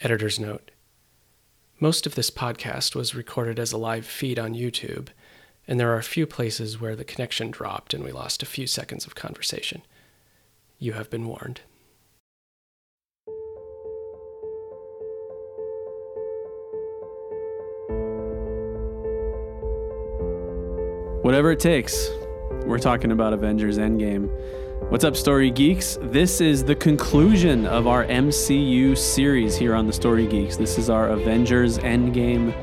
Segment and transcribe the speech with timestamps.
[0.00, 0.70] Editor's note
[1.80, 5.08] Most of this podcast was recorded as a live feed on YouTube,
[5.66, 8.68] and there are a few places where the connection dropped and we lost a few
[8.68, 9.82] seconds of conversation.
[10.78, 11.62] You have been warned.
[21.24, 22.08] Whatever it takes.
[22.64, 24.30] We're talking about Avengers Endgame.
[24.90, 25.98] What's up, Story Geeks?
[26.00, 30.56] This is the conclusion of our MCU series here on the Story Geeks.
[30.56, 32.54] This is our Avengers Endgame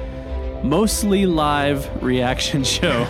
[0.63, 3.03] mostly live reaction show.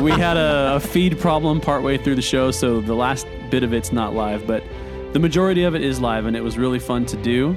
[0.00, 3.72] we had a, a feed problem partway through the show, so the last bit of
[3.72, 4.62] it's not live, but
[5.12, 7.56] the majority of it is live, and it was really fun to do.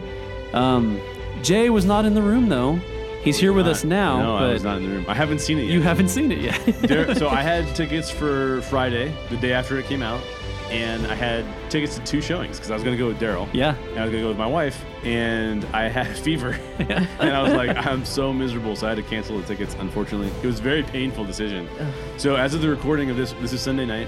[0.54, 1.00] Um,
[1.44, 2.80] Jay was not in the room though.
[3.26, 5.06] He's here with Not- us now, No, but I was not in the room.
[5.10, 5.74] I haven't seen it yet.
[5.74, 6.60] you haven't seen it yet.
[6.82, 10.22] There- so I had tickets for Friday, the day after it came out,
[10.70, 13.48] and I had tickets to two showings because I was going to go with Daryl.
[13.54, 13.76] yeah.
[13.90, 16.60] And I was going to go with my wife, and I had fever.
[16.80, 20.32] and I was like, I'm so miserable, so I had to cancel the tickets, unfortunately.
[20.42, 21.68] It was a very painful decision.
[22.18, 24.08] So as of the recording of this, this is Sunday night.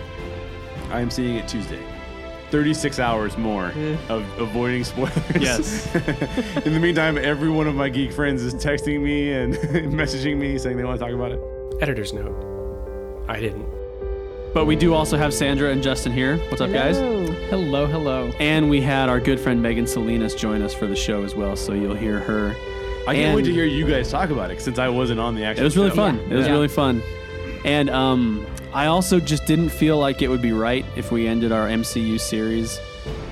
[0.91, 1.83] I am seeing it Tuesday.
[2.51, 3.97] 36 hours more eh.
[4.09, 5.17] of avoiding spoilers.
[5.39, 5.93] Yes.
[6.65, 9.53] In the meantime, every one of my geek friends is texting me and
[9.93, 11.39] messaging me saying they want to talk about it.
[11.81, 13.65] Editor's note I didn't.
[14.53, 16.37] But we do also have Sandra and Justin here.
[16.49, 16.97] What's up, guys?
[17.49, 18.31] Hello, hello.
[18.39, 21.55] And we had our good friend Megan Salinas join us for the show as well,
[21.55, 22.55] so you'll hear her.
[23.07, 25.43] I can't wait to hear you guys talk about it since I wasn't on the
[25.43, 25.95] actual It was really show.
[25.95, 26.19] fun.
[26.19, 26.51] It was Yeah.
[26.53, 27.01] really fun.
[27.67, 31.51] And um, I also just didn't feel like it would be right if we ended
[31.51, 32.79] our MCU series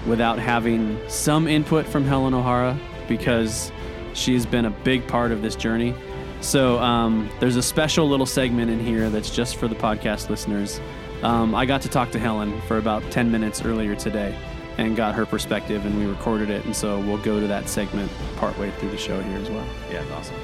[0.05, 2.77] without having some input from Helen O'Hara
[3.07, 3.71] because
[4.13, 5.95] she's been a big part of this journey.
[6.41, 10.81] So um, there's a special little segment in here that's just for the podcast listeners.
[11.23, 14.37] Um, I got to talk to Helen for about 10 minutes earlier today
[14.77, 16.65] and got her perspective, and we recorded it.
[16.65, 19.65] And so we'll go to that segment partway through the show here as well.
[19.89, 20.35] Yeah, awesome.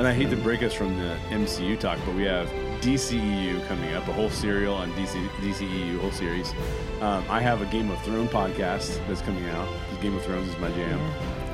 [0.00, 2.48] And I hate to break us from the MCU talk, but we have
[2.80, 6.54] DCEU coming up, a whole serial on DC, DCEU, whole series.
[7.02, 9.68] Um, I have a Game of Thrones podcast that's coming out.
[10.00, 10.98] Game of Thrones is my jam.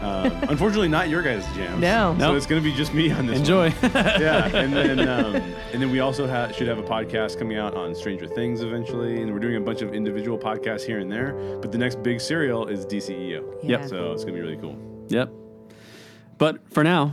[0.00, 1.80] Um, unfortunately, not your guys' jam.
[1.80, 2.14] No.
[2.20, 2.36] So Nope.
[2.36, 3.40] it's going to be just me on this.
[3.40, 3.66] Enjoy.
[3.82, 5.34] yeah, and then um,
[5.72, 9.22] and then we also ha- should have a podcast coming out on Stranger Things eventually,
[9.22, 11.32] and we're doing a bunch of individual podcasts here and there.
[11.60, 13.64] But the next big serial is DCEU.
[13.64, 13.88] Yep.
[13.88, 14.78] So it's going to be really cool.
[15.08, 15.32] Yep.
[16.38, 17.12] But for now,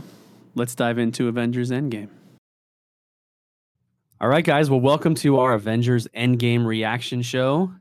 [0.54, 2.08] let's dive into Avengers Endgame.
[4.20, 4.70] All right, guys.
[4.70, 7.72] Well, welcome to our Avengers Endgame reaction show.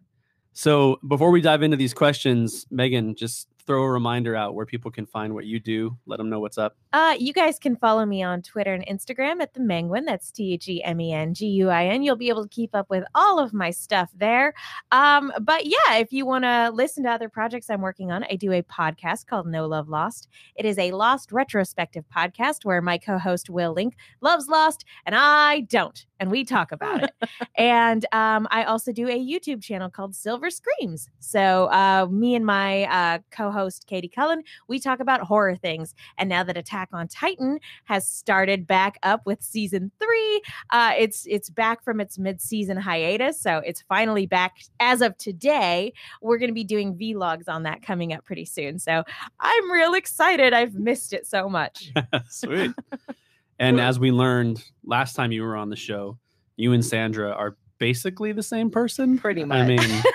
[0.52, 4.92] So, before we dive into these questions, Megan, just throw a reminder out where people
[4.92, 5.98] can find what you do.
[6.06, 6.78] Let them know what's up.
[6.92, 10.06] Uh, you guys can follow me on Twitter and Instagram at the Menguin.
[10.06, 12.04] That's T H E M E N G U I N.
[12.04, 14.54] You'll be able to keep up with all of my stuff there.
[14.92, 18.36] Um, but yeah, if you want to listen to other projects I'm working on, I
[18.36, 20.28] do a podcast called No Love Lost.
[20.56, 25.62] It is a Lost retrospective podcast where my co-host Will Link loves Lost and I
[25.62, 27.12] don't, and we talk about it.
[27.58, 31.10] and um, I also do a YouTube channel called Silver Screams.
[31.20, 35.94] So uh, me and my uh, co-host Katie Cullen, we talk about horror things.
[36.18, 41.26] And now that Attack on Titan has started back up with season three, uh, it's
[41.28, 45.92] it's back from its mid-season hiatus, so it's finally back as of today.
[46.22, 48.80] We're going to be doing vlogs on that coming up pretty soon.
[48.80, 49.04] So
[49.42, 50.54] I'm real excited.
[50.54, 51.92] I've missed it so much.
[52.30, 52.72] Sweet.
[53.64, 56.18] and as we learned last time you were on the show,
[56.56, 59.18] you and Sandra are basically the same person.
[59.18, 59.58] Pretty much.
[59.60, 60.04] I mean,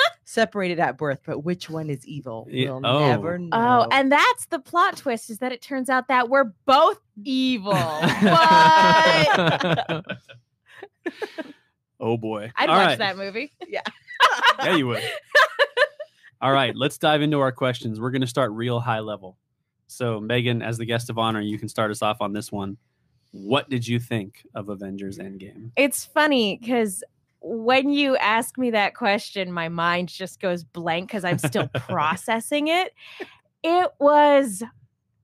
[0.24, 2.46] Separated at birth, but which one is evil?
[2.48, 3.08] We'll oh.
[3.08, 3.48] never oh, know.
[3.52, 7.72] Oh, and that's the plot twist is that it turns out that we're both evil.
[7.74, 8.36] what?
[11.98, 12.52] oh boy.
[12.54, 12.98] I'd All watch right.
[12.98, 13.52] that movie.
[13.66, 13.82] Yeah.
[14.60, 15.02] yeah, you would.
[16.40, 18.00] All right, let's dive into our questions.
[18.00, 19.36] We're going to start real high level.
[19.88, 22.76] So, Megan, as the guest of honor, you can start us off on this one.
[23.32, 25.70] What did you think of Avengers Endgame?
[25.76, 27.04] It's funny because
[27.40, 32.68] when you ask me that question, my mind just goes blank because I'm still processing
[32.68, 32.92] it.
[33.62, 34.62] It was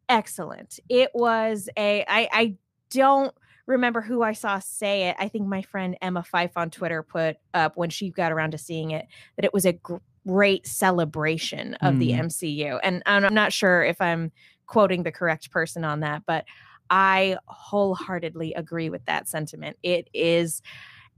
[0.09, 0.79] excellent.
[0.89, 2.55] It was a I I
[2.91, 3.35] don't
[3.67, 5.17] remember who I saw say it.
[5.19, 8.59] I think my friend Emma Fife on Twitter put up when she got around to
[8.59, 9.79] seeing it that it was a
[10.27, 12.27] great celebration of the Mm.
[12.27, 12.79] MCU.
[12.83, 14.31] And I'm not sure if I'm
[14.67, 16.45] quoting the correct person on that, but
[16.91, 19.77] I wholeheartedly agree with that sentiment.
[19.83, 20.63] It is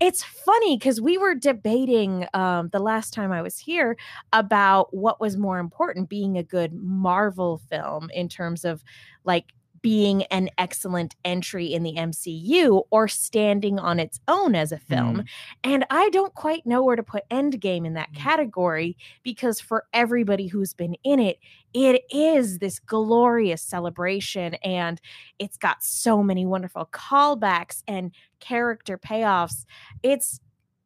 [0.00, 3.96] it's funny because we were debating um, the last time I was here
[4.32, 8.84] about what was more important being a good Marvel film in terms of
[9.24, 14.78] like being an excellent entry in the MCU or standing on its own as a
[14.78, 15.24] film.
[15.64, 20.46] And I don't quite know where to put Endgame in that category because for everybody
[20.46, 21.38] who's been in it,
[21.74, 25.00] it is this glorious celebration and
[25.38, 29.64] it's got so many wonderful callbacks and character payoffs.
[30.02, 30.40] It's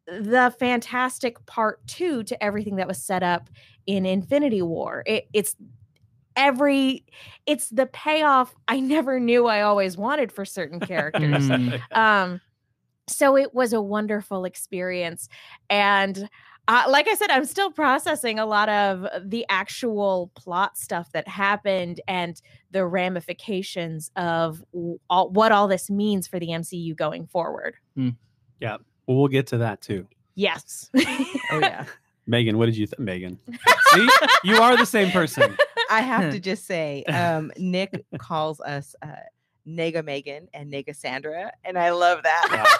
[0.05, 3.49] the fantastic part two to everything that was set up
[3.85, 5.03] in Infinity War.
[5.05, 5.55] It, it's
[6.35, 7.05] every
[7.45, 11.47] it's the payoff I never knew I always wanted for certain characters.
[11.47, 11.81] Mm.
[11.97, 12.41] um
[13.07, 15.27] so it was a wonderful experience
[15.69, 16.29] and
[16.67, 21.27] uh, like I said, I'm still processing a lot of the actual plot stuff that
[21.27, 24.63] happened and the ramifications of
[25.09, 27.75] all, what all this means for the MCU going forward.
[29.05, 30.07] Well, we'll get to that too.
[30.35, 30.89] Yes.
[30.95, 31.85] Oh yeah.
[32.25, 32.99] Megan, what did you think?
[32.99, 33.37] Megan.
[33.93, 34.09] See,
[34.45, 35.57] you are the same person.
[35.89, 39.07] I have to just say, um, Nick calls us uh,
[39.67, 42.79] Nega Megan and Nega Sandra, and I love that.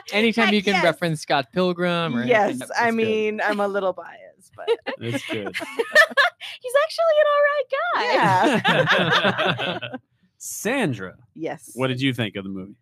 [0.12, 0.84] Anytime you can Yes.
[0.84, 2.94] reference Scott Pilgrim or yes, anything, I that's good.
[2.96, 4.68] mean I'm a little biased, but
[4.98, 5.54] It's good.
[6.62, 7.64] He's actually an all right
[7.94, 9.80] guy.
[9.80, 9.96] yeah.
[10.38, 11.70] Sandra, yes.
[11.74, 12.74] what did you think of the movie?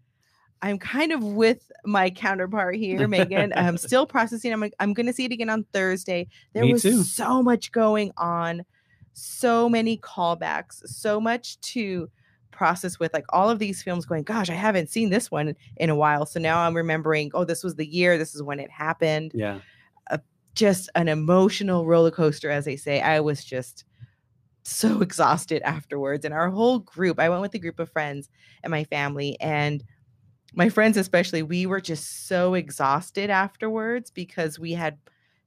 [0.63, 3.53] I'm kind of with my counterpart here, Megan.
[3.57, 4.53] I'm still processing.
[4.53, 6.27] I'm I'm going to see it again on Thursday.
[6.53, 7.03] There Me was too.
[7.05, 8.65] so much going on,
[9.13, 12.11] so many callbacks, so much to
[12.59, 15.91] process with like all of these films going gosh i haven't seen this one in
[15.91, 18.71] a while so now i'm remembering oh this was the year this is when it
[18.71, 19.61] happened Yeah.
[20.11, 20.19] Uh,
[20.55, 23.01] just an emotional roller coaster, as they say.
[23.01, 23.85] I was just
[24.65, 26.25] so exhausted afterwards.
[26.25, 28.29] And our whole group, I went with a group of friends
[28.65, 29.85] and my family, and
[30.55, 34.99] my friends, especially, we were just so exhausted afterwards because we had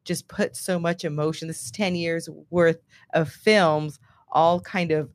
[0.05, 1.47] just put so much emotion.
[1.49, 2.81] This is 10 years worth
[3.13, 3.99] of films,
[4.31, 5.09] all kind of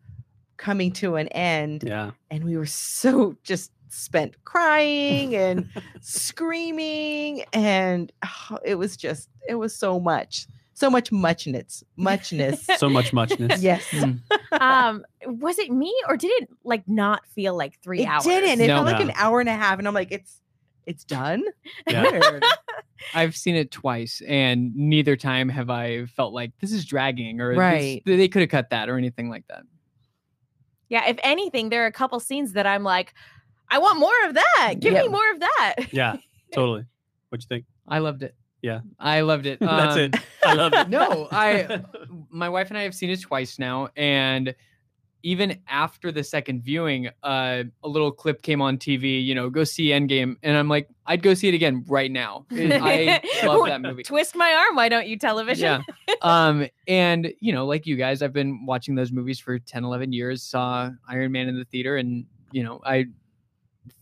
[0.57, 2.11] coming to an end Yeah.
[2.31, 5.69] and we were so just spent crying and
[6.01, 12.89] screaming and oh, it was just it was so much so much muchness muchness So
[12.91, 13.63] much muchness.
[13.63, 14.21] yes Mm.
[14.61, 18.25] um, was it me or did it like not feel like three it hours?
[18.25, 18.77] didn't it No.
[18.77, 20.41] felt like an hour and a half and i'm like it's
[20.87, 21.43] it's done
[21.89, 22.41] Yeah.
[23.15, 27.51] I've seen it twice, and neither time have I felt like this is dragging or
[27.53, 28.03] this- Right.
[28.05, 29.63] they could have cut that or anything like that.
[30.89, 33.15] Yeah, if anything, there are a couple scenes that I'm like,
[33.69, 34.75] I want more of that.
[34.79, 35.75] Give me more of that.
[35.93, 36.17] Yeah.
[36.55, 36.85] Totally.
[37.29, 37.65] What'd you think?
[37.89, 38.35] I loved it.
[38.63, 38.81] Yeah.
[38.99, 39.59] I loved it.
[39.61, 40.15] That's Um, it.
[40.45, 40.89] I love it.
[40.89, 41.83] No, I
[42.31, 44.55] my wife and I have seen it twice now, and
[45.27, 49.25] even after the second viewing, uh, a little clip came on TV.
[49.25, 52.47] You know, go see Endgame, and I'm like, I'd go see it again right now.
[52.53, 54.05] I love that movie.
[54.05, 55.83] Twist my arm, why don't you, television?
[56.09, 56.15] Yeah.
[56.23, 60.13] Um, and you know, like you guys, I've been watching those movies for 10, 11
[60.13, 63.07] years, saw Iron Man in the theater, and you know, I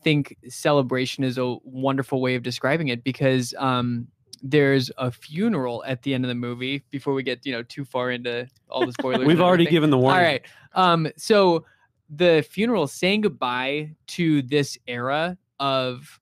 [0.03, 4.06] think celebration is a wonderful way of describing it because um
[4.46, 7.85] there's a funeral at the end of the movie before we get, you know, too
[7.85, 9.26] far into all the spoilers.
[9.26, 10.19] We've already given the warning.
[10.19, 10.43] All right.
[10.75, 11.64] Um, so
[12.11, 16.20] the funeral saying goodbye to this era of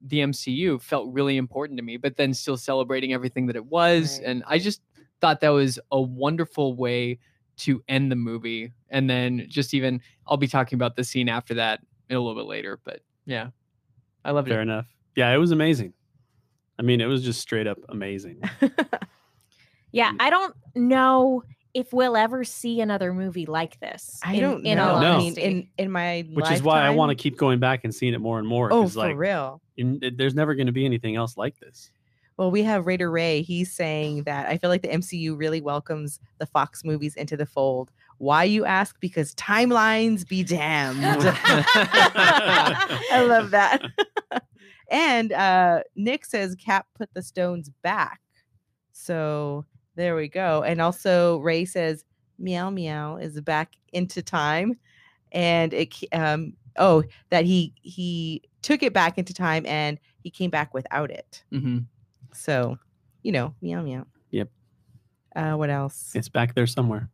[0.00, 4.18] the MCU felt really important to me, but then still celebrating everything that it was.
[4.18, 4.28] Right.
[4.28, 4.80] And I just
[5.20, 7.18] thought that was a wonderful way
[7.58, 8.72] to end the movie.
[8.90, 11.80] And then just even, I'll be talking about the scene after that
[12.10, 12.78] a little bit later.
[12.84, 13.48] But yeah,
[14.24, 14.56] I loved Fair it.
[14.58, 14.86] Fair enough.
[15.16, 15.94] Yeah, it was amazing.
[16.78, 18.42] I mean, it was just straight up amazing.
[19.92, 20.16] Yeah, mm.
[20.20, 21.42] I don't know
[21.72, 24.20] if we'll ever see another movie like this.
[24.22, 25.12] i in- don't in know all No.
[25.14, 27.94] i mean in in my Which is why I want to keep going back and
[27.94, 28.70] seeing it more and more.
[28.72, 31.58] oh 'cause, for like, real in- it- there's never going to be anything else like
[31.60, 31.90] this.
[32.36, 33.40] Well, we have Raider Ray.
[33.40, 37.46] He's saying that I feel like the MCU really welcomes the Fox movies into the
[37.46, 37.90] fold.
[38.18, 39.00] Why you ask?
[39.00, 40.98] Because timelines be damned.
[41.04, 43.80] I love that.
[44.90, 48.20] And uh, Nick says Cap put the stones back.
[48.92, 49.64] So
[49.94, 50.62] there we go.
[50.62, 52.04] And also Ray says
[52.38, 54.78] meow meow is back into time.
[55.32, 60.50] And it um oh that he he took it back into time and he came
[60.50, 61.44] back without it.
[61.52, 61.78] Mm-hmm.
[62.32, 62.78] So,
[63.22, 64.06] you know, meow meow.
[64.30, 64.48] Yep.
[65.34, 66.12] Uh, what else?
[66.14, 67.08] It's back there somewhere.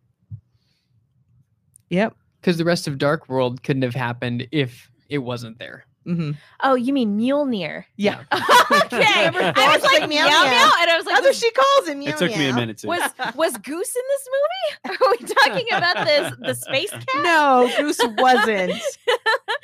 [1.91, 2.17] Yep.
[2.41, 5.85] Because the rest of Dark World couldn't have happened if it wasn't there.
[6.04, 6.32] Hmm
[6.62, 7.85] oh, you mean Mjolnir?
[7.97, 8.23] Yeah.
[8.32, 8.32] okay.
[9.28, 10.73] I was like, like, meow meow, meow, meow.
[10.80, 11.99] and I was like, That's what she calls him.
[12.00, 12.88] Meow, it took me a minute to.
[12.88, 14.97] was was Goose in this movie?
[15.00, 17.06] Are we talking about this the space cat?
[17.23, 18.73] No, Goose wasn't.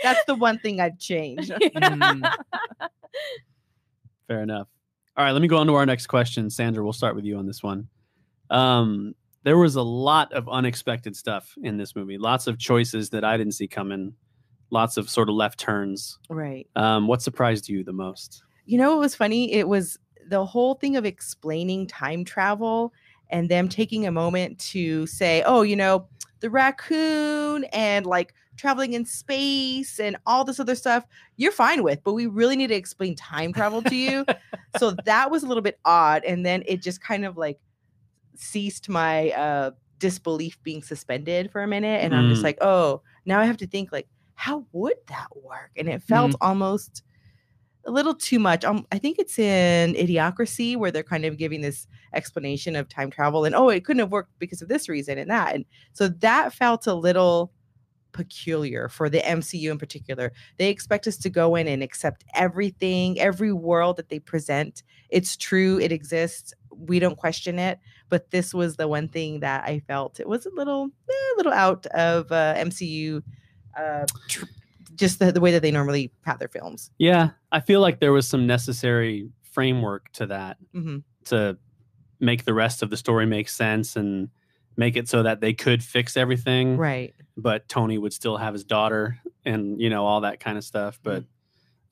[0.03, 1.49] That's the one thing I'd change.
[1.49, 2.35] Mm.
[4.29, 4.69] Fair enough.
[5.17, 6.49] All right, let me go on to our next question.
[6.51, 7.89] Sandra, we'll start with you on this one.
[8.51, 12.19] Um, there was a lot of unexpected stuff in this movie.
[12.19, 14.15] Lots of choices that I didn't see coming.
[14.71, 16.19] Lots of sort of left turns.
[16.29, 16.67] right.
[16.77, 18.43] Um, what surprised you the most?
[18.67, 19.53] You know what was funny?
[19.53, 19.99] It was
[20.29, 22.93] the whole thing of explaining time travel
[23.31, 26.07] and them taking a moment to say, oh, you know,
[26.41, 31.05] the raccoon and like traveling in space and all this other stuff,
[31.37, 34.27] you're fine with, but we really need to explain time travel to you.
[34.79, 36.25] so that was a little bit odd.
[36.25, 37.59] And then it just kind of like
[38.37, 42.05] ceased my uh disbelief being suspended for a minute.
[42.05, 42.45] And I'm just Mm.
[42.45, 44.07] like, oh, now I have to think like,
[44.39, 45.73] how would that work?
[45.77, 47.03] And it felt almost
[47.85, 48.65] a little too much.
[48.65, 53.11] Um, I think it's in Idiocracy where they're kind of giving this explanation of time
[53.11, 55.57] travel and oh, it couldn't have worked because of this reason and that.
[55.57, 57.53] And so that felt a little
[58.13, 60.33] peculiar for the MCU in particular.
[60.57, 64.85] They expect us to go in and accept everything, every world that they present.
[65.11, 66.55] It's true, it exists.
[66.71, 67.81] We don't question it.
[68.09, 71.37] But this was the one thing that I felt it was a little, eh, a
[71.39, 73.25] little out of uh, MCU.
[73.79, 74.45] Uh, tr-
[74.95, 76.91] just the, the way that they normally have their films.
[76.99, 81.05] Yeah, I feel like there was some necessary framework to that Mhm.
[81.27, 81.57] to
[82.21, 84.29] make the rest of the story make sense and
[84.77, 87.15] make it so that they could fix everything, Right.
[87.37, 90.99] but Tony would still have his daughter and you know all that kind of stuff.
[91.03, 91.25] But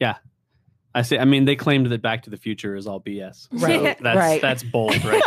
[0.01, 0.17] yeah,
[0.95, 1.19] I say.
[1.19, 3.49] I mean, they claimed that Back to the Future is all BS.
[3.53, 4.43] Right, So that's right.
[4.43, 5.23] that's bold right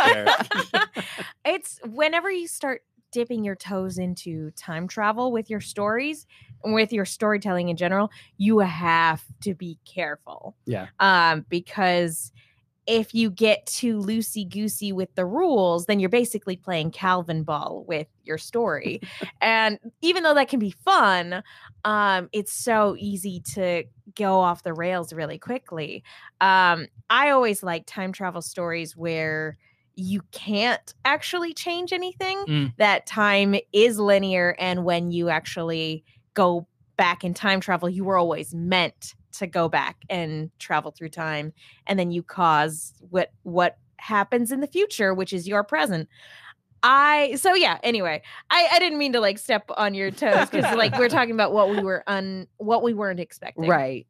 [0.72, 0.82] there.
[1.44, 6.92] it's whenever you start dipping your toes into time travel with your stories and with
[6.92, 10.56] your storytelling in general, you have to be careful.
[10.66, 10.86] Yeah.
[10.98, 12.32] Um, because
[12.86, 17.84] if you get too loosey goosey with the rules, then you're basically playing Calvin ball
[17.86, 19.00] with your story.
[19.40, 21.42] and even though that can be fun,
[21.84, 23.84] um, it's so easy to
[24.16, 26.02] go off the rails really quickly.
[26.40, 29.56] Um, I always like time travel stories where
[29.94, 32.72] you can't actually change anything, Mm.
[32.78, 34.56] that time is linear.
[34.58, 36.02] And when you actually
[36.34, 41.08] go back in time travel, you were always meant to go back and travel through
[41.08, 41.52] time.
[41.86, 46.08] And then you cause what what happens in the future, which is your present.
[46.82, 50.76] I so yeah, anyway, I, I didn't mean to like step on your toes because
[50.76, 53.68] like we're talking about what we were un what we weren't expecting.
[53.68, 54.06] Right.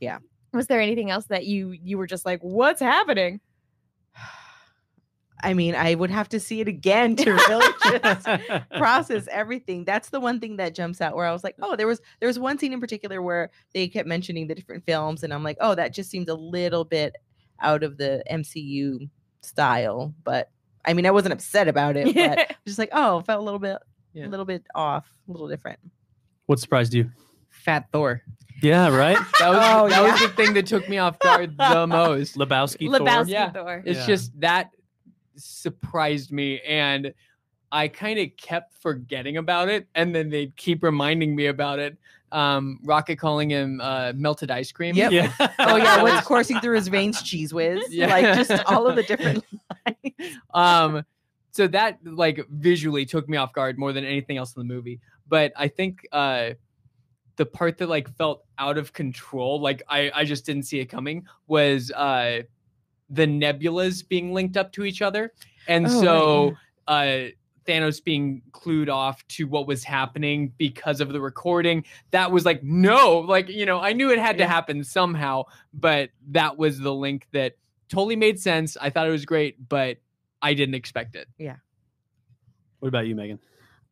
[0.00, 0.18] Yeah.
[0.52, 3.40] Was there anything else that you you were just like, what's happening?
[5.42, 7.72] I mean, I would have to see it again to really
[8.02, 8.28] just
[8.78, 9.84] process everything.
[9.84, 12.26] That's the one thing that jumps out where I was like, oh, there was there
[12.28, 15.56] was one scene in particular where they kept mentioning the different films, and I'm like,
[15.60, 17.16] oh, that just seems a little bit
[17.60, 19.08] out of the MCU
[19.42, 20.14] style.
[20.24, 20.50] But
[20.84, 23.78] I mean, I wasn't upset about it, but just like, oh, felt a little bit
[24.14, 24.26] Yeah.
[24.26, 25.78] a little bit off, a little different.
[26.46, 27.10] what surprised you?
[27.50, 28.22] Fat Thor.
[28.62, 29.16] Yeah, right.
[29.40, 32.36] That was Oh, that was the thing that took me off guard the most.
[32.36, 32.88] Lebowski.
[32.90, 33.00] Thor.
[33.00, 33.50] Lebowski Yeah.
[33.50, 33.82] Thor.
[33.84, 34.06] It's Yeah.
[34.06, 34.70] just that
[35.36, 37.12] surprised me and
[37.70, 41.96] I kind of kept forgetting about it and then they'd keep reminding me about it.
[42.30, 44.94] Um Rocket calling him uh melted ice cream.
[44.94, 45.12] Yep.
[45.12, 45.32] Yeah.
[45.58, 47.22] Oh yeah, what's was- coursing through his veins?
[47.22, 48.06] Cheez Whiz, Yeah.
[48.08, 49.44] like just all of the different.
[50.54, 51.04] um
[51.50, 55.00] so that like visually took me off guard more than anything else in the movie
[55.28, 56.50] but i think uh
[57.36, 60.86] the part that like felt out of control like i i just didn't see it
[60.86, 62.40] coming was uh
[63.12, 65.32] the nebulas being linked up to each other
[65.68, 66.52] and Oh, right, so
[66.88, 67.18] uh
[67.64, 71.84] Thanos being clued off to what was happening because of the recording.
[72.10, 76.10] That was like, no, like, you know, I knew it had to happen somehow, but
[76.30, 77.56] that was the link that
[77.88, 78.76] totally made sense.
[78.80, 79.98] I thought it was great, but
[80.40, 81.28] I didn't expect it.
[81.38, 81.56] Yeah.
[82.80, 83.38] What about you, Megan?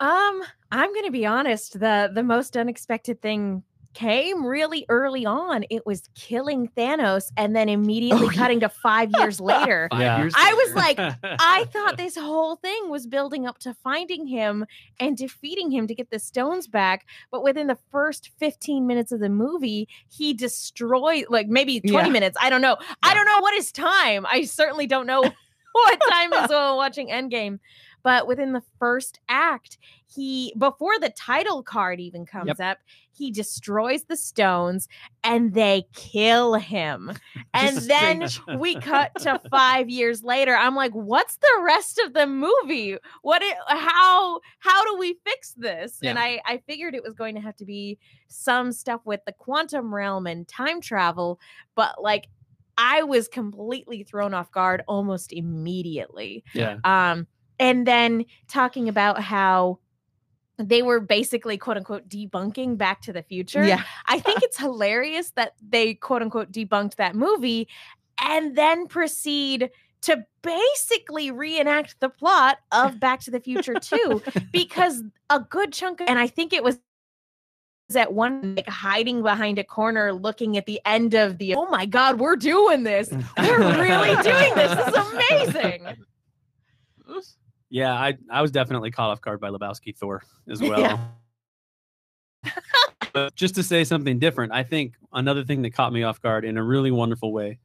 [0.00, 1.78] Um, I'm gonna be honest.
[1.78, 5.64] The the most unexpected thing came really early on.
[5.68, 8.38] It was killing Thanos and then oh, immediately Oh, yeah.
[8.38, 9.88] cutting to five years later.
[9.90, 10.18] Five Yeah.
[10.20, 11.16] years I was later.
[11.22, 14.64] like, I thought this whole thing was building up to finding him
[15.00, 17.04] and defeating him to get the stones back.
[17.32, 22.12] But within the first 15 minutes of the movie, he destroyed, like maybe 20 Yeah.
[22.12, 22.36] minutes.
[22.40, 22.76] I don't know.
[23.02, 24.24] I don't know what is time.
[24.26, 25.20] I certainly don't know
[25.72, 27.58] what time is while watching Endgame.
[28.02, 32.60] But within the first act, he, before the title card even comes Yep.
[32.60, 32.78] up,
[33.12, 34.88] he destroys the stones
[35.22, 37.12] and they kill him.
[37.52, 40.54] And then we cut to five years later.
[40.54, 42.96] I'm like, what's the rest of the movie?
[43.22, 43.42] What?
[43.42, 44.40] It, how?
[44.60, 45.98] How do we fix this?
[46.02, 47.98] And I I figured it was going to have to be
[48.28, 51.40] some stuff with the quantum realm and time travel,
[51.74, 52.28] but like.
[52.82, 56.44] I was completely thrown off guard almost immediately.
[56.54, 56.78] yeah.
[56.84, 57.26] Um,
[57.58, 59.80] and then talking about how
[60.60, 63.64] they were basically quote unquote debunking Back to the Future.
[63.64, 67.68] Yeah, I think it's hilarious that they quote unquote debunked that movie
[68.22, 69.70] and then proceed
[70.02, 76.00] to basically reenact the plot of Back to the Future 2 because a good chunk
[76.00, 76.78] of, and I think it was
[77.94, 81.86] at one like hiding behind a corner looking at the end of the oh my
[81.86, 83.10] god we're doing this.
[83.36, 84.74] We're really doing this.
[84.74, 85.96] This is amazing
[87.70, 90.80] Yeah, I I was definitely caught off guard by Lebowski Thor as well.
[90.80, 90.98] Yeah.
[93.12, 96.44] but just to say something different, I think another thing that caught me off guard
[96.44, 97.58] in a really wonderful way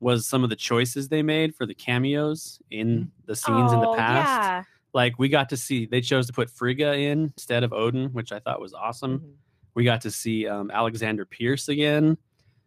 [0.00, 3.88] was some of the choices they made for the cameos in the scenes in the
[3.88, 4.28] Oh, past.
[4.28, 4.62] Yeah.
[4.94, 8.32] Like we got to see they chose to put Frigga in instead of Odin, which
[8.32, 9.20] I thought was awesome.
[9.20, 9.32] Mhm.
[9.74, 12.18] We got to see um, Alexander Pierce again,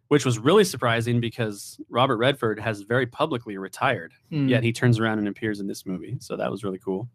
[0.08, 4.48] which was really surprising because Robert Redford has very publicly retired Mm.
[4.48, 6.16] yet he turns around and appears in this movie.
[6.20, 7.08] So that was really cool.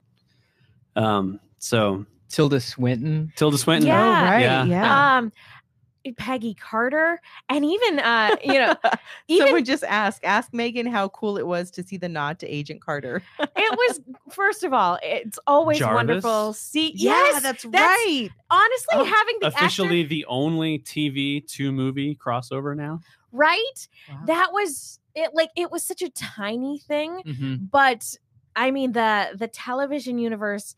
[0.95, 3.31] Um, so Tilda Swinton.
[3.35, 3.87] Tilda Swinton.
[3.87, 4.01] Yeah.
[4.01, 4.39] Oh, right.
[4.41, 4.63] Yeah.
[4.65, 5.17] Yeah.
[5.17, 5.31] Um,
[6.17, 8.75] Peggy Carter, and even uh, you know,
[9.27, 12.47] even Someone just ask ask Megan how cool it was to see the nod to
[12.47, 13.21] Agent Carter.
[13.39, 15.95] it was first of all, it's always Jarvis?
[15.95, 16.53] wonderful.
[16.53, 18.29] See, yeah, yes, that's, that's- right.
[18.49, 22.99] honestly, Oh, having the actor- Officially the only TV two movie crossover now.
[23.31, 24.21] right, Wow.
[24.25, 25.31] that was it.
[25.33, 27.69] Like it was such a tiny thing, Mhm.
[27.69, 28.15] but
[28.55, 30.75] I mean the the television universe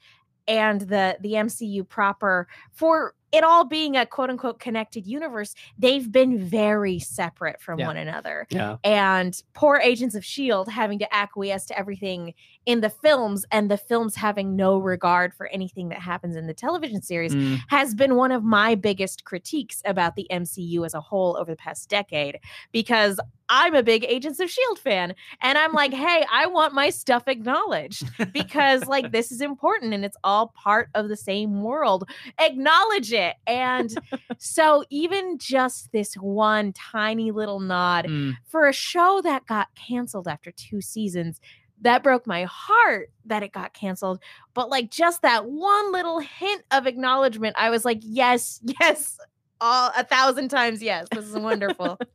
[0.47, 6.09] and the the MCU proper for it all being a quote unquote connected universe, they've
[6.11, 7.87] been very separate from Yeah.
[7.87, 8.47] one another.
[8.49, 8.77] Yeah.
[8.83, 12.33] and poor agents of shield having to acquiesce to everything
[12.65, 16.53] in the films and the films having no regard for anything that happens in the
[16.53, 17.59] television series Mm.
[17.69, 21.57] has been one of my biggest critiques about the MCU as a whole over the
[21.57, 22.39] past decade
[22.71, 26.89] because I'm a big Agents of Shield fan and I'm like, "Hey, I want my
[26.89, 32.07] stuff acknowledged because like this is important and it's all part of the same world.
[32.39, 33.93] Acknowledge it." And
[34.37, 38.33] so even just this one tiny little nod Mm.
[38.45, 41.39] for a show that got canceled after two seasons
[41.81, 44.19] that broke my heart that it got canceled
[44.53, 49.17] but like just that one little hint of acknowledgement i was like yes yes
[49.59, 51.97] all a thousand times yes this is wonderful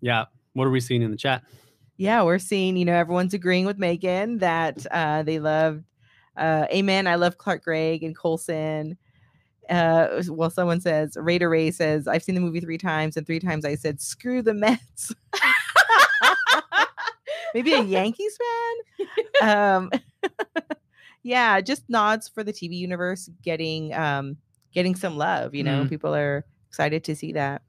[0.00, 0.26] Yeah.
[0.52, 1.42] What are we seeing in the chat?
[1.96, 5.84] Yeah, we're seeing, you know, everyone's agreeing with Megan that uh, they loved
[6.36, 7.06] uh, Amen.
[7.06, 8.98] I love Clark Gregg and Coulson.
[9.68, 13.40] Uh, well, someone says, Raider Ray says, I've seen the movie three times, and three
[13.40, 15.12] times I said, screw the Mets.
[17.54, 18.36] Maybe a Yankees
[19.42, 19.42] fan?
[19.48, 19.90] um,
[21.22, 24.36] yeah, just nods for the TV universe getting um,
[24.72, 25.54] getting some love.
[25.54, 25.88] You know, Mm.
[25.88, 27.62] people are excited to see that.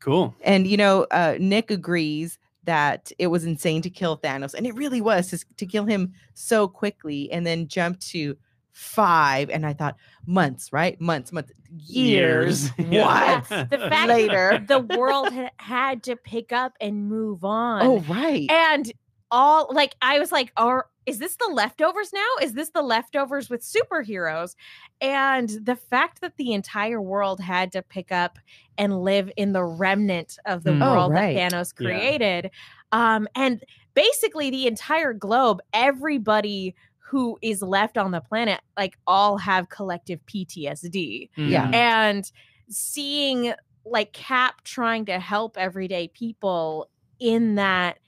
[0.00, 0.34] Cool.
[0.42, 4.74] And you know, uh, Nick agrees that it was insane to kill Thanos, and it
[4.74, 8.36] really was to, to kill him so quickly, and then jump to
[8.72, 9.50] five.
[9.50, 11.00] And I thought months, right?
[11.00, 11.52] Months, months,
[11.86, 12.64] years.
[12.64, 12.70] Years.
[12.92, 13.40] Yeah.
[13.40, 13.70] What?
[13.70, 14.64] the fact Later.
[14.68, 18.50] the world had, had to pick up and move on Oh, right.
[18.50, 18.92] and
[19.32, 23.48] all like i was like are is this the leftovers now is this the leftovers
[23.48, 24.56] with superheroes
[25.00, 28.40] and the fact that the entire world had to pick up
[28.76, 30.84] and live in the remnant of the Mm.
[30.84, 31.36] Oh, world right.
[31.36, 31.86] that thanos Yeah.
[31.90, 32.50] created
[32.90, 33.62] um and
[33.94, 36.74] basically the entire globe everybody
[37.10, 41.66] who is left on the planet like all have collective ptsd Yeah.
[41.66, 41.74] Mm.
[41.74, 42.32] and
[42.68, 43.52] seeing
[43.84, 47.98] like cap trying to help everyday people in that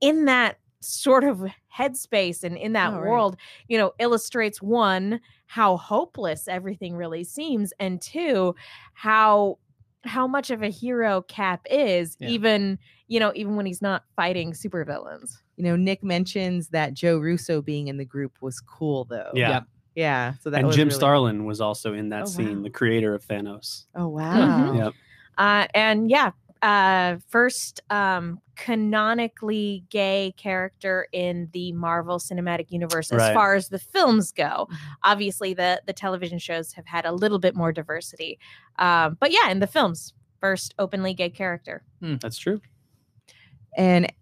[0.00, 1.42] in that sort of
[1.74, 3.08] headspace and in that Oh, right.
[3.08, 3.36] world
[3.68, 8.54] you know illustrates one how hopeless everything really seems and two
[8.92, 9.58] how
[10.04, 12.28] how much of a hero cap is Yeah.
[12.28, 17.18] even you know even when he's not fighting supervillains You know, Nick mentions that Joe
[17.18, 19.30] Russo being in the group was cool, though.
[19.34, 19.50] Yeah.
[19.50, 19.64] Yep.
[19.94, 20.32] Yeah.
[20.40, 22.62] So that and was Jim really- Starlin was also in that Oh, scene, wow.
[22.64, 23.84] the creator of Thanos.
[23.94, 24.72] Oh, wow.
[24.74, 24.92] Yep.
[25.36, 26.30] uh and yeah
[26.62, 33.34] uh first um canonically gay character in the marvel cinematic universe as Right.
[33.34, 34.76] far as the films go Mhm.
[35.02, 38.38] obviously the the television shows have had a little bit more diversity
[38.78, 42.60] um but yeah in the films first openly gay character That's true.
[43.76, 44.12] And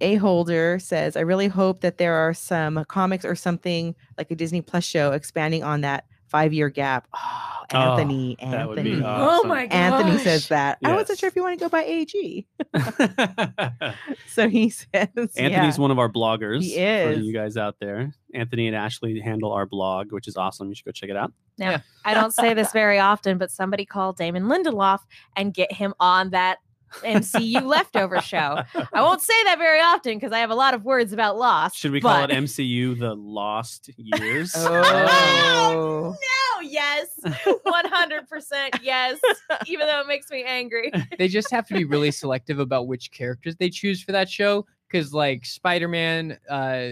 [0.00, 4.34] A Holder says, I really hope that there are some comics or something like a
[4.36, 7.08] Disney Plus show expanding on that five year gap.
[7.14, 8.34] Oh, Oh, Anthony.
[8.40, 9.04] that would be Anthony.
[9.04, 9.44] awesome.
[9.44, 10.78] oh my god Anthony says that.
[10.82, 12.46] I wasn't sure if you want to go by AG.
[14.28, 15.76] So he says, Anthony's yeah.
[15.76, 16.62] one of our bloggers.
[16.62, 17.24] He For is.
[17.26, 18.12] you guys out there.
[18.34, 20.68] Anthony and Ashley handle our blog, which is awesome.
[20.68, 21.32] You should go check it out.
[21.58, 25.00] now i don't say this very often but somebody call damon lindelof
[25.36, 26.58] and get him on that
[27.02, 30.84] mcu leftover show i won't say that very often because i have a lot of
[30.84, 34.52] words about lost Should we call it MCU the Lost Years?
[34.56, 36.16] Oh.
[36.60, 37.08] No, yes.
[37.24, 39.18] 100% yes.
[39.66, 40.90] Even though it makes me angry.
[41.18, 44.66] they just have to be really selective about which characters they choose for that show
[44.88, 46.88] because like spider-man uh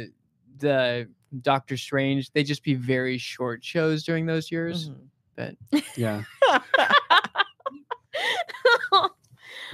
[0.58, 1.08] the
[1.42, 4.90] doctor strange they just be very short shows during those years
[5.38, 5.56] Mhm.
[5.96, 6.22] yeah.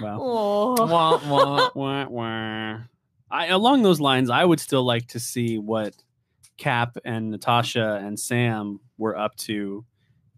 [0.02, 0.18] Wow.
[0.20, 0.86] oh.
[0.86, 1.70] Wah, wah.
[1.74, 2.78] Wah, wah.
[3.30, 5.94] I, along those lines, I would still like to see what
[6.58, 9.84] Cap and Natasha and Sam were up to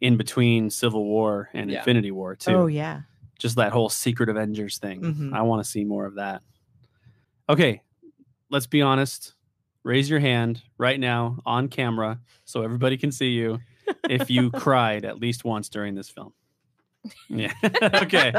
[0.00, 1.78] in between Civil War and Yeah.
[1.78, 2.52] Infinity War too.
[2.52, 3.02] Oh yeah.
[3.38, 5.00] Just that whole Secret Avengers thing.
[5.02, 5.32] Mhm.
[5.34, 6.42] I want to see more of that.
[7.48, 7.82] Okay,
[8.50, 9.34] let's be honest.
[9.82, 13.58] Raise your hand right now on camera so everybody can see you
[14.08, 16.32] if you cried at least once during this film.
[17.28, 17.52] Yeah.
[17.82, 18.32] okay.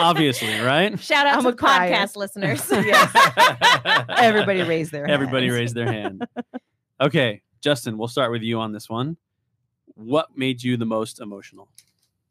[0.00, 0.98] Obviously, right?
[0.98, 1.90] Shout out I'm to a the crier.
[1.92, 2.62] podcast listeners.
[4.18, 5.56] Everybody raised their Everybody hands.
[5.58, 6.26] raised their hand.
[7.00, 9.16] Okay, Justin, we'll start with you on this one.
[9.94, 11.68] What made you the most emotional?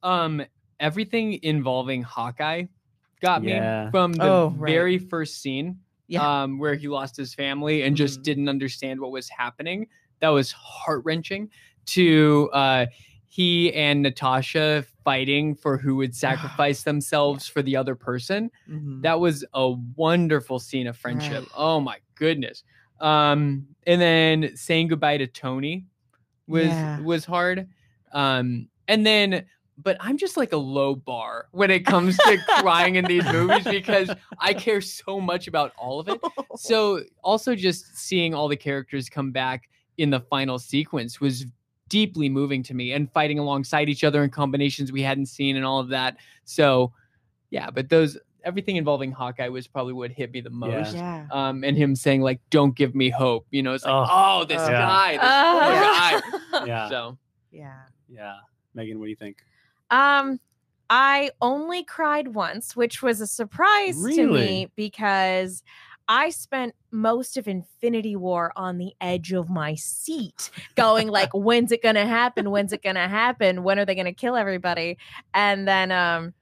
[0.02, 0.44] um
[0.82, 2.64] everything involving Hawkeye
[3.22, 3.86] got Yeah.
[3.86, 4.70] me from the Oh, right.
[4.74, 6.44] very first scene Yeah.
[6.44, 8.24] um where he lost his family and just Mhm.
[8.24, 9.88] didn't understand what was happening.
[10.20, 11.52] That was heart-wrenching
[11.86, 12.86] to uh
[13.36, 18.52] he and Natasha fighting for who would sacrifice themselves for the other person.
[18.70, 19.02] Mhm.
[19.02, 21.40] That was a wonderful scene of friendship.
[21.42, 21.52] Right.
[21.56, 22.64] Oh my goodness.
[23.00, 25.86] Um and then saying goodbye to Tony
[26.48, 27.00] was Yeah.
[27.00, 27.68] was hard.
[28.12, 29.46] Um and then
[29.82, 33.64] but I'm just like a low bar when it comes to crying in these movies
[33.64, 36.20] because I care so much about all of it.
[36.58, 41.48] So also just seeing all the characters come back in the final sequence was
[41.94, 45.64] deeply moving to me and fighting alongside each other in combinations we hadn't seen and
[45.64, 46.18] all of that.
[46.44, 46.92] So
[47.52, 50.96] yeah, but those everything involving Hawkeye was probably what hit me the most.
[50.96, 51.28] yeah.
[51.32, 54.08] Um, and him saying like, "Don't give me hope," you know, it's like, Oh,
[54.42, 54.72] "Oh, this yeah.
[54.72, 55.60] guy, this Oh.
[55.62, 56.90] poor guy." Yeah.
[56.90, 57.18] So
[57.52, 57.82] Yeah.
[58.10, 58.38] Yeah.
[58.74, 59.38] Megan, what do you think?
[59.92, 60.40] Um,
[60.90, 65.62] I only cried once, which was a surprise to me because
[66.08, 71.72] I spent most of Infinity War on the edge of my seat, going like, "When's
[71.72, 72.52] it gonna happen?
[72.52, 73.64] When's it gonna happen?
[73.64, 74.98] When are they gonna kill everybody?"
[75.34, 76.34] And then, um,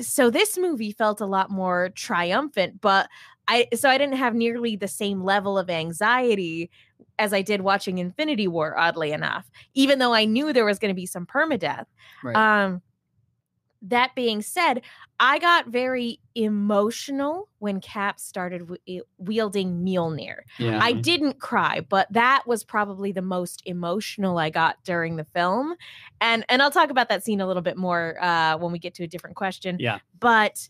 [0.00, 3.08] so this movie felt a lot more triumphant, but
[3.48, 6.70] I so I didn't have nearly the same level of anxiety
[7.18, 10.90] as I did watching Infinity War, oddly enough, even though I knew there was going
[10.90, 11.86] to be some permadeath.
[12.22, 12.36] Right.
[12.36, 12.82] Um,
[13.88, 14.80] that being said,
[15.20, 20.38] I got very emotional when Cap started w- wielding Mjolnir.
[20.58, 25.24] yeah, I didn't cry, but that was probably the most emotional I got during the
[25.24, 25.74] film.
[26.20, 28.94] And and I'll talk about that scene a little bit more uh, when we get
[28.94, 29.76] to a different question.
[29.78, 29.98] Yeah.
[30.18, 30.68] But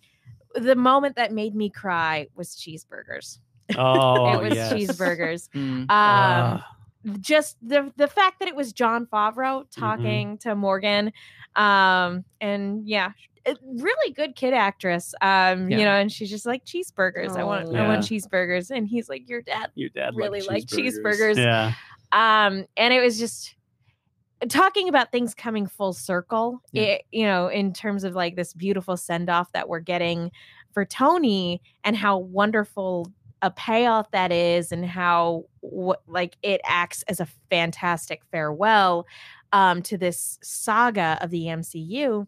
[0.55, 3.39] the moment that made me cry was cheeseburgers.
[3.77, 4.73] Oh, it was yes.
[4.73, 5.49] cheeseburgers.
[5.55, 5.83] Mm.
[5.83, 6.77] Um, Ah,
[7.21, 9.81] just the the fact that it was Jon Favreau Mm-hmm.
[9.81, 11.13] talking to Morgan,
[11.57, 13.13] um, and yeah,
[13.63, 15.15] really good kid actress.
[15.21, 15.79] Um, Yeah.
[15.79, 17.37] you know, and she's just like cheeseburgers.
[17.37, 19.71] I want, I want cheeseburgers, and he's like, your dad.
[19.75, 21.37] your dad really liked like cheeseburgers.
[21.37, 21.73] Yeah.
[22.13, 23.55] Um, and it was just
[24.49, 26.61] talking about things coming full circle.
[26.73, 26.83] Yeah.
[26.83, 30.31] It, you know, in terms of like this beautiful send off that we're getting
[30.73, 33.13] for Tony, and how wonderful
[33.43, 39.07] a payoff that is and how what like it acts as a fantastic farewell
[39.55, 42.27] um to this saga of the MCU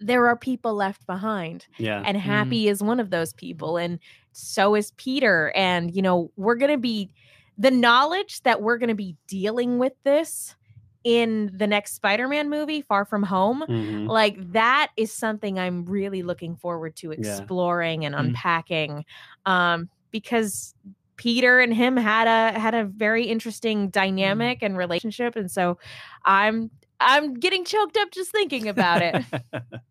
[0.00, 2.02] there are people left behind Yeah.
[2.04, 4.00] and happy is one of those people and
[4.32, 7.10] so is Peter and you know we're going to be
[7.56, 10.56] the knowledge that we're going to be dealing with this
[11.04, 14.08] in the next Spider-Man movie Far From Home Mhm.
[14.08, 18.20] like that is something i'm really looking forward to exploring and Mm.
[18.20, 19.04] unpacking
[19.46, 20.74] um because
[21.16, 25.78] peter and him had a had a very interesting dynamic and relationship and so
[26.24, 26.70] i'm
[27.00, 29.24] i'm getting choked up just thinking about it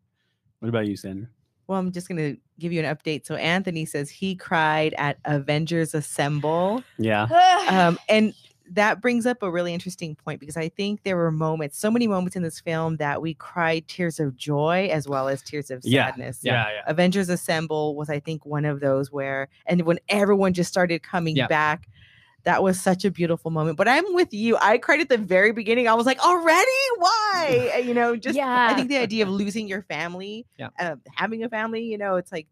[0.61, 1.27] what about you, Sandra?
[1.67, 3.25] Well, I'm just gonna give you an update.
[3.25, 6.83] So Anthony says he cried at Avengers Assemble.
[6.97, 7.23] Yeah.
[7.69, 8.33] um, and
[8.69, 12.07] that brings up a really interesting point because I think there were moments, so many
[12.07, 15.81] moments in this film that we cried tears of joy as well as tears of
[15.83, 16.39] Yeah, sadness.
[16.41, 16.67] Yeah.
[16.69, 16.81] Yeah.
[16.87, 21.35] Avengers Assemble was, I think, one of those where, and when everyone just started coming
[21.35, 21.47] Yeah.
[21.47, 21.89] back,
[22.43, 23.77] that was such a beautiful moment.
[23.77, 24.57] But I'm with you.
[24.59, 25.87] I cried at the very beginning.
[25.87, 26.71] I was like, already?
[26.97, 27.81] Why?
[27.85, 28.69] You know, just yeah.
[28.71, 30.69] I think the idea of losing your family, Yeah.
[30.79, 32.47] uh, having a family, you know, it's like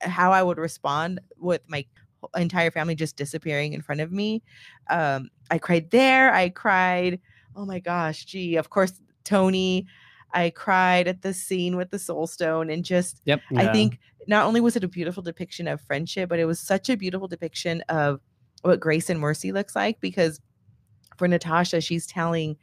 [0.00, 2.05] how I would respond with my whole-
[2.36, 4.42] entire family just disappearing in front of me.
[4.90, 6.32] Um, I cried there.
[6.32, 7.20] I cried.
[7.54, 8.56] Oh my gosh, gee.
[8.56, 8.92] Of course,
[9.24, 9.86] Tony.
[10.32, 13.72] I cried at the scene with the Soul Stone, and just I Yeah.
[13.72, 13.98] think
[14.28, 17.28] not only was it a beautiful depiction of friendship, but it was such a beautiful
[17.28, 18.20] depiction of
[18.62, 20.00] what grace and mercy looks like.
[20.00, 20.40] Because
[21.16, 22.56] for Natasha, she's telling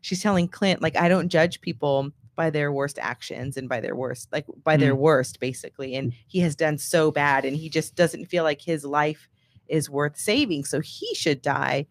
[0.00, 3.96] she's telling Clint, like, I don't judge people by their worst actions and by their
[3.96, 4.98] worst, like by their mm.
[4.98, 5.96] worst, basically.
[5.96, 6.16] And mm.
[6.28, 9.28] he has done so bad, and he just doesn't feel like his life
[9.66, 10.64] is worth saving.
[10.64, 11.86] So he should die.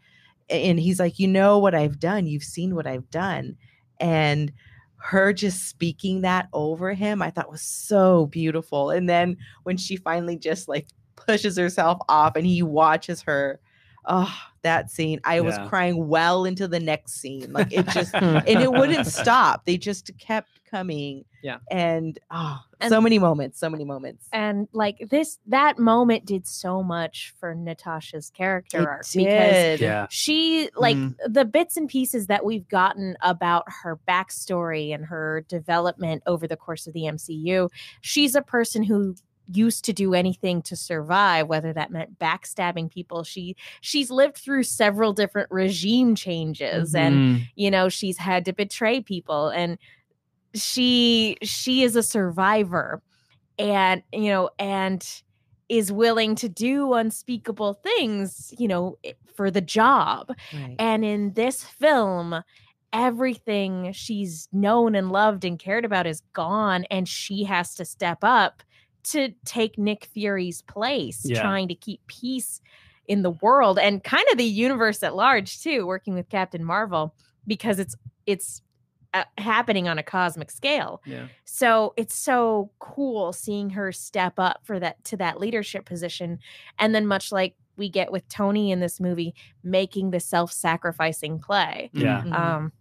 [0.50, 2.26] And he's like, you know what I've done.
[2.26, 3.58] You've seen what I've done.
[4.00, 4.54] And
[4.96, 8.90] her just speaking that over him, I thought was so beautiful.
[8.90, 13.60] And then when she finally just like pushes herself off and he watches her,
[14.08, 15.20] oh, that scene.
[15.24, 17.54] I was crying well into the next scene.
[17.54, 19.66] Like it just and it wouldn't stop.
[19.66, 21.24] They just kept coming.
[21.44, 21.60] Yeah.
[21.72, 24.28] And oh, And- so many moments, so many moments.
[24.34, 29.80] and like this that moment did so much for natasha's character It arc because did.
[29.80, 30.08] Yeah.
[30.10, 31.16] she like Mhm.
[31.26, 36.58] the bits and pieces that we've gotten about her backstory and her development over the
[36.58, 37.70] course of the MCU
[38.02, 39.16] she's a person who
[39.52, 44.64] used to do anything to survive whether that meant backstabbing people she she's lived through
[44.64, 47.48] several different regime changes and Mm.
[47.56, 49.78] you know she's had to betray people and
[50.54, 53.02] she she is a survivor
[53.60, 55.22] and you know and
[55.70, 58.98] is willing to do unspeakable things you know
[59.36, 60.76] for the job Right.
[60.80, 62.42] and in this film
[62.94, 68.20] everything she's known and loved and cared about is gone and she has to step
[68.22, 68.64] up
[69.12, 71.42] to take Nick Fury's place Yeah.
[71.42, 72.62] trying to keep peace
[73.08, 77.16] in the world and kind of the universe at large too working with Captain Marvel
[77.46, 78.62] because it's it's
[79.14, 81.28] uh, happening on a cosmic scale Yeah.
[81.46, 86.40] so it's so cool seeing her step up for that to that leadership position
[86.78, 91.90] and then much like we get with Tony in this movie making the self-sacrificing play
[91.94, 92.24] Yeah.
[92.26, 92.34] Mhm.
[92.38, 92.72] um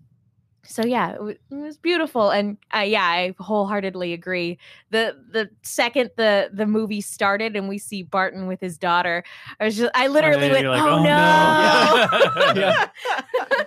[0.67, 4.59] so yeah it, wa- it was beautiful and uh, yeah i wholeheartedly agree
[4.91, 9.25] the the second the the movie started and we see barton with his daughter
[9.61, 12.89] i was just i literally yeah, went like, oh, "Oh, no, no." Yeah.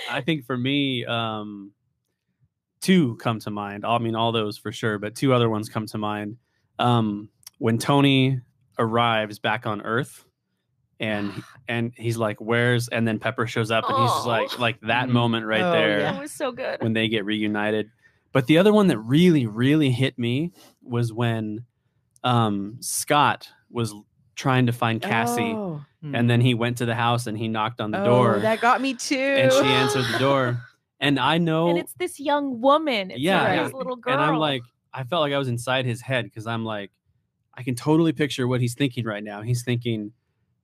[0.10, 1.72] I think for me, um,
[2.80, 3.84] two come to mind.
[3.84, 6.36] I mean, all those for sure, but two other ones come to mind.
[6.78, 8.40] Um, when Tony
[8.78, 10.24] arrives back on Earth,
[11.00, 11.32] and
[11.68, 14.28] and he's like, "Where's?" and then Pepper shows up, and he's just Oh.
[14.28, 15.12] like, like that Mhm.
[15.12, 16.16] moment right Oh, there yeah.
[16.16, 17.90] it was so good when they get reunited.
[18.32, 21.64] But the other one that really, really hit me was when
[22.22, 23.94] um, Scott was
[24.36, 27.80] trying to find Cassie, Oh, and then he went to the house and he knocked
[27.80, 29.16] on the oh, door, that got me too.
[29.16, 30.60] and she answered the door.
[31.02, 33.64] And I know, and it's this young woman it's Yeah, yeah yeah.
[33.64, 34.60] this little girl and I'm like,
[34.92, 36.90] I felt like I was inside his head because I'm like,
[37.54, 39.40] I can totally picture what he's thinking right now.
[39.40, 40.12] He's thinking,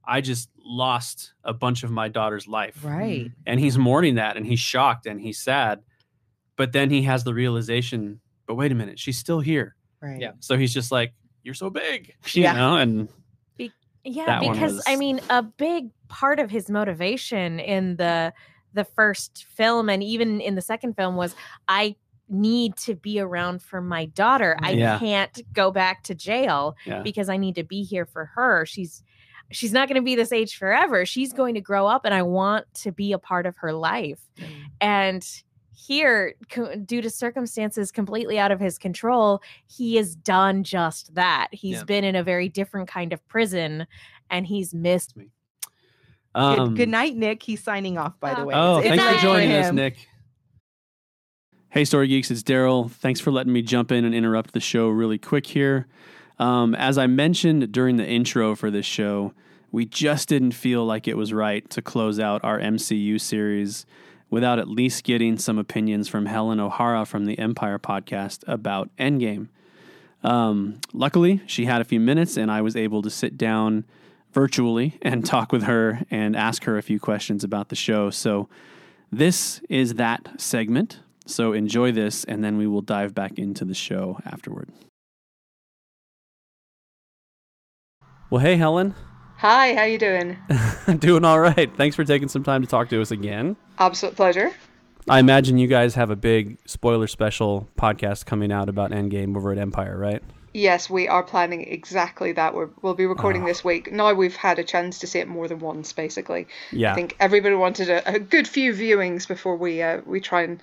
[0.06, 3.26] I just lost a bunch of my daughter's life, Right.
[3.26, 3.32] Mm.
[3.46, 5.82] and he's mourning that, and he's shocked and he's sad.
[6.56, 9.74] But then he has the realization, but wait a minute, she's still here.
[10.00, 10.20] Right.
[10.20, 10.32] Yeah.
[10.40, 12.52] So he's just like, "You're so big," you Yeah.
[12.52, 13.08] know, and
[14.08, 18.32] yeah that one because i mean a big part of his motivation in the
[18.72, 21.34] the first film and even in the second film was
[21.66, 21.92] i
[22.28, 25.00] need to be around for my daughter i Yeah.
[25.00, 29.02] can't go back to jail yeah, because i need to be here for her she's
[29.50, 32.22] she's not going to be this age forever she's going to grow up and i
[32.22, 34.20] want to be a part of her life
[34.80, 35.42] and
[35.78, 41.48] here co- due to circumstances completely out of his control he has done just that
[41.52, 41.84] He's Yeah.
[41.84, 43.86] been in a very different kind of prison
[44.30, 45.28] and he's missed Good,
[46.34, 47.42] Um, good night, Nick.
[47.42, 48.54] He's signing off, by the way.
[48.54, 49.76] Oh, It's- thanks it's for night joining us, him.
[49.76, 49.96] Nick.
[51.70, 52.90] Hey, Story Geeks, it's Daryl.
[52.90, 55.86] Thanks for letting me jump in and interrupt the show really quick here.
[56.38, 59.32] Um, as I mentioned during the intro for this show,
[59.72, 63.86] we just didn't feel like it was right to close out our MCU series
[64.30, 69.48] without at least getting some opinions from Helen O'Hara from the Empire podcast about Endgame.
[70.22, 73.84] Um, luckily, she had a few minutes, and I was able to sit down
[74.32, 78.10] virtually and talk with her and ask her a few questions about the show.
[78.10, 78.48] So,
[79.12, 80.98] this is that segment.
[81.26, 84.68] So, enjoy this, and then we will dive back into the show afterward.
[88.28, 88.96] Well, hey, Helen.
[89.36, 90.36] Hi, how you doing?
[90.98, 91.70] Doing all right.
[91.76, 93.54] Thanks for taking some time to talk to us again.
[93.78, 94.50] Absolute pleasure.
[95.08, 99.52] I imagine you guys have a big spoiler special podcast coming out about Endgame over
[99.52, 100.24] at Empire, right?
[100.52, 102.52] Yes, we are planning exactly that.
[102.52, 103.92] We're, we'll be recording this week.
[103.92, 106.48] Now we've had a chance to see it more than once, basically.
[106.72, 106.90] Yeah.
[106.90, 110.60] I think everybody wanted a, a good few viewings before we uh, we try and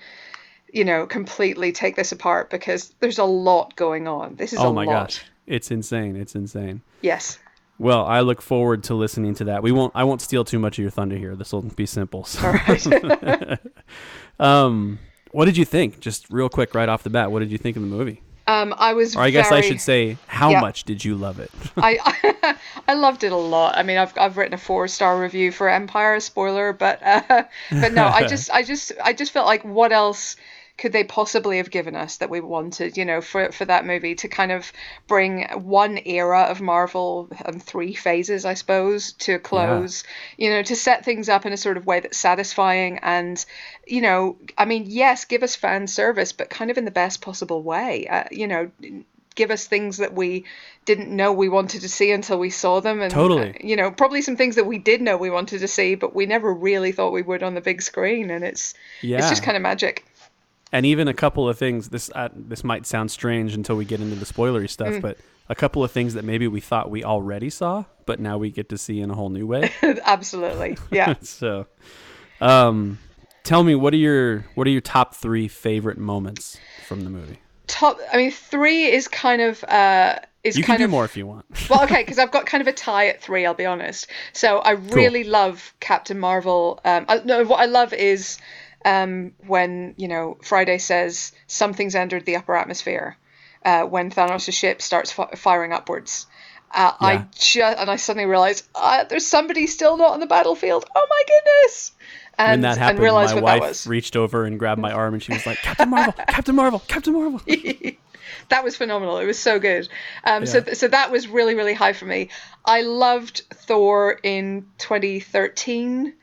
[0.73, 4.35] you know completely take this apart because there's a lot going on.
[4.35, 5.07] This is a oh my lot.
[5.07, 5.23] gosh.
[5.47, 6.17] It's insane.
[6.17, 6.81] It's insane.
[7.01, 7.37] Yes.
[7.83, 9.61] Well, I look forward to listening to that.
[9.61, 9.91] We won't.
[9.93, 11.35] I won't steal too much of your thunder here.
[11.35, 12.23] This will be simple.
[12.23, 12.47] So.
[12.47, 13.59] All right.
[14.39, 14.99] um,
[15.31, 15.99] what did you think?
[15.99, 18.21] Just real quick, right off the bat, what did you think of the movie?
[18.47, 19.15] um, I was.
[19.15, 20.61] Or I guess I should say, how Yeah.
[20.61, 21.51] much did you love it?
[21.77, 22.55] I
[22.87, 23.77] I loved it a lot.
[23.77, 26.19] I mean, I've I've written a four star review for Empire.
[26.19, 27.21] Spoiler, but uh,
[27.71, 30.35] but no, I just I just I just felt like what else
[30.77, 32.97] could they possibly have given us that we wanted?
[32.97, 34.71] You know, for for that movie to kind of
[35.07, 40.03] bring one era of Marvel and three phases, I suppose, to a close.
[40.37, 43.43] You know, to set things up in a sort of way that's satisfying and
[43.85, 47.21] you know, I mean, yes, give us fan service, but kind of in the best
[47.21, 48.07] possible way.
[48.07, 48.71] Uh, you know
[49.35, 50.45] give us things that we
[50.85, 53.49] didn't know we wanted to see until we saw them, and Totally.
[53.49, 56.13] uh, you know, probably some things that we did know we wanted to see, but
[56.13, 59.19] we never really thought we would on the big screen, and it's Yeah.
[59.19, 60.05] it's just kind of magic.
[60.73, 61.87] And even a couple of things.
[61.89, 65.01] This uh, this might sound strange until we get into the spoilery stuff, Mm.
[65.01, 68.49] but a couple of things that maybe we thought we already saw, but now we
[68.49, 69.71] get to see in a whole new way.
[70.05, 71.15] Absolutely, yeah.
[71.21, 71.67] so,
[72.41, 72.97] um,
[73.43, 76.57] tell me what are your what are your top three favorite moments
[76.87, 77.39] from the movie?
[77.67, 81.05] Top, I mean, three is kind of uh, is You can kind do of more
[81.05, 81.45] if you want.
[81.69, 83.45] well, okay, because I've got kind of a tie at three.
[83.45, 84.07] I'll be honest.
[84.33, 86.81] So I really love Captain Marvel.
[86.83, 88.37] Um, I, no, what I love is
[88.85, 93.17] um, when you know Friday says something's entered the upper atmosphere.
[93.65, 96.27] Uh, when Thanos' ship starts fi- firing upwards,
[96.73, 100.85] uh, I just and I suddenly realize uh, there's somebody still not on the battlefield.
[100.93, 101.91] Oh my goodness!
[102.37, 105.45] And, when that happened, my wife reached over and grabbed my arm, and she was
[105.45, 107.41] like, "Captain Marvel, Captain Marvel, Captain Marvel."
[108.49, 109.17] that was phenomenal.
[109.19, 109.87] It was so good.
[110.23, 110.73] Um, So, Yeah.
[110.73, 112.29] so that was really, really high for me.
[112.65, 116.13] I loved Thor in 2013.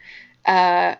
[0.44, 0.96] Uh,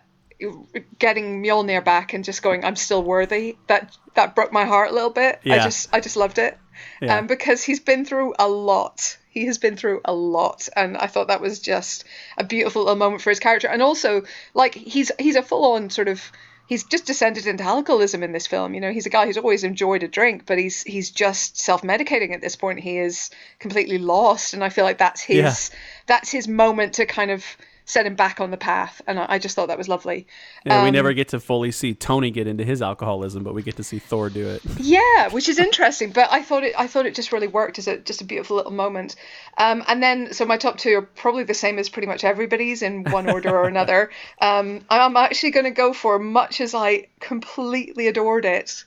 [0.99, 3.57] getting Mjolnir back and just going, I'm still worthy.
[3.67, 5.39] That that broke my heart a little bit.
[5.61, 6.57] I just, I just loved it.
[7.01, 7.17] Yeah.
[7.17, 9.17] Um, because he's been through a lot.
[9.29, 12.03] He has been through a lot, and I thought that was just
[12.37, 13.67] a beautiful little moment for his character.
[13.69, 14.23] And also,
[14.53, 16.21] like he's he's a full on sort of
[16.67, 18.73] he's just descended into alcoholism in this film.
[18.73, 21.81] You know, he's a guy who's always enjoyed a drink, but he's he's just self
[21.81, 22.79] medicating at this point.
[22.79, 25.77] He is completely lost, and I feel like that's his Yeah.
[26.07, 27.45] that's his moment to kind of
[27.91, 29.01] set him back on the path.
[29.05, 30.25] And I, I just thought that was lovely.
[30.65, 33.63] Yeah, we Um, never get to fully see Tony get into his alcoholism, but we
[33.63, 34.61] get to see Thor do it.
[34.77, 37.87] Yeah, which is interesting, but I thought it I thought it just really worked as
[37.87, 39.15] a just a beautiful little moment.
[39.57, 42.81] Um, and then so my top two are probably the same as pretty much everybody's
[42.81, 44.09] in one order or another.
[44.41, 48.83] Um, I'm actually going to go for much as I completely adored it,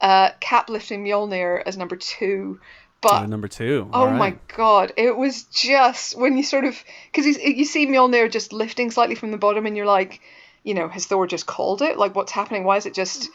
[0.00, 2.60] uh, Cap lifting Mjolnir as number two.
[3.10, 3.88] But number two.
[3.92, 4.18] Oh right.
[4.18, 4.92] my god!
[4.96, 9.30] It was just when you sort of because you see Mjolnir just lifting slightly from
[9.30, 10.20] the bottom, and you're like,
[10.62, 11.96] you know, has Thor just called it?
[11.98, 12.64] Like, what's happening?
[12.64, 13.28] Why is it just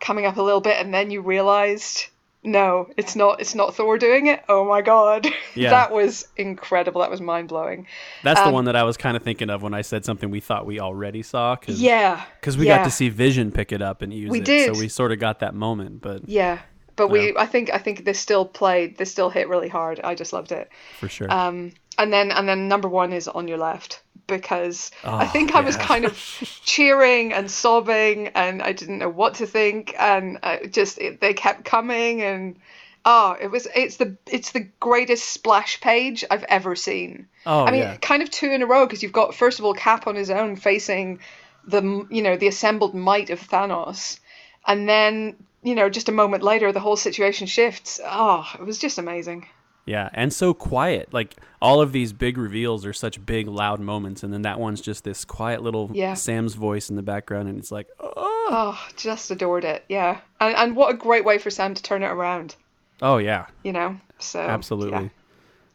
[0.00, 0.76] coming up a little bit?
[0.78, 2.06] And then you realized,
[2.42, 3.40] no, it's not.
[3.40, 4.44] It's not Thor doing it.
[4.48, 5.26] Oh my god!
[5.56, 5.70] Yeah.
[5.70, 7.00] that was incredible.
[7.00, 7.86] That was mind blowing.
[8.22, 10.30] That's the um, one that I was kind of thinking of when I said something
[10.30, 11.56] we thought we already saw.
[11.56, 12.22] Cause, Yeah.
[12.38, 14.44] Because we yeah, got to see Vision pick it up and use We it.
[14.44, 14.74] did.
[14.74, 16.58] So we sort of got that moment, but Yeah.
[16.96, 18.96] But we, I think, I think this still played.
[18.96, 20.00] This still hit really hard.
[20.02, 20.70] I just loved it.
[20.98, 21.30] for sure.
[21.32, 25.54] Um, and then and then number one is on your left because I Oh, think
[25.54, 26.14] I was kind of
[26.64, 31.32] cheering and sobbing and I didn't know what to think and I just it, they
[31.32, 32.56] kept coming and
[33.04, 37.28] oh it was it's the it's the greatest splash page I've ever seen.
[37.46, 37.96] oh, I mean yeah.
[37.96, 40.28] kind of two in a row because you've got first of all Cap on his
[40.30, 41.20] own facing
[41.66, 44.18] the you know the assembled might of Thanos
[44.66, 48.00] and then you know just a moment later the whole situation shifts.
[48.04, 49.46] Oh, it was just amazing.
[49.84, 51.12] Yeah, and so quiet.
[51.12, 54.80] Like all of these big reveals are such big, loud moments, and then that one's
[54.80, 56.14] just this quiet little Yeah.
[56.14, 59.84] Sam's voice in the background, and it's like, oh, Oh, just adored it.
[59.88, 60.20] Yeah.
[60.40, 62.54] And and what a great way for Sam to turn it around,
[63.02, 63.96] oh yeah, you know?
[64.18, 65.02] So absolutely.
[65.04, 65.08] yeah,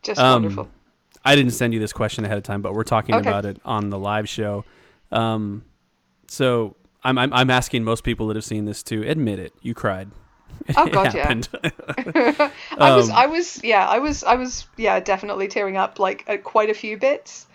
[0.03, 0.69] just Um, wonderful.
[1.23, 3.27] I didn't send you this question ahead of time, but we're talking Okay.
[3.29, 4.63] about it on the live show.
[5.11, 5.63] Um,
[6.27, 9.53] so I'm, I'm I'm asking most people that have seen this to admit it.
[9.61, 10.11] You cried.
[10.77, 11.21] Oh, God, yeah.
[11.21, 11.49] happened.
[12.77, 16.23] I was um, I was yeah, I was I was yeah, definitely tearing up like
[16.27, 17.47] at quite a few bits.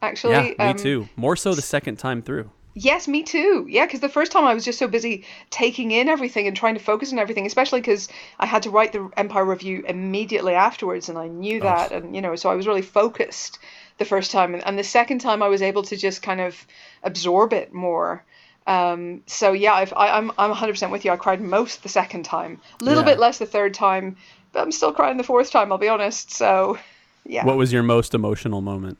[0.00, 0.32] Actually.
[0.32, 1.08] yeah, me Um, too.
[1.16, 2.50] More so the second time through.
[2.76, 3.66] Yes, me too.
[3.70, 6.74] Yeah, because the first time I was just so busy taking in everything and trying
[6.74, 8.08] to focus on everything, especially because
[8.40, 12.20] I had to write the Empire review immediately afterwards, and I knew that, and you
[12.20, 13.60] know, so I was really focused
[13.98, 16.66] the first time, and the second time I was able to just kind of
[17.04, 18.24] absorb it more.
[18.66, 21.10] Um, so yeah, I've, I, I'm I'm 100% with you.
[21.10, 23.10] I cried most the second time, a little Yeah.
[23.10, 24.16] bit less the third time,
[24.52, 25.70] but I'm still crying the fourth time.
[25.70, 26.30] I'll be honest.
[26.30, 26.78] So
[27.26, 27.44] yeah.
[27.44, 28.98] What was your most emotional moment?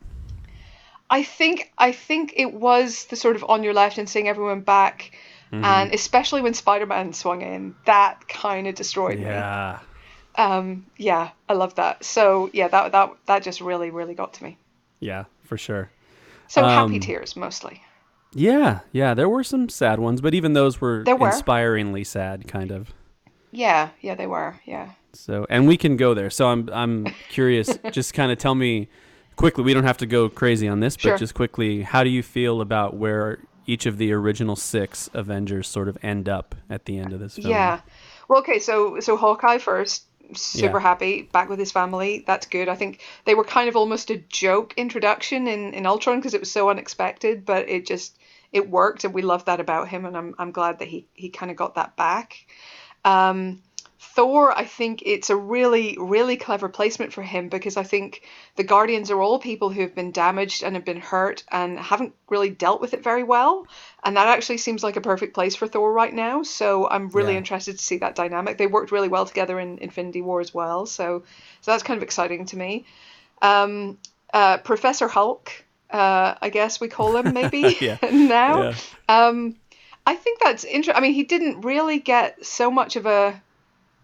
[1.10, 4.60] I think I think it was the sort of on your left and seeing everyone
[4.60, 5.12] back,
[5.52, 5.64] Mm-hmm.
[5.64, 9.24] and especially when Spider Man swung in, that kind of destroyed Yeah.
[9.24, 9.30] me.
[9.34, 9.78] Yeah.
[10.36, 12.02] Um, yeah, I love that.
[12.04, 14.58] So yeah, that that that just really really got to me.
[15.00, 15.90] Yeah, for sure.
[16.48, 17.82] So happy Um, tears mostly.
[18.34, 19.14] Yeah, yeah.
[19.14, 21.26] There were some sad ones, but even those were, were.
[21.28, 22.92] inspiringly sad, kind of.
[23.52, 24.60] Yeah, yeah, they were.
[24.64, 24.90] Yeah.
[25.12, 26.30] So, and we can go there.
[26.30, 27.78] So I'm I'm curious.
[27.92, 28.88] just kind of tell me
[29.36, 29.62] quickly.
[29.64, 31.18] We don't have to go crazy on this, but Sure.
[31.18, 35.88] just quickly, how do you feel about where each of the original six Avengers sort
[35.88, 37.48] of end up at the end of this film?
[37.48, 37.80] Yeah.
[38.28, 40.04] Well, okay, so so Hawkeye first,
[40.34, 40.82] super Yeah.
[40.82, 42.24] happy, back with his family.
[42.26, 42.68] That's good.
[42.68, 46.40] I think they were kind of almost a joke introduction in in Ultron because it
[46.40, 48.18] was so unexpected, but it just
[48.54, 51.28] it worked, and we love that about him, and I'm I'm glad that he he
[51.30, 52.46] kind of got that back.
[53.04, 53.62] Um,
[53.98, 58.22] Thor, I think it's a really, really clever placement for him because I think
[58.56, 62.14] the Guardians are all people who have been damaged and have been hurt and haven't
[62.30, 63.66] really dealt with it very well.
[64.04, 66.42] And that actually seems like a perfect place for Thor right now.
[66.44, 67.38] So I'm really Yeah.
[67.38, 68.58] interested to see that dynamic.
[68.58, 70.86] They worked really well together in Infinity War as well.
[70.86, 71.24] So,
[71.60, 72.86] so that's kind of exciting to me.
[73.42, 73.98] Um,
[74.32, 75.63] uh, Professor Hulk,
[75.94, 77.98] uh, I guess we call him maybe Yeah.
[78.12, 78.62] now.
[78.62, 78.74] Yeah.
[79.08, 79.56] Um,
[80.06, 80.96] I think that's interesting.
[80.96, 83.40] I mean, he didn't really get so much of a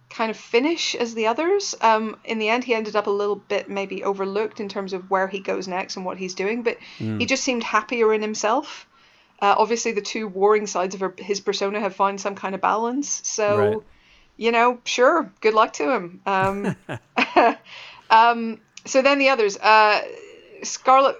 [0.09, 1.75] kind of finish as the others.
[1.81, 5.11] Um, in the end, he ended up a little bit maybe overlooked in terms of
[5.11, 7.21] where he goes next and what he's doing, but Mm.
[7.21, 8.87] he just seemed happier in himself.
[9.43, 12.61] Uh, obviously, the two warring sides of her, his persona have found some kind of
[12.61, 13.21] balance.
[13.25, 13.79] So, Right.
[14.37, 16.21] you know, sure, good luck to him.
[16.27, 16.77] Um,
[18.11, 20.03] um, so then the others, uh,
[20.63, 21.17] Scarlet.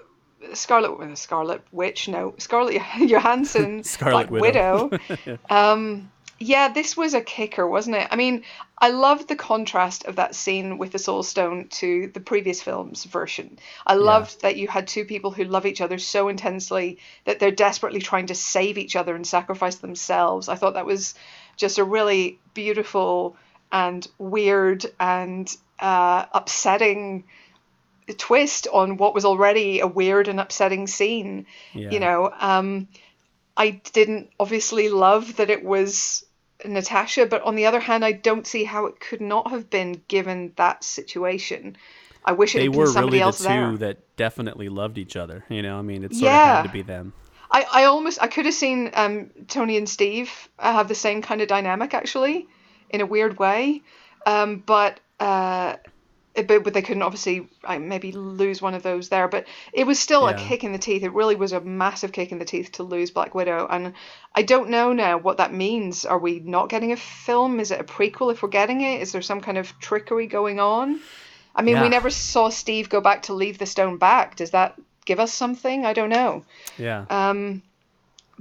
[0.53, 4.89] Scarlet, uh, Scarlet Witch, no, Scarlett Johansson, Scarlet Black Widow.
[5.09, 5.39] Widow.
[5.49, 6.11] Um,
[6.41, 8.07] yeah, this was a kicker, wasn't it?
[8.09, 8.43] I mean,
[8.79, 13.03] I loved the contrast of that scene with the Soul Stone to the previous film's
[13.03, 13.59] version.
[13.85, 17.51] I loved that you had two people who love each other so intensely that they're
[17.51, 20.49] desperately trying to save each other and sacrifice themselves.
[20.49, 21.13] I thought that was
[21.57, 23.35] just a really beautiful
[23.71, 27.25] and weird and uh, upsetting
[28.17, 31.91] twist on what was already a weird and upsetting scene Yeah.
[31.91, 32.87] you know um
[33.57, 36.23] i didn't obviously love that it was
[36.65, 40.01] natasha but on the other hand i don't see how it could not have been
[40.07, 41.75] given that situation
[42.25, 44.69] i wish it they had been were somebody really the else two there that definitely
[44.69, 45.43] loved each other.
[45.49, 46.57] You know, I mean, it sort of Yeah.
[46.57, 47.11] had to be them.
[47.49, 51.23] I, I almost I could have seen um, Tony and Steve uh, have the same
[51.23, 52.47] kind of dynamic actually,
[52.91, 53.81] in a weird way,
[54.27, 55.77] um, but uh,
[56.33, 59.27] but, but they couldn't obviously uh, maybe lose one of those there.
[59.27, 61.03] But it was still a kick in the teeth.
[61.03, 63.93] It really was a massive kick in the teeth to lose Black Widow, and
[64.33, 66.05] I don't know now what that means.
[66.05, 67.59] Are we not getting a film?
[67.59, 69.01] Is it a prequel if we're getting it?
[69.01, 70.99] Is there some kind of trickery going on?
[71.53, 71.83] I mean, Yeah.
[71.83, 74.37] we never saw Steve go back to leave the stone back.
[74.37, 74.75] Does that
[75.05, 75.85] give us something?
[75.85, 76.45] I don't know.
[76.77, 77.05] Yeah.
[77.09, 77.61] Um,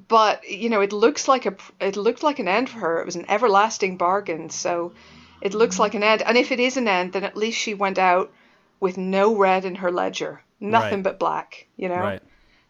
[0.08, 3.00] but you know, it looks like a it looked like an end for her.
[3.00, 4.48] It was an everlasting bargain.
[4.50, 4.92] So
[5.40, 6.22] it looks like an end.
[6.22, 8.32] And if it is an end, then at least she went out
[8.80, 11.02] with no red in her ledger, nothing Right.
[11.04, 11.66] but black.
[11.76, 11.96] You know.
[12.00, 12.22] Right.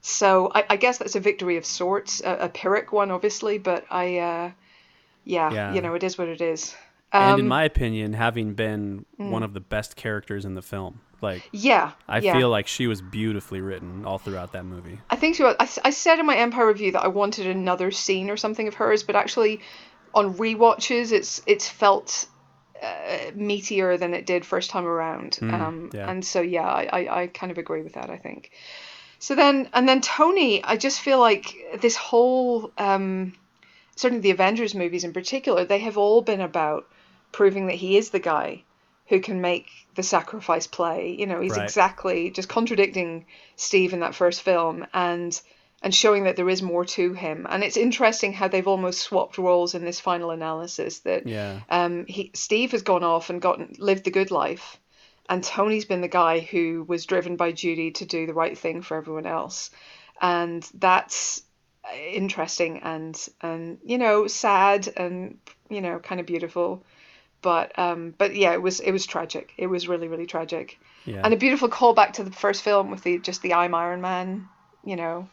[0.02, 3.58] So I, I guess that's a victory of sorts, a, a pyrrhic one, obviously.
[3.58, 4.50] But I, uh,
[5.24, 5.74] yeah, Yeah.
[5.74, 6.74] you know, it is what it is.
[7.12, 11.00] and Um, in my opinion, having been one of the best characters in the film,
[11.20, 12.32] like yeah, I yeah.
[12.32, 14.98] feel like she was beautifully written all throughout that movie.
[15.10, 15.54] I think she was.
[15.84, 19.02] I said in my Empire review that I wanted another scene or something of hers,
[19.02, 19.60] but actually,
[20.14, 22.26] on rewatches, it's it's felt
[22.82, 25.38] uh, meatier than it did first time around.
[25.42, 26.10] um, yeah.
[26.10, 28.10] And so yeah, I, I I kind of agree with that.
[28.10, 28.50] I think.
[29.18, 33.34] So then and then Tony, I just feel like this whole um,
[33.96, 36.86] certainly the Avengers movies in particular, they have all been about
[37.32, 38.62] proving that he is the guy
[39.08, 41.16] who can make the sacrifice play.
[41.18, 41.64] You know, he's Right.
[41.64, 43.26] exactly just contradicting
[43.56, 45.38] Steve in that first film and
[45.82, 47.46] and showing that there is more to him.
[47.48, 51.60] And it's interesting how they've almost swapped roles in this final analysis that Yeah.
[51.70, 54.78] um, he, Steve has gone off and gotten lived the good life,
[55.28, 58.82] and Tony's been the guy who was driven by duty to do the right thing
[58.82, 59.70] for everyone else,
[60.20, 61.42] and that's
[61.84, 65.38] uh, interesting and and you know sad and
[65.70, 66.84] you know kind of beautiful,
[67.40, 69.52] but um but yeah it was it was tragic.
[69.56, 71.22] It was really really tragic, Yeah.
[71.24, 74.46] and a beautiful callback to the first film with the just the I'm Iron Man,
[74.84, 75.28] you know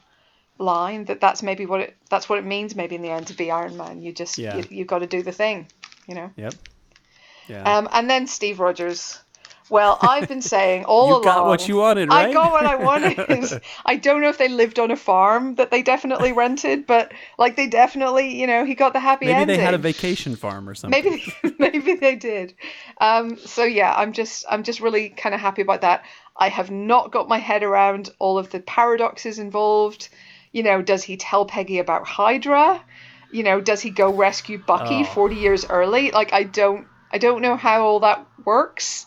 [0.59, 3.33] line that that's maybe what it that's what it means maybe in the end to
[3.33, 4.57] be Iron Man you just Yeah.
[4.57, 5.67] you, you've got to do the thing
[6.07, 6.53] you know Yep.
[7.47, 7.77] Yeah.
[7.77, 9.19] um, and then Steve Rogers.
[9.69, 11.23] Well, I've been saying all you along.
[11.23, 12.29] got what you wanted, right?
[12.29, 13.61] I got what I wanted.
[13.85, 17.57] I don't know if they lived on a farm that they definitely rented, but like
[17.57, 19.57] they definitely, you know, he got the happy Maybe ending.
[19.57, 21.03] they had a vacation farm or something.
[21.03, 22.53] Maybe, maybe they did.
[23.01, 26.03] Um, so yeah, I'm just, I'm just really kind of happy about that.
[26.37, 30.07] I have not got my head around all of the paradoxes involved.
[30.57, 32.83] You know, does he tell Peggy about Hydra?
[33.29, 35.05] You know, does he go rescue Bucky Oh.
[35.13, 36.09] 40 years early?
[36.09, 39.05] Like, I don't, I don't know how all that works.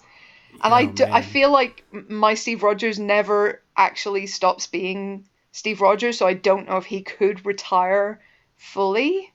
[0.63, 5.81] And I, Oh, do, I feel like my Steve Rogers never actually stops being Steve
[5.81, 8.21] Rogers, so I don't know if he could retire
[8.57, 9.33] fully.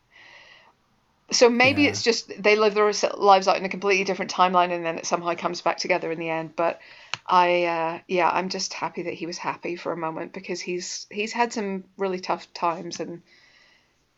[1.32, 1.90] So maybe Yeah.
[1.90, 5.06] it's just they live their lives out in a completely different timeline, and then it
[5.06, 6.56] somehow comes back together in the end.
[6.56, 6.80] But
[7.28, 11.08] I, uh, yeah, I'm just happy that he was happy for a moment because he's
[11.10, 13.22] he's had some really tough times, and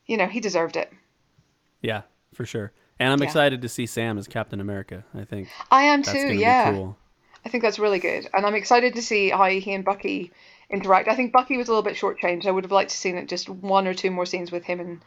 [0.05, 0.91] you know he deserved it.
[1.81, 2.01] Yeah,
[2.33, 2.73] for sure.
[2.99, 3.27] And I'm Yeah.
[3.27, 5.05] excited to see Sam as Captain America.
[5.13, 6.33] I think I am too.
[6.33, 6.73] Yeah.
[6.73, 6.97] cool.
[7.45, 10.31] I think that's really good, and I'm excited to see how he and Bucky
[10.69, 11.07] interact.
[11.07, 12.45] I think Bucky was a little bit shortchanged.
[12.45, 14.79] I would have liked to seen it just one or two more scenes with him
[14.81, 15.01] and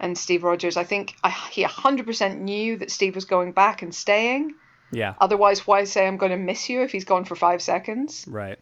[0.00, 0.76] and Steve Rogers.
[0.76, 4.54] I think I, he 100% knew that Steve was going back and staying.
[4.92, 5.14] Yeah.
[5.20, 8.24] Otherwise, why say I'm going to miss you if he's gone for five seconds?
[8.28, 8.58] Right.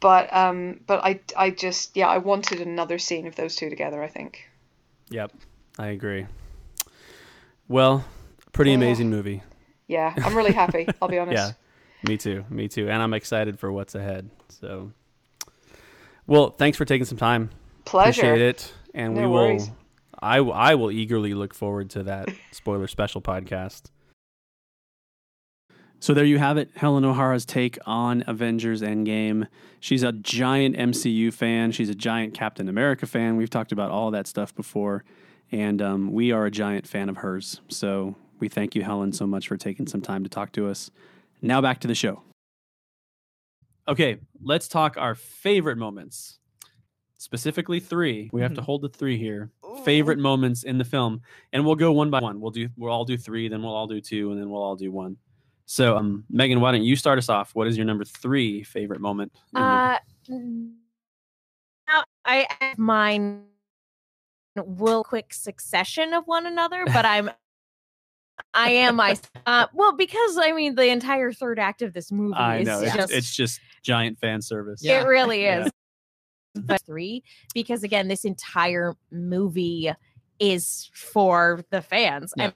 [0.00, 4.02] But um, but I I just yeah I wanted another scene of those two together.
[4.02, 4.48] I think.
[5.10, 5.32] Yep.
[5.78, 6.26] I agree.
[7.68, 8.04] Well,
[8.52, 9.42] pretty amazing movie.
[9.86, 10.88] Yeah, I'm really happy.
[11.02, 11.54] I'll be honest.
[12.02, 12.08] Yeah.
[12.08, 12.44] Me too.
[12.48, 12.88] Me too.
[12.88, 14.30] And I'm excited for what's ahead.
[14.48, 14.92] So,
[16.26, 17.50] well, thanks for taking some time.
[17.84, 18.22] Pleasure.
[18.22, 18.72] Appreciate it.
[18.94, 19.34] And we No will.
[19.48, 19.70] worries.
[20.22, 23.82] I I will eagerly look forward to that spoiler special podcast.
[26.00, 29.46] So there you have it, Helen O'Hara's take on Avengers Endgame.
[29.80, 31.72] She's a giant MCU fan.
[31.72, 33.36] She's a giant Captain America fan.
[33.36, 35.04] We've talked about all that stuff before,
[35.52, 37.60] and um, we are a giant fan of hers.
[37.68, 40.90] So we thank you, Helen, so much for taking some time to talk to us.
[41.42, 42.22] Now back to the show.
[43.86, 46.38] Okay, let's talk our favorite moments.
[47.18, 48.30] Specifically, three.
[48.32, 49.50] We have to hold the three here.
[49.84, 51.20] Favorite moments in the film,
[51.52, 52.40] and we'll go one by one.
[52.40, 52.70] We'll do.
[52.78, 55.18] We'll all do three, then we'll all do two, and then we'll all do one.
[55.70, 57.54] So, um, Megan, why don't you start us off?
[57.54, 59.30] What is your number three favorite moment?
[59.54, 59.98] in the- Uh,
[61.86, 63.44] now I have mine
[64.56, 67.30] will quick succession of one another, but I'm
[68.52, 69.16] I am my
[69.46, 72.80] uh, well because I mean the entire third act of this movie I is know
[72.80, 74.82] it's, just it's just giant fan service.
[74.82, 75.02] Yeah.
[75.02, 75.66] it really Yeah.
[75.66, 75.70] is.
[76.56, 77.22] But three
[77.54, 79.92] because again this entire movie
[80.40, 82.34] is for the fans.
[82.36, 82.50] Yeah.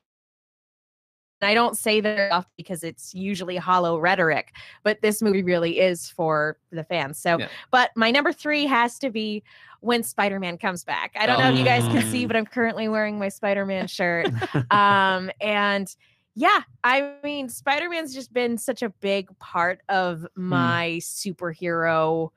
[1.45, 5.79] And I don't say that enough because it's usually hollow rhetoric, but this movie really
[5.79, 7.19] is for the fans.
[7.19, 7.49] So, Yeah.
[7.71, 9.43] but my number three has to be
[9.81, 11.13] when Spider Man comes back.
[11.21, 12.29] I don't know if you guys can see, Mm.
[12.29, 14.29] but I'm currently wearing my Spider Man shirt.
[14.71, 15.95] um, and
[16.35, 22.31] yeah, I mean, Spider Man's just been such a big part of my superhero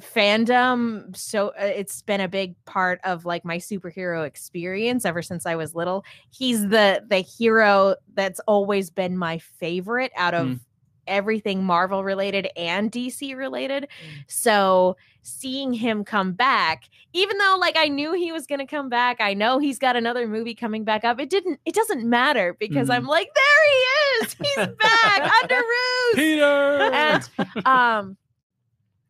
[0.00, 5.46] fandom so uh, it's been a big part of like my superhero experience ever since
[5.46, 10.60] i was little he's the the hero that's always been my favorite out of Mm.
[11.06, 13.86] everything marvel related and dc related
[14.26, 18.88] so seeing him come back even though like i knew he was going to come
[18.88, 22.56] back i know he's got another movie coming back up it didn't it doesn't matter
[22.58, 22.94] because Mhm.
[22.94, 26.90] i'm like there he is he's back under ruse Peter.
[26.94, 27.28] and
[27.66, 28.16] um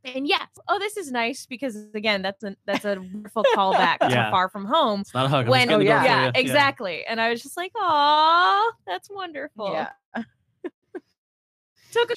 [0.05, 4.27] and yeah oh this is nice because again that's a that's a wonderful callback Yeah.
[4.27, 5.47] to far from home it's not a hug.
[5.47, 9.09] I'm when just gonna go for yeah, exactly and i was just like oh that's
[9.11, 10.23] wonderful Yeah.
[11.93, 12.15] took a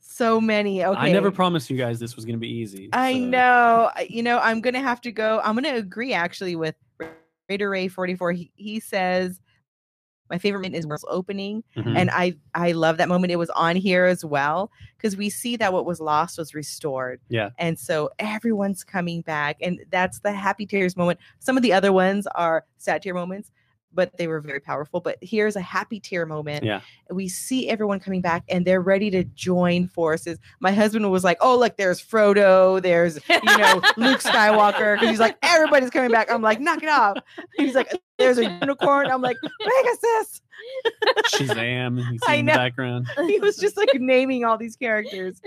[0.00, 0.84] So many.
[0.84, 0.98] Okay.
[0.98, 2.88] I never promised you guys this was going to be easy.
[2.92, 3.90] I so- know.
[4.08, 5.40] You know, I'm gonna have to go.
[5.44, 6.74] I'm gonna agree actually with
[7.48, 8.32] Raider Ray 44.
[8.32, 9.40] He, he says
[10.30, 11.96] my favorite moment is world's opening, Mhm.
[11.96, 13.32] and I I love that moment.
[13.32, 17.20] It was on here as well because we see that what was lost was restored.
[17.28, 17.50] Yeah.
[17.58, 21.18] and so everyone's coming back, and that's the happy tears moment.
[21.38, 23.50] Some of the other ones are sad tear moments.
[23.98, 25.00] But they were very powerful.
[25.00, 26.64] But here's a happy tear moment.
[26.64, 26.82] Yeah.
[27.10, 30.38] We see everyone coming back and they're ready to join forces.
[30.60, 34.94] My husband was like, Oh, look, there's Frodo, there's you know, Luke Skywalker.
[34.94, 36.30] Because he's like, everybody's coming back.
[36.30, 37.16] I'm like, knock it off.
[37.56, 39.10] He's like, there's a unicorn.
[39.10, 40.42] I'm like, Pegasus.
[41.32, 42.18] Shazam.
[42.28, 43.08] I in the background.
[43.26, 45.40] He was just like naming all these characters.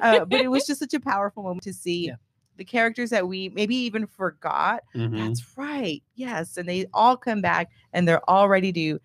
[0.00, 2.14] Uh, but it was just such a powerful moment to see Yeah.
[2.58, 4.82] The characters that we maybe even forgot.
[4.94, 5.16] Mhm.
[5.16, 6.02] That's right.
[6.16, 6.56] Yes.
[6.56, 9.00] And they all come back and they're all ready to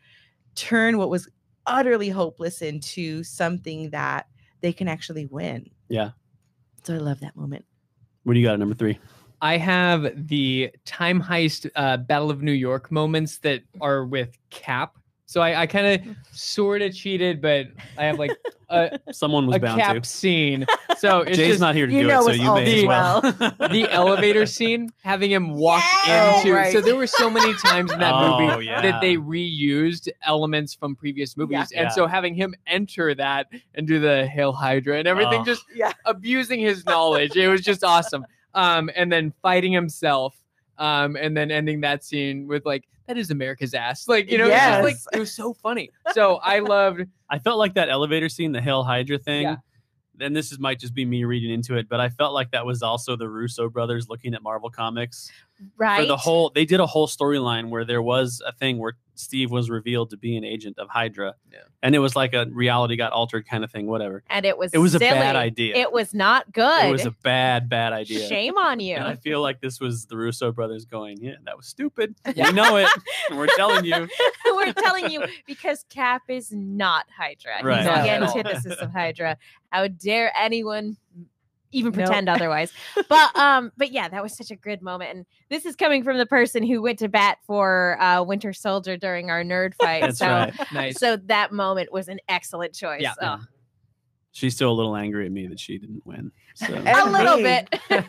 [0.55, 1.29] turn what was
[1.65, 4.27] utterly hopeless into something that
[4.61, 5.69] they can actually win.
[5.87, 6.11] Yeah.
[6.83, 7.63] So I love that moment.
[8.23, 8.99] What do you got at number three?
[9.41, 14.97] I have the time heist uh, Battle of New York moments that are with Cap.
[15.33, 17.65] So I, I kind of sort of cheated, but
[17.97, 18.37] I have like
[18.69, 20.07] a, Someone was a bound Cap to.
[20.07, 20.63] scene.
[20.99, 22.55] So it's Jay's just not here to you do know it, so us you all
[22.57, 23.21] may as well.
[23.71, 26.45] the elevator scene, having him walk Yes!
[26.45, 26.55] into.
[26.55, 28.79] Oh, So there were so many times in that Oh, movie yeah.
[28.83, 31.81] that they reused elements from previous movies, Yeah.
[31.81, 35.45] and so having him enter that and do the Hail Hydra and everything, Oh.
[35.45, 35.93] just Yeah.
[36.05, 38.23] abusing his knowledge, it was just awesome.
[38.53, 40.35] Um, and then fighting himself,
[40.77, 42.83] um, and then ending that scene with like.
[43.07, 44.07] That is America's ass.
[44.07, 45.07] Like, you know, it's just like Yes.
[45.13, 45.89] it was so funny.
[46.13, 49.43] So I loved I felt like that elevator scene, the Hail Hydra thing.
[49.43, 49.55] Yeah.
[50.19, 52.65] And this is might just be me reading into it, but I felt like that
[52.65, 55.31] was also the Russo brothers looking at Marvel Comics
[55.77, 56.51] right for the whole.
[56.53, 60.17] They did a whole storyline where there was a thing where Steve was revealed to
[60.17, 61.59] be an agent of Hydra, Yeah.
[61.83, 63.85] and it was like a reality got altered kind of thing.
[63.85, 64.23] Whatever.
[64.27, 65.75] and it was It was a bad idea.
[65.75, 68.27] it was not good It was a bad, bad idea.
[68.27, 71.55] shame on you And I feel like this was the Russo brothers going, "Yeah, that
[71.55, 72.15] was stupid.
[72.35, 72.89] We know it.
[73.29, 74.07] and we're telling you."
[74.47, 77.63] we're telling you because Cap is not Hydra.
[77.63, 77.77] Right.
[77.77, 78.35] He's Not the at all.
[78.37, 79.37] antithesis of Hydra.
[79.71, 80.97] How dare anyone
[81.73, 82.05] even Nope.
[82.05, 82.71] pretend otherwise.
[83.09, 85.15] But um, but yeah, that was such a good moment.
[85.15, 88.95] And this is coming from the person who went to bat for uh, Winter Soldier
[88.97, 90.01] during our nerd fight.
[90.01, 90.53] That's so right.
[90.71, 90.99] nice.
[90.99, 93.01] so that moment was an excellent choice.
[93.01, 93.13] Yeah.
[93.21, 93.39] Oh,
[94.31, 96.31] She's still a little angry at me that she didn't win.
[96.55, 97.69] So a little bit.
[97.91, 97.99] no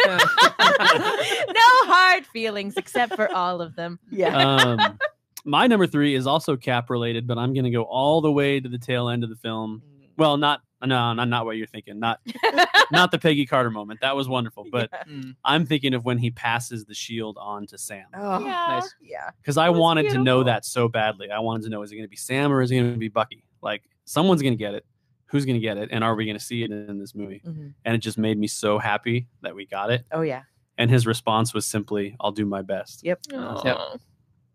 [1.87, 3.99] hard feelings except for all of them.
[4.11, 4.35] Yeah.
[4.37, 4.99] um,
[5.45, 8.59] my number three is also cap related, but I'm going to go all the way
[8.61, 9.83] to the tail end of the film.
[10.17, 11.99] Well, not no, not not what you're thinking.
[11.99, 12.21] Not
[12.93, 14.01] not the Peggy Carter moment.
[14.01, 15.37] That was wonderful, but Mm.
[15.45, 18.47] I'm thinking of when he passes the shield on to Sam Oh, Yeah.
[18.81, 18.95] Nice.
[19.03, 19.31] yeah.
[19.41, 21.31] because I It was wanted to know that so badly.
[21.31, 22.99] I wanted to know is it going to be Sam or is it going to
[22.99, 23.45] be Bucky?
[23.63, 24.85] Like someone's going to get it.
[25.27, 25.89] Who's going to get it?
[25.93, 27.43] And are we going to see it in this movie?
[27.45, 27.75] Mhm.
[27.85, 30.05] And it just made me so happy that we got it.
[30.13, 30.43] Oh, yeah.
[30.79, 33.21] And his response was simply, "I'll do my best." Yep.
[33.35, 33.97] Aw.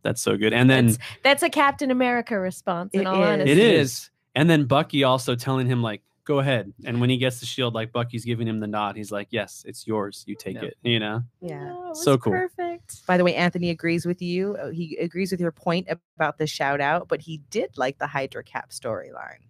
[0.03, 0.53] That's so good.
[0.53, 2.91] And then That's, that's a Captain America response.
[2.93, 3.27] In It all is.
[3.30, 3.51] honesty.
[3.51, 4.09] It is.
[4.36, 7.73] And then Bucky also telling him like, "Go ahead." And when he gets the shield,
[7.73, 8.95] like Bucky's giving him the nod.
[8.95, 10.23] He's like, "Yes, it's yours.
[10.27, 10.65] You take Yeah.
[10.65, 11.23] it." You know.
[11.41, 11.73] Yeah.
[11.75, 12.34] Oh, So cool.
[12.34, 13.05] Perfect.
[13.07, 14.55] By the way, Anthony agrees with you.
[14.55, 18.07] Uh, He agrees with your point about the shout out, but he did like the
[18.07, 19.41] Hydra Cap storyline.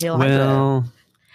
[0.00, 0.36] Hail Hydra.
[0.38, 0.84] Well,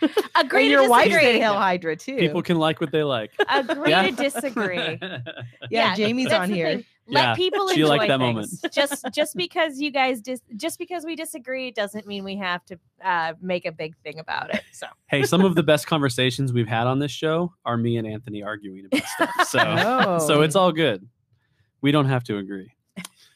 [0.36, 1.26] Agree And to your wife disagree.
[1.34, 2.18] said Hail Hydra too.
[2.18, 3.32] people can like what they like.
[3.50, 4.04] Agree Yeah.
[4.04, 5.00] to disagree.
[5.70, 6.76] yeah, Jamie's on here.
[6.78, 6.86] thing.
[7.08, 8.62] Let Yeah, people she enjoy liked that things.
[8.74, 12.80] just just because you guys dis- just because we disagree doesn't mean we have to
[13.04, 14.64] uh, make a big thing about it.
[14.72, 18.08] So hey, some of the best conversations we've had on this show are me and
[18.08, 19.30] Anthony arguing about stuff.
[19.48, 20.18] So, Oh.
[20.20, 21.08] so it's all good.
[21.82, 22.72] We don't have to agree.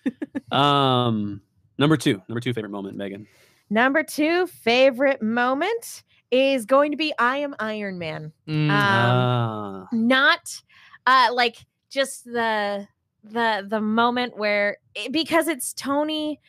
[0.51, 1.41] um,
[1.77, 3.27] number two, number two favorite moment, Megan.
[3.69, 8.31] number two favorite moment is going to be I am Iron Man.
[8.47, 8.69] Mm.
[8.69, 10.61] Um, ah, not
[11.07, 11.57] uh like
[11.89, 12.87] just the
[13.31, 16.39] the the moment where it, because it's tony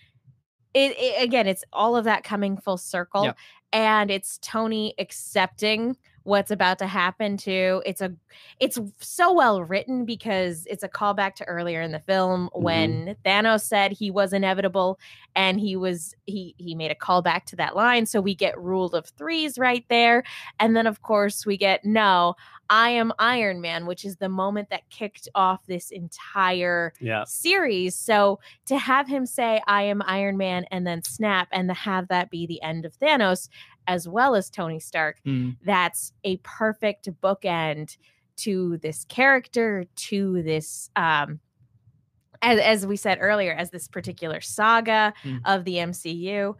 [0.74, 3.36] it, it again it's all of that coming full circle Yep.
[3.72, 8.12] and it's tony accepting what's about to happen to it's a
[8.58, 12.62] it's so well written because it's a callback to earlier in the film mm-hmm.
[12.62, 14.98] when thanos said he was inevitable
[15.34, 18.90] and he was he he made a callback to that line so we get rule
[18.90, 20.22] of threes right there
[20.58, 22.34] and then of course we get no
[22.70, 27.24] I am Iron Man, which is the moment that kicked off this entire yeah.
[27.24, 27.96] series.
[27.96, 32.06] So to have him say, I am Iron Man, and then snap, and to have
[32.08, 33.48] that be the end of Thanos,
[33.86, 35.56] as well as Tony Stark, Mm.
[35.64, 37.96] that's a perfect bookend
[38.38, 40.90] to this character, to this.
[40.96, 41.40] Um,
[42.42, 45.40] as, as we said earlier, as this particular saga Mm.
[45.44, 46.56] of the MCU,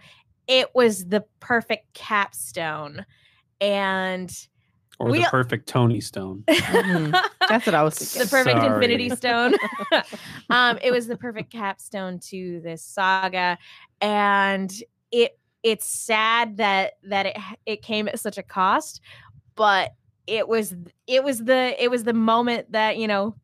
[0.47, 3.07] it was the perfect capstone.
[3.61, 4.31] And
[4.99, 6.45] Or We- the perfect Tony Stone.
[6.49, 7.19] Mhm.
[7.49, 8.75] That's what I was the perfect Sorry.
[8.75, 9.55] infinity stone
[10.51, 13.57] um it was the perfect capstone to this saga
[14.03, 14.71] and
[15.11, 17.37] it it's sad that that it
[17.67, 19.01] it came at such a cost
[19.57, 19.95] but
[20.27, 20.75] it was
[21.07, 23.35] it was the it was the moment that you know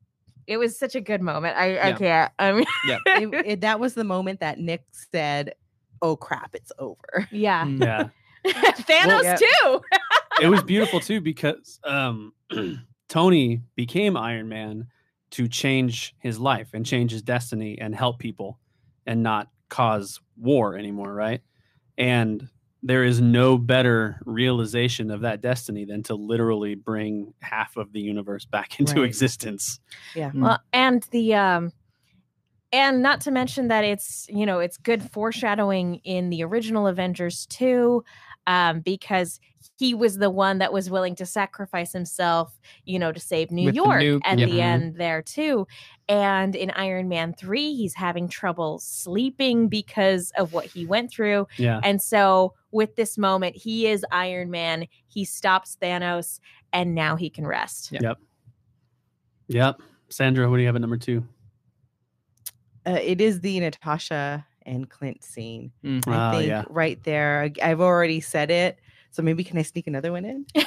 [0.46, 3.94] it was such a good moment i i can't i mean It- it- that was
[3.94, 5.54] the moment that Nick said,
[6.02, 7.82] "Oh crap, it's over." yeah Mm.
[7.82, 8.08] Yeah.
[8.46, 9.36] thanos yeah.
[9.36, 9.80] too
[10.40, 12.32] it was beautiful too because um,
[13.08, 14.86] Tony became Iron Man
[15.32, 18.60] to change his life and change his destiny and help people
[19.06, 21.40] and not cause war anymore, right?
[21.99, 22.49] And
[22.82, 28.01] there is no better realization of that destiny than to literally bring half of the
[28.01, 29.09] universe back into Right.
[29.09, 29.80] existence.
[30.34, 31.72] Well, and the um
[32.72, 37.47] and not to mention that it's, you know, it's good foreshadowing in the original Avengers
[37.47, 38.05] too
[38.47, 39.40] um because
[39.78, 43.66] he was the one that was willing to sacrifice himself, you know, to save New
[43.66, 44.46] With the York nuke, at yeah.
[44.46, 45.66] the end there too.
[46.08, 51.46] And in Iron Man 3, he's having trouble sleeping because of what he went through.
[51.58, 51.80] Yeah.
[51.82, 54.86] And so with this moment, he is Iron Man.
[55.08, 56.40] He stops Thanos
[56.72, 57.92] and now he can rest.
[57.92, 58.00] Yeah.
[58.02, 58.18] Yep.
[59.48, 59.80] Yep.
[60.08, 61.24] Sandra, what do you have at number two?
[62.86, 65.72] Uh, it is the Natasha and Clint scene.
[65.84, 66.06] Mm.
[66.08, 66.64] I Ah, think yeah.
[66.70, 67.50] right there.
[67.62, 68.78] I've already said it,
[69.16, 70.44] so maybe can I sneak another one in?
[70.54, 70.66] like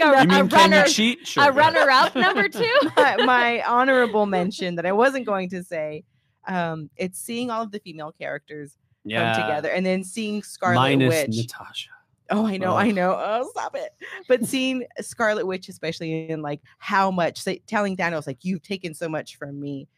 [0.00, 1.26] a, you mean a runner you cheat?
[1.26, 1.44] Sure.
[1.44, 5.62] a go runner up number two my, my honorable mention that I wasn't going to
[5.62, 6.04] say.
[6.48, 9.34] Um, it's seeing all of the female characters Yeah.
[9.34, 11.36] come together, and then seeing Scarlet Minus Witch.
[11.36, 11.90] Natasha.
[12.30, 13.14] Oh, I know, I know.
[13.18, 13.90] Oh, stop it.
[14.28, 18.94] But seeing Scarlet Witch, especially in like how much, say, telling Thanos, like, you've taken
[18.94, 19.88] so much from me.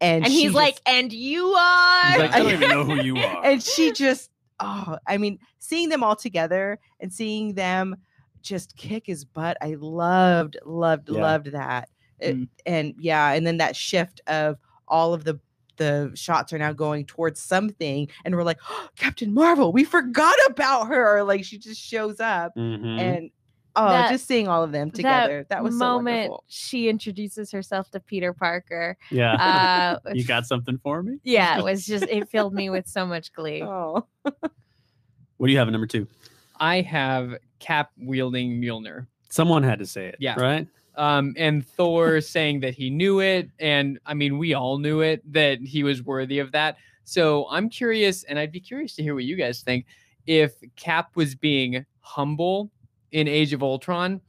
[0.00, 3.02] And, and she he's like and you are He's like, I don't even know who
[3.02, 3.44] you are.
[3.44, 4.30] and she just,
[4.60, 7.96] oh, I mean, seeing them all together and seeing them
[8.42, 9.56] just kick his butt.
[9.60, 11.20] I loved, loved, Yeah.
[11.20, 11.88] loved that.
[12.20, 12.48] It- Mm.
[12.66, 14.56] And yeah, and then that shift of
[14.88, 15.38] all of the
[15.76, 20.34] the shots are now going towards something, and we're like, oh, Captain Marvel, we forgot
[20.48, 21.22] about her.
[21.22, 22.98] Like she just shows up, Mhm.
[22.98, 23.30] and
[23.78, 25.46] Oh, That- just seeing all of them together.
[25.48, 26.44] That, was so moment wonderful.
[26.48, 28.96] she introduces herself to Peter Parker.
[29.10, 29.34] Yeah.
[29.34, 31.18] Uh, you got something for me?
[31.24, 33.62] yeah, it was just it filled me with so much glee.
[33.62, 36.06] Oh, What do you have at number two?
[36.58, 39.06] I have Cap wielding Mjolnir.
[39.30, 40.16] Someone had to say it.
[40.18, 40.34] Yeah.
[40.40, 40.66] Right?
[40.96, 45.22] Um, and Thor saying that he knew it, and I mean, we all knew it
[45.32, 46.76] that he was worthy of that.
[47.04, 49.86] So I'm curious, and I'd be curious to hear what you guys think.
[50.26, 52.70] If Cap was being humble
[53.12, 54.20] in Age of Ultron,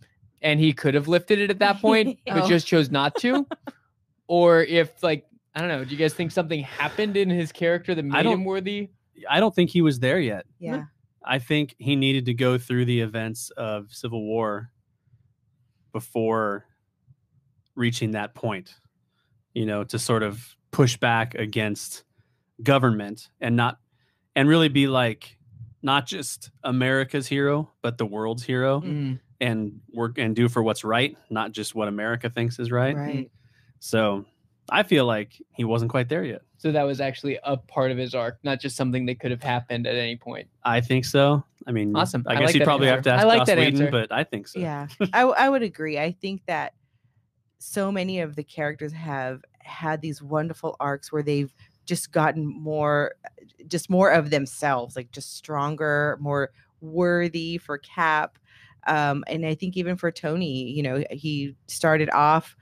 [0.41, 2.47] and he could have lifted it at that point, but Oh.
[2.47, 3.45] just chose not to,
[4.27, 5.25] or if like
[5.55, 8.45] I don't know, do you guys think something happened in his character that made him
[8.45, 8.89] worthy?
[9.29, 10.45] I don't think he was there yet.
[10.59, 10.73] yeah.
[10.75, 10.83] Mm-hmm.
[11.25, 14.71] I think he needed to go through the events of Civil War
[15.91, 16.65] before
[17.75, 18.73] reaching that point,
[19.53, 22.03] you know, to sort of push back against
[22.63, 23.79] government and not,
[24.35, 25.37] and really be like,
[25.81, 29.19] not just America's hero, but the world's hero Mm.
[29.41, 32.95] and work and do for what's right, not just what America thinks is right.
[32.95, 33.31] Right.
[33.79, 34.25] So
[34.69, 36.41] I feel like he wasn't quite there yet.
[36.57, 39.41] So that was actually a part of his arc, not just something that could have
[39.41, 40.47] happened at any point.
[40.63, 41.43] I think so.
[41.65, 42.23] I mean, Awesome.
[42.27, 43.81] I I guess like you'd that probably have to ask I like Joss that Whedon,
[43.81, 43.91] answer.
[43.91, 44.59] but I think so.
[44.59, 45.97] Yeah, I, w- I would agree.
[45.97, 46.73] I think that
[47.59, 51.53] so many of the characters have had these wonderful arcs where they've
[51.89, 53.15] just gotten more,
[53.67, 58.37] just more of themselves, like just stronger, more worthy for Cap.
[58.87, 62.55] Um, and I think even for Tony, you know, he started off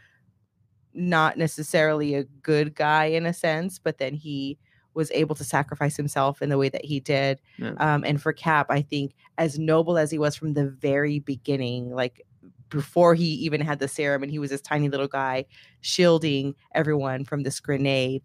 [0.93, 4.57] not necessarily a good guy in a sense, but then he
[4.93, 7.39] was able to sacrifice himself in the way that he did.
[7.57, 7.73] Yeah.
[7.77, 11.91] Um, and for Cap, I think as noble as he was from the very beginning,
[11.91, 12.25] like
[12.69, 15.45] before he even had the serum and he was this tiny little guy
[15.81, 18.23] shielding everyone from this grenade,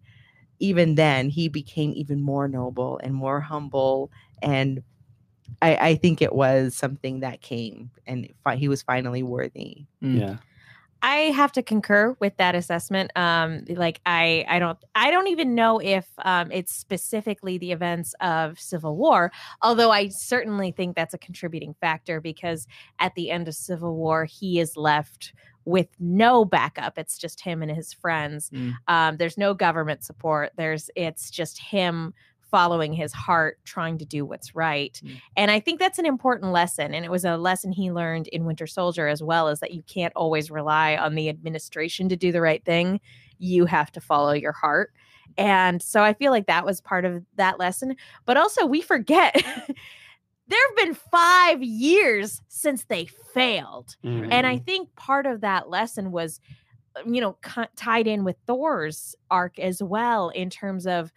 [0.63, 4.09] even then he became even more noble and more humble.
[4.41, 4.81] And
[5.61, 9.87] I, I think it was something that came and fi- he was finally worthy.
[10.01, 10.19] Mm.
[10.21, 10.37] Yeah.
[11.01, 13.11] I have to concur with that assessment.
[13.17, 18.15] Um, like I, I don't, I don't even know if um, it's specifically the events
[18.21, 19.33] of Civil War.
[19.61, 22.67] Although I certainly think that's a contributing factor because
[22.99, 25.33] at the end of Civil War, he is left
[25.65, 26.97] with no backup.
[26.97, 28.49] It's just him and his friends.
[28.49, 28.73] Mm.
[28.87, 30.51] Um, there's no government support.
[30.57, 32.13] There's, it's just him
[32.53, 35.01] following his heart, trying to do what's right.
[35.03, 35.21] Mm.
[35.35, 36.93] And I think that's an important lesson.
[36.93, 39.81] And it was a lesson he learned in Winter Soldier as well, is that you
[39.87, 43.01] can't always rely on the administration to do the right thing.
[43.39, 44.93] You have to follow your heart.
[45.35, 47.95] And so I feel like that was part of that lesson.
[48.25, 49.43] But also, we forget
[50.53, 53.97] there have been five years since they failed.
[54.03, 54.31] Mhm.
[54.31, 56.39] And I think part of that lesson was,
[56.97, 61.11] uh, you know, co- tied in with Thor's arc as well, in terms of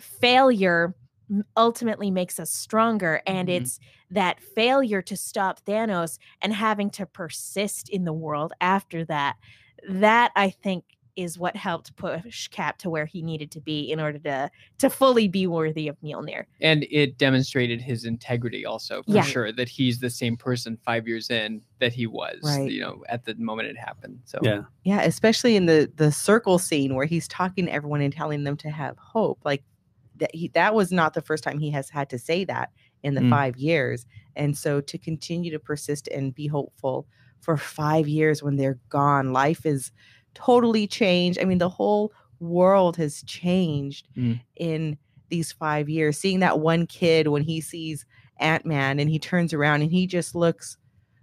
[0.00, 0.94] failure
[1.56, 3.22] ultimately makes us stronger.
[3.26, 3.50] And Mhm.
[3.50, 9.36] it's that failure to stop Thanos and having to persist in the world after that.
[9.88, 10.84] That I think
[11.16, 14.90] is what helped push Cap to where he needed to be in order to to
[14.90, 16.44] fully be worthy of Mjolnir.
[16.60, 19.22] and it demonstrated his integrity also for Yeah.
[19.22, 22.70] sure that he's the same person five years in that he was Right.
[22.70, 24.62] you know at the moment it happened so Yeah.
[24.84, 28.56] Yeah, especially in the the circle scene where he's talking to everyone and telling them
[28.58, 29.40] to have hope.
[29.44, 29.64] Like
[30.18, 32.70] that he that was not the first time he has had to say that
[33.02, 33.30] in the Mm.
[33.30, 34.06] 5 years.
[34.36, 37.06] And so to continue to persist and be hopeful
[37.40, 39.92] for 5 years when they're gone, life is
[40.36, 41.38] totally changed.
[41.40, 44.40] I mean, the whole world has changed Mm.
[44.56, 44.98] in
[45.30, 46.18] these 5 years.
[46.18, 48.04] Seeing that one kid when he sees
[48.38, 50.76] Ant-Man and he turns around and he just looks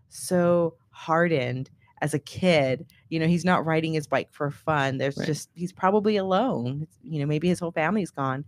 [0.09, 1.69] so hardened
[2.01, 5.25] as a kid you know he's not riding his bike for fun there's Right.
[5.27, 8.45] just he's probably alone you know maybe his whole family's gone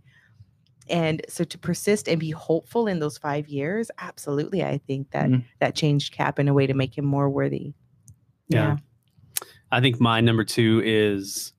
[0.88, 5.28] and so to persist and be hopeful in those five years absolutely i think that
[5.30, 5.44] Mhm.
[5.60, 7.72] that changed cap in a way to make him more worthy
[8.48, 8.76] Yeah.
[9.76, 11.52] I think my number two is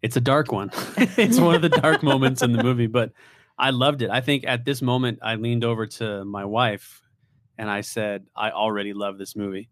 [0.00, 0.70] it's a dark one.
[0.96, 3.10] it's one of the dark moments in the movie, but
[3.58, 4.10] I loved it.
[4.10, 7.02] I think at this moment I leaned over to my wife
[7.58, 9.70] and I said, I already love this movie.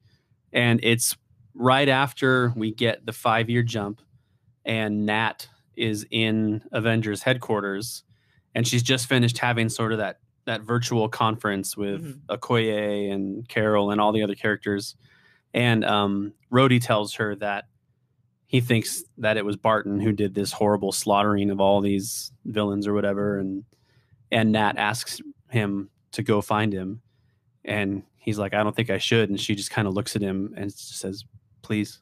[0.53, 1.17] And it's
[1.55, 4.01] right after we get the five year jump
[4.65, 5.47] and Nat
[5.77, 8.03] is in Avengers headquarters
[8.55, 12.21] and she's just finished having sort of that that virtual conference with Mhm.
[12.37, 14.97] Okoye and Carol and all the other characters.
[15.55, 17.67] And um, Rhodey tells her that
[18.53, 22.87] he thinks that it was Barton who did this horrible slaughtering of all these villains
[22.87, 23.39] or whatever.
[23.39, 23.65] And
[24.31, 27.01] and Nat asks him to go find him,
[27.65, 30.23] and he's like, "I don't think I should." And she just kind of looks at
[30.23, 31.25] him and says,
[31.63, 31.99] "Please."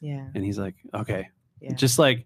[0.00, 1.28] yeah And he's like, "Okay."
[1.60, 2.24] yeah Just like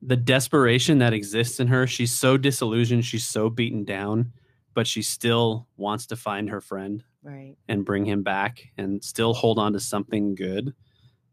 [0.00, 4.32] the desperation that exists in her, she's so disillusioned, she's so beaten down
[4.74, 7.54] but she still wants to find her friend Right.
[7.68, 10.74] and bring him back and still hold on to something good.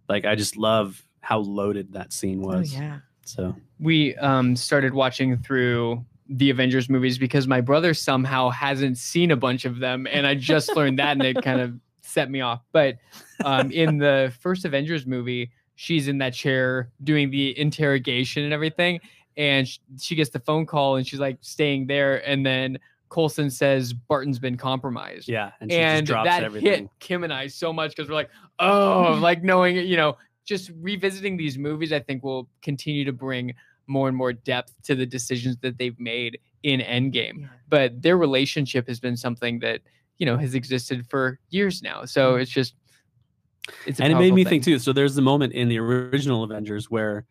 [0.08, 2.74] Like I just love how loaded that scene was.
[2.74, 3.00] Oh yeah.
[3.26, 9.32] So we um started watching through the Avengers movies because my brother somehow hasn't seen
[9.32, 12.42] a bunch of them and I just learned that and it kind of set me
[12.42, 12.62] off.
[12.72, 12.98] But
[13.46, 19.00] um in the first Avengers movie, she's in that chair doing the interrogation and everything
[19.38, 19.68] and
[20.00, 22.78] she gets the phone call and she's like staying there and then
[23.12, 26.84] Coulson says Barton's been compromised yeah, and she and just drops that everything.
[26.84, 30.72] hit Kim and I so much because we're like, oh, like knowing you know, just
[30.80, 33.54] revisiting these movies, I think will continue to bring
[33.88, 37.42] more and more depth to the decisions that they've made in Endgame.
[37.42, 37.48] Yeah.
[37.70, 39.82] But their relationship has been something that
[40.18, 42.06] you know has existed for years now.
[42.06, 42.76] So it's just,
[43.86, 44.62] it's a and it made me thing.
[44.62, 44.80] think too.
[44.80, 47.26] So there's the moment in the original Avengers where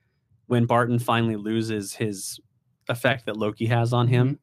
[0.47, 2.41] when Barton finally loses his
[2.89, 4.39] effect that Loki has on him,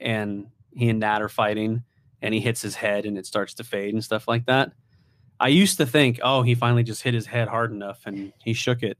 [0.00, 0.06] Mm-hmm.
[0.06, 1.84] and he and Nat are fighting,
[2.20, 4.72] and he hits his head and it starts to fade and stuff like that.
[5.40, 8.52] I used to think, oh, he finally just hit his head hard enough and he
[8.54, 8.96] shook it.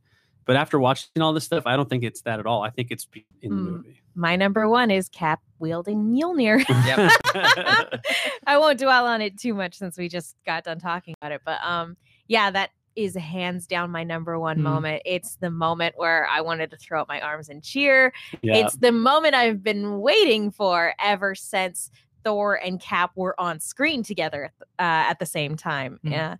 [0.46, 2.62] But after watching all this stuff, I don't think it's that at all.
[2.62, 3.06] I think it's
[3.40, 3.72] in the Mm.
[3.76, 4.00] movie.
[4.14, 6.62] My number one is Cap wielding Mjolnir.
[6.86, 7.10] Yep.
[8.46, 11.40] I won't dwell on it too much since we just got done talking about it.
[11.44, 11.96] But um,
[12.28, 14.62] yeah, that is hands down my number one Mhm.
[14.62, 15.02] moment.
[15.04, 18.12] It's the moment where I wanted to throw up my arms and cheer.
[18.42, 21.90] yeah, It's the moment I've been waiting for ever since
[22.24, 26.00] Thor and Cap were on screen together uh, at the same time.
[26.04, 26.10] Mhm.
[26.10, 26.36] Yeah.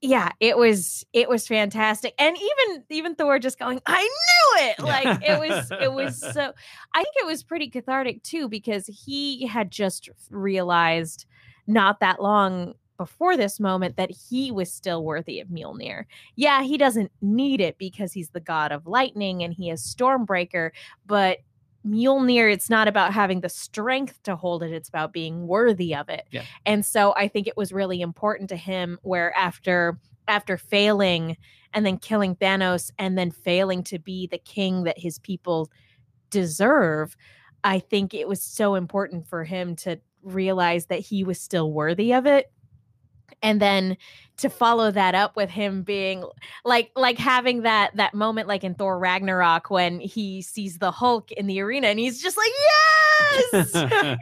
[0.00, 2.14] Yeah, it was it was fantastic.
[2.20, 4.78] And even even Thor just going, I knew it.
[4.78, 6.52] Like it was it was so
[6.94, 11.26] I think it was pretty cathartic too because he had just realized
[11.66, 16.04] not that long before this moment that he was still worthy of Mjolnir.
[16.36, 20.70] Yeah, he doesn't need it because he's the god of lightning and he is Stormbreaker,
[21.06, 21.38] but
[21.86, 26.08] Mjolnir, it's not about having the strength to hold it, it's about being worthy of
[26.08, 26.26] it.
[26.30, 26.44] Yeah.
[26.66, 31.36] And so I think it was really important to him where after after failing
[31.72, 35.70] and then killing Thanos and then failing to be the king that his people
[36.30, 37.16] deserve,
[37.64, 42.12] I think it was so important for him to realize that he was still worthy
[42.12, 42.52] of it
[43.42, 43.96] and then
[44.38, 46.24] to follow that up with him being
[46.64, 51.32] like like having that that moment like in Thor Ragnarok when he sees the Hulk
[51.32, 52.50] in the arena and he's just like
[53.52, 53.70] yes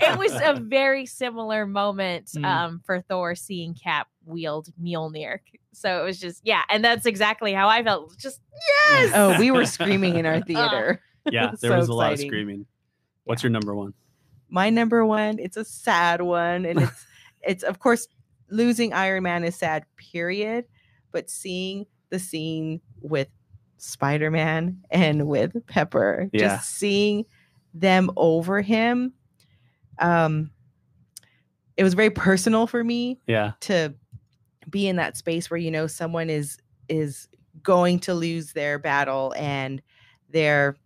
[0.00, 2.44] it was a very similar moment Mm.
[2.44, 5.38] um for Thor seeing Cap wield Mjolnir
[5.72, 8.40] so it was just yeah and that's exactly how I felt just
[8.90, 11.00] yes Oh, we were screaming in our theater.
[11.30, 12.66] yeah, there So was a lot of screaming.
[13.24, 13.92] What's your number one?
[14.48, 16.64] My number one, it's a sad one.
[16.64, 17.06] And it's
[17.42, 18.08] it's of course
[18.48, 20.64] losing Iron Man is sad, period.
[21.12, 23.28] But seeing the scene with
[23.78, 26.48] Spider-Man and with Pepper, Yeah.
[26.48, 27.24] just seeing
[27.74, 29.12] them over him.
[29.98, 30.50] Um
[31.76, 33.94] it was very personal for me Yeah, to
[34.70, 37.28] be in that space where you know someone is is
[37.62, 39.82] going to lose their battle and
[40.30, 40.76] they're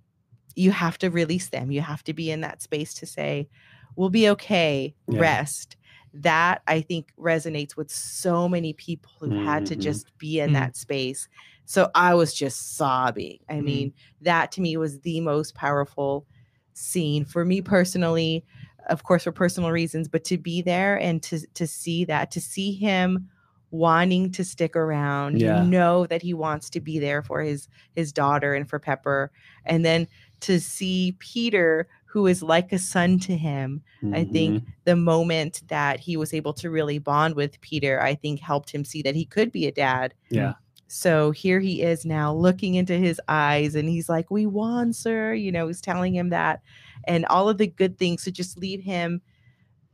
[0.57, 3.49] you have to release them you have to be in that space to say
[3.97, 5.21] we'll be okay Yeah.
[5.21, 5.77] rest
[6.13, 9.81] that i think resonates with so many people who've had to Mhm.
[9.81, 10.55] just be in Mhm.
[10.55, 11.29] that space
[11.67, 13.65] so i was just sobbing i Mhm.
[13.65, 16.27] mean that to me was the most powerful
[16.75, 18.45] scene for me personally
[18.89, 22.41] of course for personal reasons but to be there and to to see that to
[22.41, 23.29] see him
[23.73, 25.63] wanting to stick around Yeah.
[25.63, 29.31] you know that he wants to be there for his his daughter and for pepper
[29.65, 30.09] and then
[30.41, 33.83] to see peter who is like a son to him
[34.13, 34.71] i think mm-hmm.
[34.85, 38.85] the moment that he was able to really bond with peter i think helped him
[38.85, 40.55] see that he could be a dad yeah,
[40.93, 45.33] so here he is now looking into his eyes and he's like, We won, sir.
[45.35, 46.63] You know, he's telling him that
[47.05, 49.23] and all of the good things to just leave him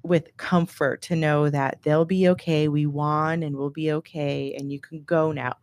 [0.03, 2.69] with comfort to know that they'll be okay.
[2.69, 4.55] We won and we'll be okay.
[4.55, 5.57] And you can go now.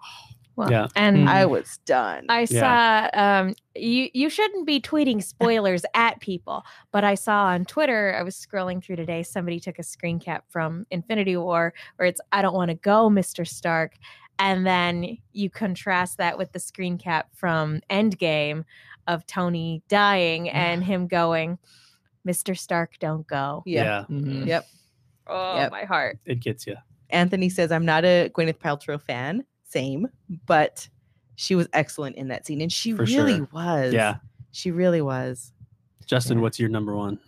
[0.55, 0.87] Well, Yeah.
[0.95, 1.27] and Mm.
[1.27, 2.25] I was done.
[2.29, 3.09] I Yeah.
[3.11, 8.15] saw um you you shouldn't be tweeting spoilers at people, but I saw on Twitter,
[8.17, 12.21] I was scrolling through today, somebody took a screen cap from Infinity War where it's
[12.31, 13.47] I don't want to go, Mr.
[13.47, 13.95] Stark.
[14.39, 18.63] And then you contrast that with the screen cap from Endgame
[19.07, 21.57] of Tony dying and him going,
[22.27, 22.57] Mr.
[22.57, 23.63] Stark, don't go.
[23.65, 24.05] yeah.
[24.09, 24.45] Mhm.
[24.47, 24.65] Yep.
[25.27, 25.71] Oh, Yep.
[25.71, 26.19] my heart.
[26.25, 26.75] it gets you.
[27.09, 29.43] Anthony says, I'm not a Gwyneth Paltrow fan.
[29.73, 30.07] Same,
[30.45, 30.87] but
[31.35, 32.61] she was excellent in that scene.
[32.61, 33.49] And she For really sure.
[33.51, 33.93] was.
[33.93, 34.17] Yeah,
[34.51, 35.51] She really was.
[36.05, 36.43] Justin, Yeah.
[36.43, 37.19] what's your number one?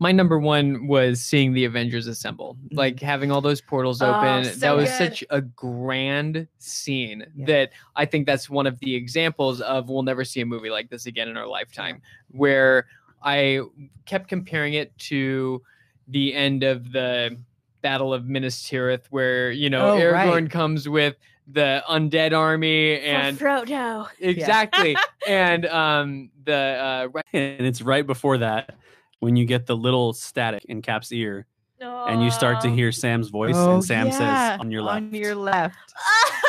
[0.00, 2.76] my number one was seeing the Avengers assemble, Mhm.
[2.76, 4.42] like having all those portals Oh, open.
[4.58, 4.98] that was good.
[4.98, 7.46] such a grand scene Yeah.
[7.46, 10.90] that I think that's one of the examples of we'll never see a movie like
[10.90, 12.86] this again in our lifetime, where
[13.22, 13.60] I
[14.04, 15.62] kept comparing it to
[16.08, 17.38] the end of the
[17.84, 20.50] Battle of Minas Tirith, where you know Oh, Aragorn right.
[20.50, 21.16] comes with
[21.46, 24.08] the undead army and For Frodo.
[24.18, 24.96] exactly,
[25.28, 28.74] and um the uh, right- and it's right before that
[29.20, 31.46] when you get the little static in Cap's ear,
[31.80, 34.12] and you start to hear Sam's voice, Oh, and Sam yeah,
[34.52, 35.76] says, "On your left." On your left.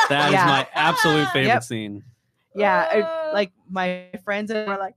[0.07, 0.45] That is Yeah.
[0.45, 1.63] my absolute favorite Yep.
[1.63, 2.03] scene.
[2.55, 3.29] Yeah, Uh.
[3.29, 4.95] I- like my friends and we're like,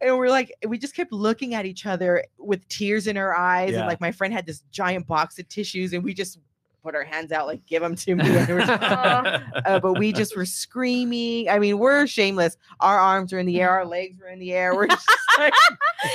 [0.00, 3.72] and we're like, we just kept looking at each other with tears in our eyes,
[3.72, 3.80] Yeah.
[3.80, 6.38] and like my friend had this giant box of tissues, and we just
[6.82, 8.24] put our hands out like, give them to me.
[8.24, 11.48] And it was- uh, but we just were screaming.
[11.48, 12.56] I mean, we're shameless.
[12.78, 14.72] Our arms were in the air, our legs were in the air.
[14.74, 15.04] We're just
[15.38, 15.52] like,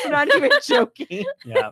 [0.08, 1.26] not even joking.
[1.46, 1.70] yeah.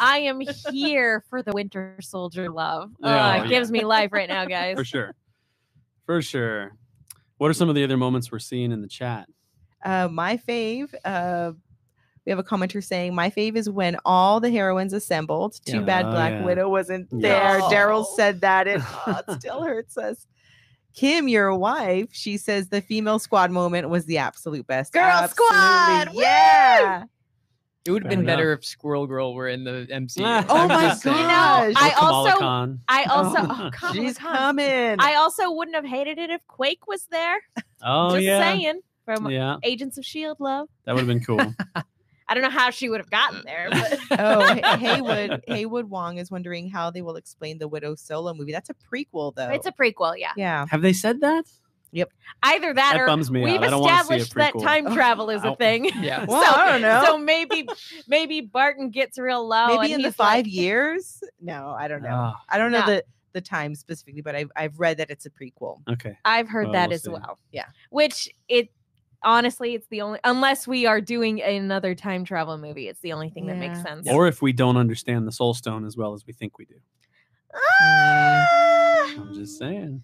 [0.00, 0.40] I am
[0.72, 2.90] here for the Winter Soldier love.
[3.02, 4.76] Uh, Yeah, it gives me life right now, guys.
[4.76, 5.14] for sure.
[6.06, 6.72] For sure.
[7.38, 9.28] What are some of the other moments we're seeing in the chat?
[9.84, 10.92] Uh, my fave.
[11.04, 11.52] Uh,
[12.26, 15.60] we have a commenter saying my fave is when all the heroines assembled.
[15.66, 15.82] Too Yeah.
[15.82, 16.44] bad Oh, Black yeah.
[16.44, 17.58] Widow wasn't Yeah.
[17.58, 17.60] there.
[17.68, 20.26] Daryl said that, and oh, it still hurts us.
[20.94, 24.92] Kim, your wife, she says the female squad moment was the absolute best.
[24.92, 25.56] Girl Absolutely.
[25.56, 26.20] squad, woo!
[26.22, 27.04] yeah.
[27.84, 30.22] it would have Fair been better if Squirrel Girl were in the MCU.
[30.48, 31.16] Oh my just saying.
[31.16, 31.74] gosh.
[31.76, 32.80] I also- Khan.
[32.88, 34.96] I also, Oh, oh, She's coming.
[35.00, 37.38] I also wouldn't have hated it if Quake was there.
[37.82, 38.38] Oh Just yeah.
[38.38, 38.80] saying.
[39.04, 40.68] From Yeah, Agents of Shield, love.
[40.84, 41.40] that would have been cool.
[42.26, 46.16] I don't know how she would have gotten there, but oh, Hay- Haywood Haywood Wong
[46.18, 48.52] is wondering how they will explain the Widow solo movie.
[48.52, 49.50] That's a prequel, though.
[49.50, 50.14] it's a prequel.
[50.16, 50.64] Yeah, yeah.
[50.70, 51.44] have they said that?
[51.92, 52.10] Yep.
[52.42, 53.64] Either that, That or bums me we've out.
[53.64, 55.84] I don't want to see a established that time travel is a thing.
[56.00, 56.24] Yeah.
[56.26, 57.02] Well, so, I don't know.
[57.06, 57.68] So maybe
[58.08, 59.66] maybe Barton gets real low.
[59.78, 61.22] Maybe and in the five like, years.
[61.40, 62.08] No, I don't know.
[62.10, 62.86] Ah, I don't know Yeah.
[62.86, 65.82] the the time specifically, but I've I've read that it's a prequel.
[65.88, 66.16] okay.
[66.24, 67.10] I've heard Well, that we'll as see.
[67.10, 67.38] well.
[67.52, 67.66] Yeah.
[67.90, 68.70] Which it
[69.24, 73.30] honestly, it's the only unless we are doing another time travel movie, it's the only
[73.30, 74.08] thing that makes sense.
[74.08, 76.76] Or if we don't understand the Soul Stone as well as we think we do.
[77.54, 79.06] Ah!
[79.16, 80.02] I'm just saying.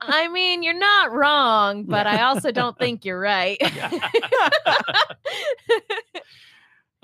[0.00, 3.60] I mean, you're not wrong, but I also don't think you're right.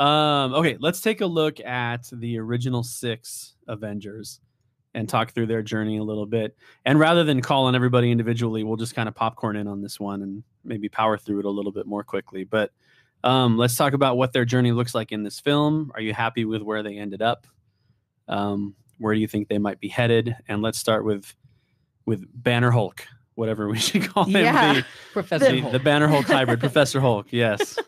[0.00, 4.40] Um, okay, let's take a look at the original six Avengers
[4.94, 6.56] and talk through their journey a little bit.
[6.84, 10.00] And rather than call on everybody individually, we'll just kind of popcorn in on this
[10.00, 12.44] one and maybe power through it a little bit more quickly.
[12.44, 12.72] But
[13.22, 15.92] um, let's talk about what their journey looks like in this film.
[15.94, 17.46] Are you happy with where they ended up?
[18.28, 20.36] Um, where do you think they might be headed?
[20.48, 21.34] And let's start with
[22.06, 24.44] with Banner Hulk, whatever we should call him.
[24.44, 24.74] Yeah.
[24.74, 25.72] The, Professor the, Hulk.
[25.72, 27.26] the Banner Hulk hybrid, Professor Hulk.
[27.30, 27.78] Yes,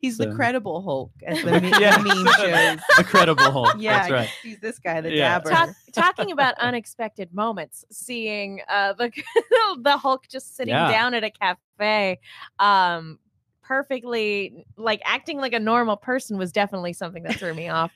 [0.00, 1.98] He's the credible Hulk, as the, me- Yeah.
[1.98, 2.80] meme shows.
[2.96, 3.74] the credible Hulk.
[3.78, 4.28] Yeah, That's right.
[4.42, 5.38] he's this guy, the Yeah.
[5.38, 5.50] dabber.
[5.50, 9.10] Talk, talking about unexpected moments, seeing uh, the
[9.82, 10.90] the Hulk just sitting Yeah.
[10.90, 12.18] down at a cafe,
[12.58, 13.18] um,
[13.62, 17.92] perfectly like acting like a normal person was definitely something that threw me off.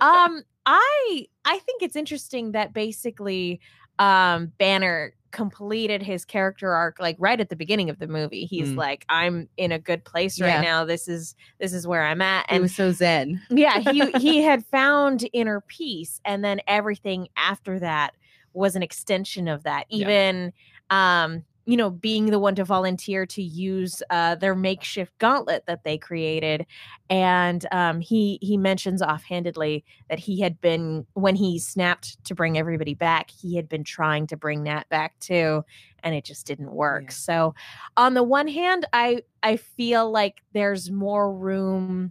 [0.00, 3.60] Um, I I think it's interesting that basically,
[3.98, 8.44] um, Banner completed his character arc like right at the beginning of the movie.
[8.44, 8.76] He's Mm.
[8.76, 10.60] like, I'm in a good place right Yeah.
[10.60, 10.84] now.
[10.84, 13.40] This is this is where I'm at, and was so zen.
[13.50, 18.14] yeah he he had found inner peace and then everything after that
[18.52, 20.06] was an extension of that Yeah.
[20.08, 20.52] even
[20.90, 25.84] um you know being the one to volunteer to use uh their makeshift gauntlet that
[25.84, 26.66] they created
[27.08, 32.58] and um he he mentions offhandedly that he had been when he snapped to bring
[32.58, 35.64] everybody back he had been trying to bring Nat back too
[36.02, 37.10] and it just didn't work Yeah.
[37.10, 37.54] so
[37.96, 42.10] on the one hand i i feel like there's more room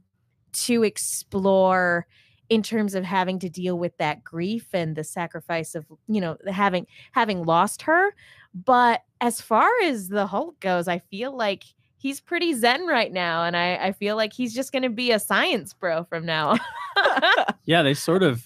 [0.53, 2.07] to explore
[2.49, 6.37] in terms of having to deal with that grief and the sacrifice of you know
[6.47, 8.13] having having lost her
[8.53, 11.63] but as far as the hulk goes i feel like
[11.97, 15.11] he's pretty zen right now and i i feel like he's just going to be
[15.11, 16.59] a science bro from now on
[17.65, 18.45] Yeah, they sort of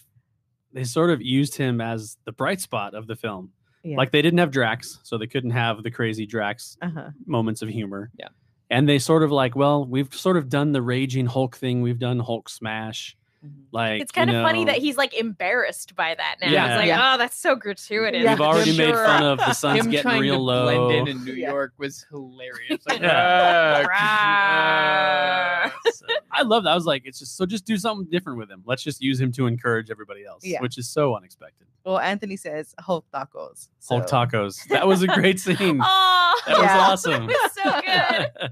[0.73, 3.51] they sort of used him as the bright spot of the film.
[3.83, 3.95] Yeah.
[3.97, 7.09] Like they didn't have Drax, so they couldn't have the crazy Drax Uh-huh.
[7.25, 8.11] moments of humor.
[8.19, 8.27] Yeah.
[8.69, 11.81] And they sort of like, well, we've sort of done the raging Hulk thing.
[11.81, 13.15] We've done Hulk smash.
[13.45, 13.49] Mhm.
[13.71, 16.65] Like it's kind you of funny that he's like embarrassed by that now Yeah.
[16.67, 17.13] it's like Yeah.
[17.13, 18.31] oh that's so gratuitous Yeah.
[18.33, 20.87] We've already Him made sure- fun of the sun's Him getting trying real to low.
[20.89, 21.49] blend in in New Yeah.
[21.51, 22.83] York was hilarious.
[22.89, 23.85] Like, Yeah.
[23.91, 26.71] "Ah, So, I love that.
[26.71, 28.63] I was like, it's just so just do something different with him.
[28.65, 30.61] Let's just use him to encourage everybody else, Yeah.
[30.61, 31.67] which is so unexpected.
[31.85, 33.67] Well, Anthony says Hulk tacos.
[33.89, 34.65] Hulk tacos.
[34.69, 35.79] That was a great scene.
[35.83, 36.79] oh That was Yeah.
[36.79, 37.27] awesome.
[37.29, 38.51] it's so good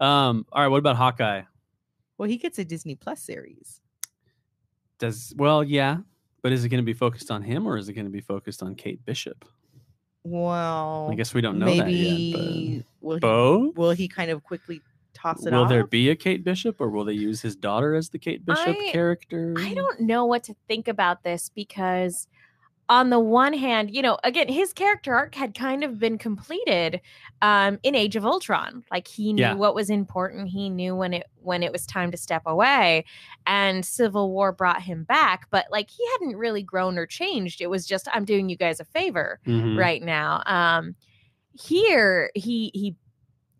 [0.00, 1.42] um, all right, what about Hawkeye?
[2.18, 3.80] Well, he gets a Disney Plus series.
[4.98, 5.98] Does well, yeah,
[6.42, 8.20] but is it going to be focused on him or is it going to be
[8.20, 9.44] focused on Kate Bishop?
[10.24, 12.84] Well, I guess we don't know maybe that yet.
[13.00, 14.82] will But he, will he kind of quickly
[15.14, 15.68] toss it will off.
[15.68, 18.76] there be a Kate Bishop, or will they use his daughter as the Kate Bishop
[18.78, 19.54] I- character?
[19.56, 22.26] I don't know what to think about this because
[22.90, 27.00] on the one hand, you know, again, his character arc had kind of been completed
[27.42, 28.82] um in Age of Ultron.
[28.90, 29.54] Like he knew Yeah.
[29.54, 33.04] what was important, he knew when it when it was time to step away,
[33.46, 37.60] and Civil War brought him back, but like he hadn't really grown or changed.
[37.60, 39.78] It was just I'm doing you guys a favor Mhm.
[39.78, 40.42] right now.
[40.46, 40.94] Um
[41.54, 42.94] here he he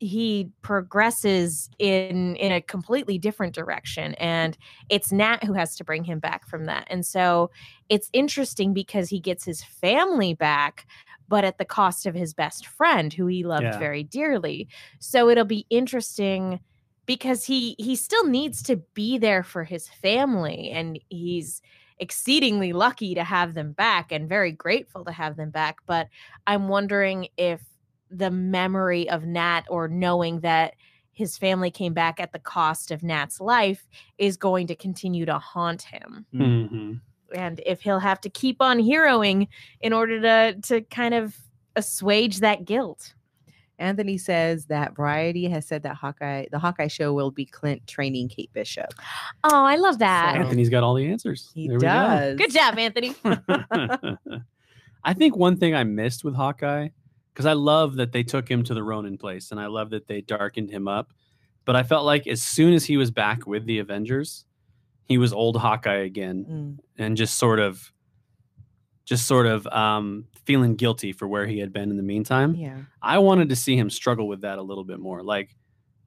[0.00, 4.56] he progresses in in a completely different direction and
[4.88, 6.86] it's Nat who has to bring him back from that.
[6.88, 7.50] And so
[7.88, 10.86] it's interesting because he gets his family back
[11.28, 13.74] but at the cost of his best friend who he loved Yeah.
[13.74, 14.66] very dearly.
[14.98, 16.60] So it'll be interesting
[17.06, 21.60] because he he still needs to be there for his family and he's
[21.98, 26.06] exceedingly lucky to have them back and very grateful to have them back but
[26.46, 27.60] i'm wondering if
[28.10, 30.74] the memory of nat or knowing that
[31.12, 33.88] his family came back at the cost of nat's life
[34.18, 37.00] is going to continue to haunt him Mhm.
[37.34, 39.48] and if he'll have to keep on heroing
[39.80, 41.36] in order to to kind of
[41.76, 43.14] assuage that guilt
[43.80, 48.28] Anthony says that Variety has said that Hawkeye, the Hawkeye show, will be Clint training
[48.28, 48.92] Kate Bishop.
[49.44, 51.50] oh i love that So- Anthony's got all the answers.
[51.54, 51.86] He There we go.
[51.86, 52.36] does.
[52.38, 53.14] good job anthony
[55.04, 56.88] I think one thing I missed with Hawkeye,
[57.38, 60.08] because I love that they took him to the Ronin place and I love that
[60.08, 61.12] they darkened him up.
[61.64, 64.44] But I felt like as soon as he was back with the Avengers,
[65.04, 66.78] he was old Hawkeye again Mm.
[66.98, 67.92] and just sort of
[69.04, 72.56] just sort of um, feeling guilty for where he had been in the meantime.
[72.56, 72.78] Yeah.
[73.02, 75.22] I wanted to see him struggle with that a little bit more.
[75.22, 75.54] Like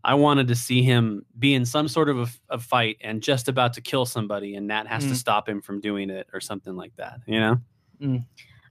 [0.04, 3.48] I wanted to see him be in some sort of a, a fight and just
[3.48, 5.16] about to kill somebody, and Nat has to Mm.
[5.16, 7.22] stop him from doing it or something like that.
[7.26, 7.62] You know?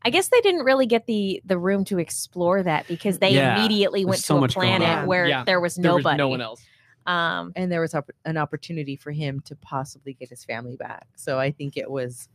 [0.02, 3.56] I guess they didn't really get the the room to explore that because they Yeah,
[3.58, 6.16] immediately there's went so to a much planet where Yeah, there was There was nobody.
[6.18, 6.62] no one else.
[7.06, 11.06] Um, And there was opp- an opportunity for him to possibly get his family back.
[11.16, 12.28] So I think it was,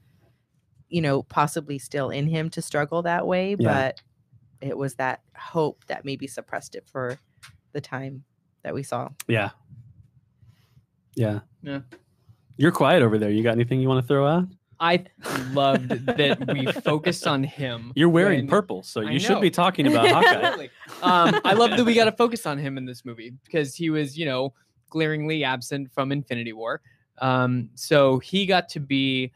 [0.90, 3.74] you know, possibly still in him to struggle that way, Yeah.
[3.74, 4.02] but
[4.62, 7.18] it was that hope that maybe suppressed it for
[7.74, 8.24] the time
[8.64, 9.10] that we saw.
[9.28, 9.52] Yeah.
[11.16, 11.40] Yeah.
[11.62, 11.82] Yeah.
[12.58, 13.30] You're quiet over there.
[13.30, 14.48] You got anything you want to throw out?
[14.80, 15.06] I
[15.52, 17.92] loved that we focused on him.
[17.96, 20.68] You're wearing when- purple, so you should be talking about Hawkeye.
[21.02, 23.90] Um, I love that we got to focus on him in this movie because he
[23.90, 24.54] was, you know,
[24.90, 26.82] glaringly absent from Infinity War.
[27.20, 29.32] Um, so he got to be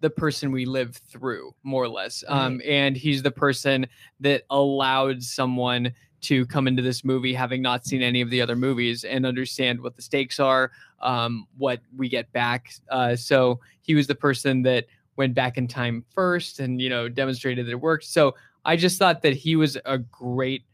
[0.00, 2.22] the person we live through, more or less.
[2.28, 3.86] Um, and he's the person
[4.20, 8.56] that allowed someone to come into this movie having not seen any of the other
[8.56, 12.72] movies and understand what the stakes are, um, what we get back.
[12.90, 17.08] Uh, so he was the person that went back in time first and you know
[17.08, 18.04] demonstrated that it worked.
[18.04, 20.64] So I just thought that he was a great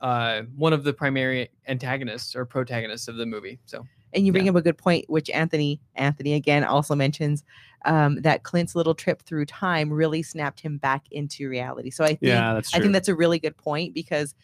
[0.00, 3.58] uh one of the primary antagonists or protagonists of the movie.
[3.64, 4.50] So And you bring Yeah.
[4.50, 7.44] up a good point, which Anthony, Anthony again also mentions
[7.84, 11.90] um, that Clint's little trip through time really snapped him back into reality.
[11.90, 14.34] So I think yeah, that's I think that's a really good point because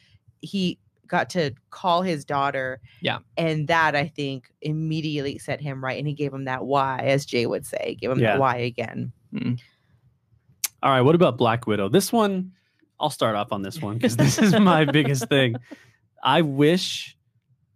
[0.43, 2.81] he got to call his daughter.
[3.01, 3.19] Yeah.
[3.37, 5.99] And that I think immediately set him right.
[5.99, 8.33] And he gave him that why, as Jay would say, give him Yeah.
[8.33, 9.13] that why again.
[9.33, 9.55] Mm-hmm.
[10.83, 11.89] All right, what about Black Widow?
[11.89, 12.53] This one,
[12.99, 15.57] I'll start off on this one because this is my biggest thing.
[16.23, 17.17] I wish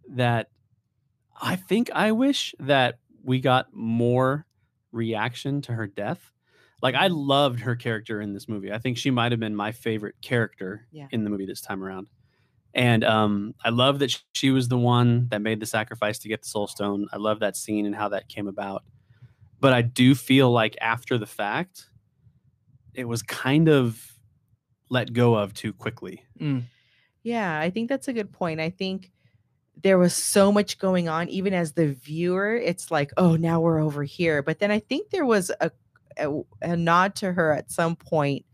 [0.09, 0.49] that,
[1.39, 4.45] I think I wish that we got more
[4.91, 6.33] reaction to her death.
[6.81, 7.15] Like, I mm-hmm.
[7.17, 8.73] loved her character in this movie.
[8.73, 11.07] I think she might have been my favorite character Yeah.
[11.11, 12.07] in the movie this time around.
[12.77, 16.43] And um, I love that she was the one that made the sacrifice to get
[16.43, 17.07] the Soul Stone.
[17.11, 18.83] I love that scene and how that came about.
[19.59, 21.89] But I do feel like after the fact,
[22.93, 24.13] it was kind of
[24.89, 26.23] let go of too quickly.
[27.23, 28.59] Yeah, I think that's a good point.
[28.59, 29.11] I think
[29.81, 33.79] there was so much going on, even as the viewer, it's like, oh, now we're
[33.79, 34.43] over here.
[34.43, 35.71] But then I think there was a
[36.19, 38.45] a, a nod to her at some point.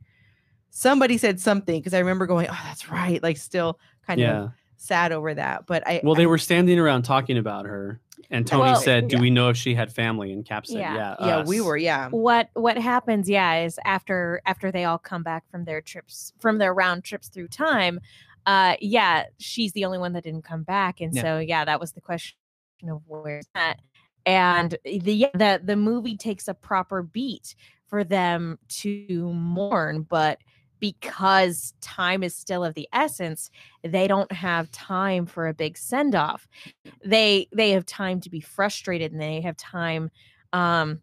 [0.69, 3.21] Somebody said something because I remember going, oh, that's right.
[3.21, 4.43] Like still kind yeah.
[4.43, 5.65] of sad over that.
[5.65, 7.99] But I Well, they I- were standing around talking about her,
[8.29, 9.21] and Tony Well, said, "Do yeah.
[9.21, 10.95] we know if she had family?" And Cap said, Yeah.
[10.95, 12.09] "Yeah, yeah, we were, yeah.
[12.09, 16.57] what what happens yeah is after after they all come back from their trips from
[16.57, 17.99] their round trips through time
[18.45, 21.21] uh yeah she's the only one that didn't come back and Yeah.
[21.21, 22.35] so yeah that was the question
[22.89, 23.79] of where's that
[24.25, 27.55] and the yeah, the the movie takes a proper beat
[27.87, 30.39] for them to mourn but
[30.83, 33.49] because time is still of the essence
[33.83, 36.45] they don't have time for a big send off
[37.05, 40.11] they they have time to be frustrated and they have time
[40.51, 41.01] um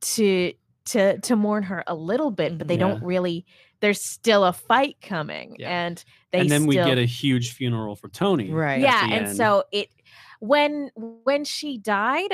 [0.00, 0.52] to
[0.84, 2.80] to to mourn her a little bit but they Mhm.
[2.86, 3.44] don't really
[3.80, 5.70] there's still a fight coming Yeah.
[5.86, 8.48] and they and then we get a huge funeral for Tony.
[8.52, 8.80] Right.
[8.80, 9.36] yeah and end.
[9.36, 9.88] so it
[10.38, 12.30] when when she died,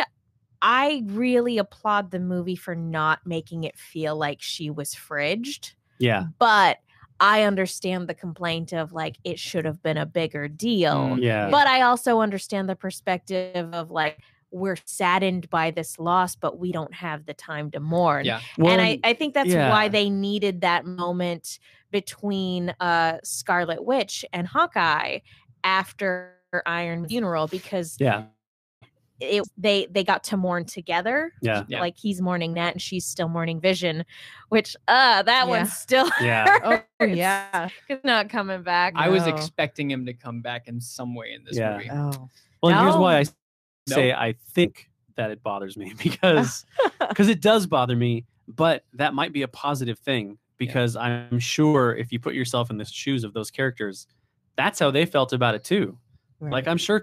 [0.60, 5.73] I really applaud the movie for not making it feel like she was fridged.
[6.03, 6.24] Yeah.
[6.39, 6.79] But
[7.20, 10.95] I understand the complaint of like it should have been a bigger deal.
[10.95, 11.49] Mm, Yeah.
[11.51, 14.19] But I also understand the perspective of like
[14.51, 18.27] we're saddened by this loss, but we don't have the time to mourn.
[18.27, 18.41] Yeah.
[18.59, 19.70] Well, and I, I think that's yeah.
[19.70, 21.59] why they needed that moment
[21.91, 25.20] between uh Scarlet Witch and Hawkeye
[25.65, 26.35] after
[26.66, 28.24] Iron funeral because yeah.
[29.23, 31.32] It they they got to mourn together.
[31.43, 31.65] Yeah.
[31.69, 31.81] Yeah.
[31.81, 34.05] Like he's mourning Nat and she's still mourning Vision,
[34.49, 35.44] which uh that Yeah.
[35.44, 36.82] one's still Yeah.
[37.01, 37.69] Oh yeah.
[37.89, 38.94] It's not coming back.
[38.97, 41.77] I was expecting him to come back in some way in this Yeah.
[41.77, 41.90] movie.
[41.90, 42.28] Oh.
[42.62, 43.24] Well, here's why I
[43.89, 43.97] No.
[43.97, 46.65] say I think that it bothers me because
[47.09, 51.94] because it does bother me, but that might be a positive thing because I'm sure
[51.97, 54.07] if you put yourself in the shoes of those characters,
[54.57, 55.99] that's how they felt about it too.
[56.40, 57.03] Like I'm sure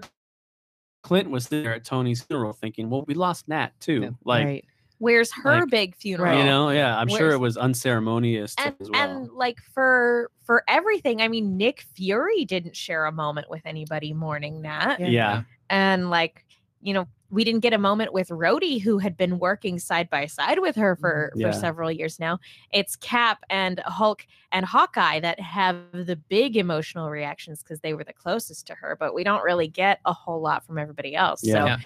[1.02, 4.10] Clint was there at Tony's funeral thinking, "Well, we lost Nat too." Yeah.
[4.24, 4.64] Like right.
[4.98, 6.36] Where's her like, big funeral?
[6.36, 9.00] you know, yeah, I'm sure it was unceremonious and as well.
[9.00, 14.12] and like for for everything i mean nick fury didn't share a moment with anybody
[14.12, 14.96] mourning Nat.
[15.00, 15.06] Yeah.
[15.06, 15.42] yeah.
[15.70, 16.44] and like
[16.82, 20.26] you know we didn't get a moment with Rhodey, who had been working side by
[20.26, 21.52] side with her for, Yeah.
[21.52, 22.40] for several years now.
[22.72, 28.02] It's Cap and Hulk and Hawkeye that have the big emotional reactions because they were
[28.02, 31.44] the closest to her, but we don't really get a whole lot from everybody else.
[31.44, 31.52] Yeah.
[31.54, 31.76] So Yeah.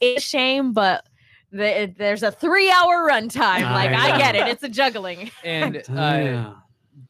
[0.00, 1.06] it's a shame, but
[1.52, 3.62] the, there's a three hour runtime.
[3.64, 4.48] I Like, I, get it.
[4.48, 5.30] It's a juggling.
[5.44, 6.54] And uh,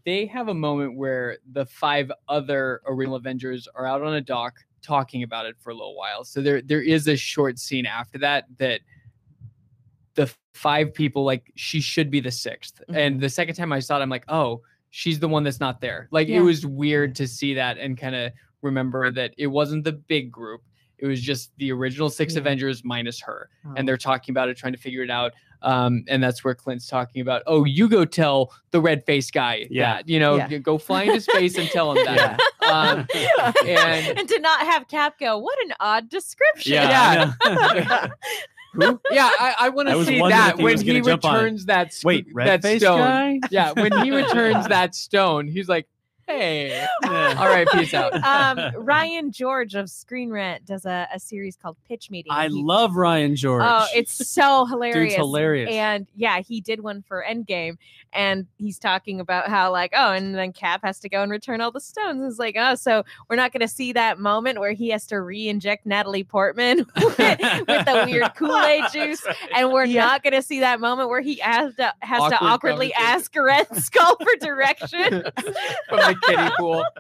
[0.05, 4.55] they have a moment where the five other original Avengers are out on a dock
[4.89, 6.25] talking about it for a little while.
[6.25, 8.81] So there there is a short scene after that that
[10.15, 12.97] the five people like she should be the 6th Mm-hmm.
[12.97, 15.81] And the second time I saw it, I'm like, oh, she's the one that's not
[15.81, 16.09] there.
[16.11, 16.39] Like Yeah.
[16.39, 18.33] it was weird to see that and kind of
[18.63, 20.63] remember that it wasn't the big group.
[20.99, 22.41] It was just the original six Yeah.
[22.41, 23.75] Avengers minus her Oh.
[23.77, 25.33] and they're talking about it, trying to figure it out.
[25.63, 29.67] Um, and that's where Clint's talking about, oh, you go tell the red face guy
[29.71, 29.95] Yeah.
[29.97, 30.59] that, you know, Yeah.
[30.59, 32.39] go fly into space and tell him that.
[32.69, 33.07] Um,
[33.67, 36.75] and and to not have Cap go, what an odd description.
[36.75, 37.33] Yeah.
[37.43, 38.11] I
[38.75, 39.01] who?
[39.11, 41.93] Yeah, I, I want to see that if he when he gonna on returns that
[41.93, 43.01] st- Wait, that red face stone.
[43.01, 43.41] guy?
[43.51, 45.89] Yeah, when he returns that stone, he's like,
[46.29, 47.35] hey, Yeah.
[47.39, 48.13] all right, peace out.
[48.25, 52.31] um, Ryan George of Screen Rant does a, a series called Pitch Meeting.
[52.33, 53.63] I He- love Ryan George.
[53.65, 55.15] Oh, it's so hilarious.
[55.15, 55.71] hilarious.
[55.73, 57.77] And yeah, he did one for Endgame,
[58.13, 61.61] and he's talking about how like, oh, and then Cap has to go and return
[61.61, 62.23] all the stones.
[62.25, 65.21] It's like, oh, so we're not going to see that moment where he has to
[65.21, 67.39] re-inject Natalie Portman with, with
[67.87, 69.25] the weird Kool Aid juice,
[69.55, 70.05] and we're Yeah.
[70.07, 73.67] not going to see that moment where he has to has to awkwardly ask Red
[73.83, 75.23] Skull for direction.
[75.89, 76.85] From the kiddie pool.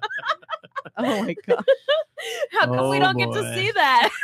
[0.96, 1.64] Oh my god.
[2.52, 4.10] How come we Oh, don't get to see that?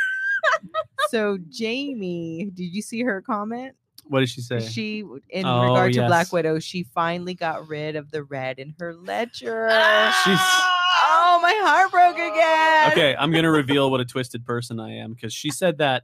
[1.09, 3.75] So Jamie, did you see her comment?
[4.07, 4.59] what did she say?
[4.59, 4.99] She,
[5.29, 6.31] in Oh, regard to Black yes.
[6.31, 9.67] Widow, she finally got rid of the red in her ledger.
[10.23, 12.91] She's oh, my heart broke again.
[12.91, 13.15] okay.
[13.17, 16.03] I'm gonna reveal what a twisted person I am because she said that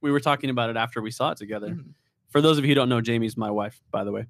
[0.00, 1.68] we were talking about it after we saw it together.
[1.70, 1.90] Mhm.
[2.30, 4.26] For those of you who don't know, Jamie's my wife, by the way.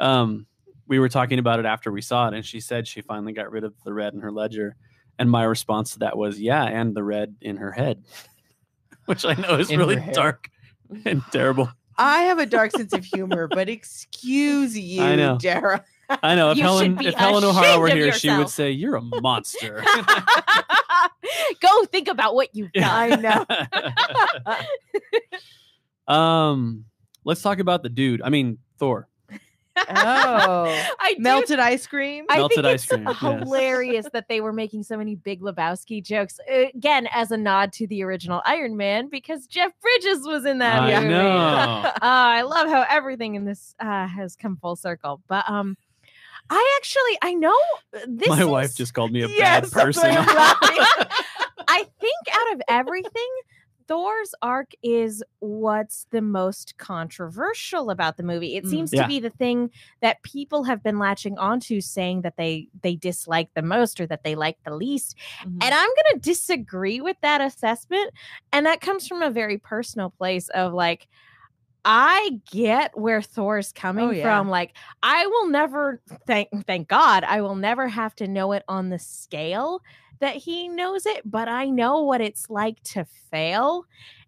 [0.00, 0.46] Um,
[0.88, 3.50] we were talking about it after we saw it, and she said she finally got
[3.50, 4.74] rid of the red in her ledger.
[5.18, 8.04] And my response to that was, "Yeah, and the red in her head,"
[9.04, 10.50] which I know is In really dark
[11.04, 11.68] and terrible.
[11.98, 15.38] I have a dark sense of humor, but excuse you, I know.
[15.38, 15.84] Dara.
[16.22, 18.94] I know if You Helen if Helen O'Hara were of here, she would say, "You're
[18.96, 19.84] a monster."
[21.60, 23.26] Go think about what you've done.
[23.26, 23.44] I
[26.08, 26.14] know.
[26.14, 26.84] um,
[27.24, 28.22] let's talk about the dude.
[28.22, 29.06] I mean, Thor.
[29.88, 32.24] Oh, I do melted ice cream.
[32.28, 33.18] I Melted think ice it's cream, yes.
[33.20, 37.86] hilarious that they were making so many Big Lebowski jokes again as a nod to
[37.86, 41.08] the original Iron Man because Jeff Bridges was in that I movie.
[41.08, 41.28] know.
[41.28, 45.20] Uh, I love how everything in this uh, has come full circle.
[45.28, 45.76] But um,
[46.50, 47.56] I actually I know
[47.94, 48.28] uh, this.
[48.28, 50.10] My is- wife just called me a Yes, bad person.
[51.70, 53.28] I think out of everything,
[53.88, 58.54] Thor's arc is what's the most controversial about the movie.
[58.56, 58.68] It Mm.
[58.68, 59.02] seems Yeah.
[59.02, 59.70] to be the thing
[60.02, 64.24] that people have been latching onto, saying that they they dislike the most or that
[64.24, 65.16] they like the least.
[65.42, 65.58] Mhm.
[65.62, 68.12] And I'm going to disagree with that assessment.
[68.52, 71.08] And that comes from a very personal place of like,
[71.84, 74.22] I get where Thor's coming Oh, yeah.
[74.22, 74.48] from.
[74.48, 78.90] Like, I will never thank thank God, I will never have to know it on
[78.90, 79.80] the scale
[80.20, 83.84] that he knows it, but I know what it's like to fail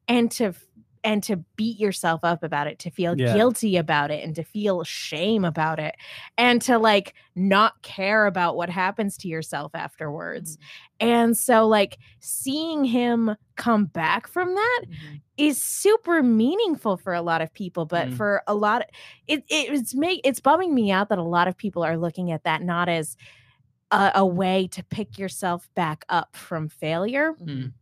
[0.08, 0.52] and to
[1.02, 3.32] and to beat yourself up about it, to feel Yeah.
[3.32, 5.94] guilty about it, and to feel shame about it,
[6.36, 10.58] and to like not care about what happens to yourself afterwards.
[11.00, 14.82] And so, like, seeing him come back from that
[15.38, 18.12] is super meaningful for a lot of people but Mm.
[18.12, 18.82] for a lot
[19.26, 22.44] it, it's make it's bumming me out that a lot of people are looking at
[22.44, 23.16] that not as
[23.90, 27.34] a, a way to pick yourself back up from failure.
[27.42, 27.72] Mm.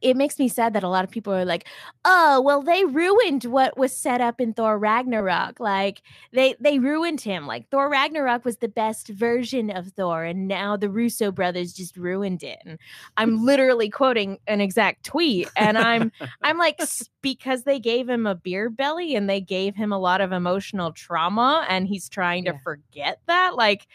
[0.00, 1.66] it makes me sad that a lot of people are like
[2.06, 5.60] oh well they ruined what was set up in thor ragnarok.
[5.60, 6.02] Like
[6.32, 7.46] they they ruined him.
[7.46, 11.96] Like thor ragnarok was the best version of thor and now the russo brothers just
[11.96, 12.58] ruined it.
[12.64, 12.78] And
[13.18, 16.10] i'm literally quoting an exact tweet and i'm
[16.42, 16.80] i'm like
[17.20, 20.90] because they gave him a beer belly and they gave him a lot of emotional
[20.92, 22.58] trauma and he's trying to Yeah.
[22.64, 23.54] forget that?
[23.56, 23.86] Like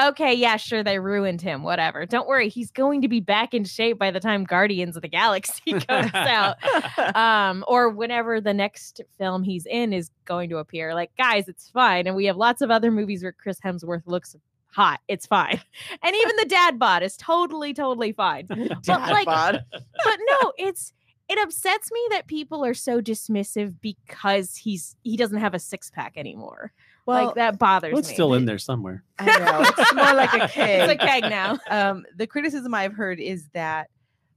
[0.00, 2.06] okay yeah sure they ruined him whatever.
[2.06, 5.08] Don't worry he's going to be back in shape by the time guardians of the
[5.08, 6.56] galaxy comes out.
[7.14, 10.94] Um or whenever the next film he's in is going to appear.
[10.94, 14.36] Like guys it's fine and we have lots of other movies where chris hemsworth looks
[14.68, 15.60] hot it's fine.
[16.02, 18.46] And even the dad bod is totally totally fine.
[18.48, 20.92] But like but no it's
[21.28, 26.14] it upsets me that people are so dismissive because he's he doesn't have a six-pack
[26.16, 26.72] anymore
[27.06, 29.04] Well, like that bothers Well, it's me still in there somewhere.
[29.18, 29.60] I know.
[29.76, 30.90] It's more like a keg.
[30.90, 33.90] it's a keg now um, the criticism I've heard is that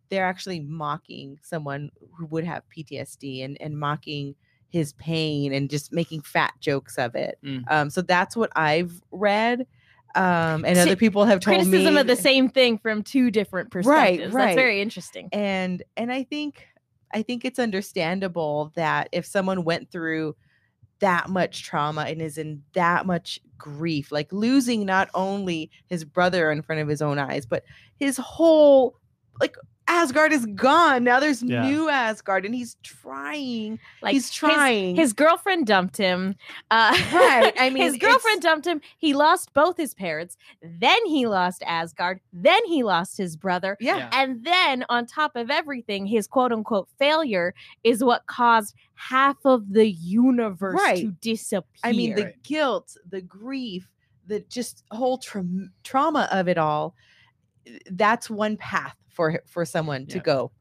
[0.10, 4.35] they're actually mocking someone who would have PTSD and, and mocking
[4.69, 7.38] his pain and just making fat jokes of it.
[7.44, 7.64] Mm.
[7.69, 9.65] Um, so that's what I've read.
[10.15, 13.30] Um, and See, other people have told criticism me of the same thing from two
[13.30, 14.45] different perspectives right.
[14.45, 16.65] that's very interesting and and I think
[17.14, 20.35] I think it's understandable that if someone went through
[20.99, 26.52] that much trauma and is in that much grief, like losing not only his brother
[26.52, 27.64] in front of his own eyes, but
[27.99, 28.95] his whole
[29.40, 29.56] like
[29.89, 31.03] Asgard is gone.
[31.03, 31.68] Now there's Yeah.
[31.69, 33.80] new Asgard, and he's trying.
[34.01, 34.95] like he's trying.
[34.95, 36.35] his, girlfriend dumped him
[36.72, 41.26] uh Right, I mean, his girlfriend dumped him he lost both his parents then he
[41.27, 43.97] lost asgard then he lost his brother yeah.
[43.97, 44.09] Yeah.
[44.14, 47.53] and then on top of everything his quote unquote failure
[47.84, 51.01] is what caused half of the universe Right.
[51.01, 52.43] to disappear I mean, the Right.
[52.43, 53.89] guilt, the grief,
[54.27, 55.45] the just whole tra-
[55.84, 56.93] trauma of it all.
[57.68, 60.52] Eh, That's one path for for someone to go.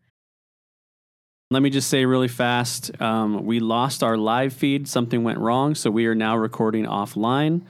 [1.51, 4.89] Let me just say really fast um, we lost our live feed.
[4.89, 5.77] Something went wrong.
[5.77, 7.63] So we are now recording offline.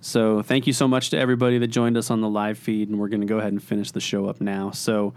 [0.00, 2.88] So thank you so much to everybody that joined us on the live feed.
[2.88, 4.72] And we're going to go ahead and finish the show up now.
[4.72, 5.14] So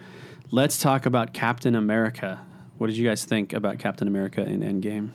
[0.52, 2.40] let's talk about Captain America.
[2.78, 5.10] What did you guys think about Captain America in Endgame?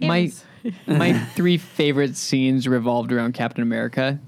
[0.00, 0.30] my
[0.86, 4.18] my three favorite scenes revolved around Captain America,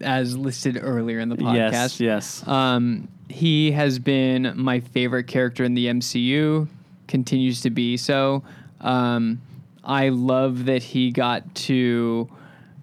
[0.00, 1.72] as listed earlier in the podcast.
[1.72, 2.48] Yes, yes.
[2.48, 6.68] Um, he has been my favorite character in the MCU,
[7.08, 8.42] continues to be so.
[8.80, 9.40] Um,
[9.84, 12.28] I love that he got to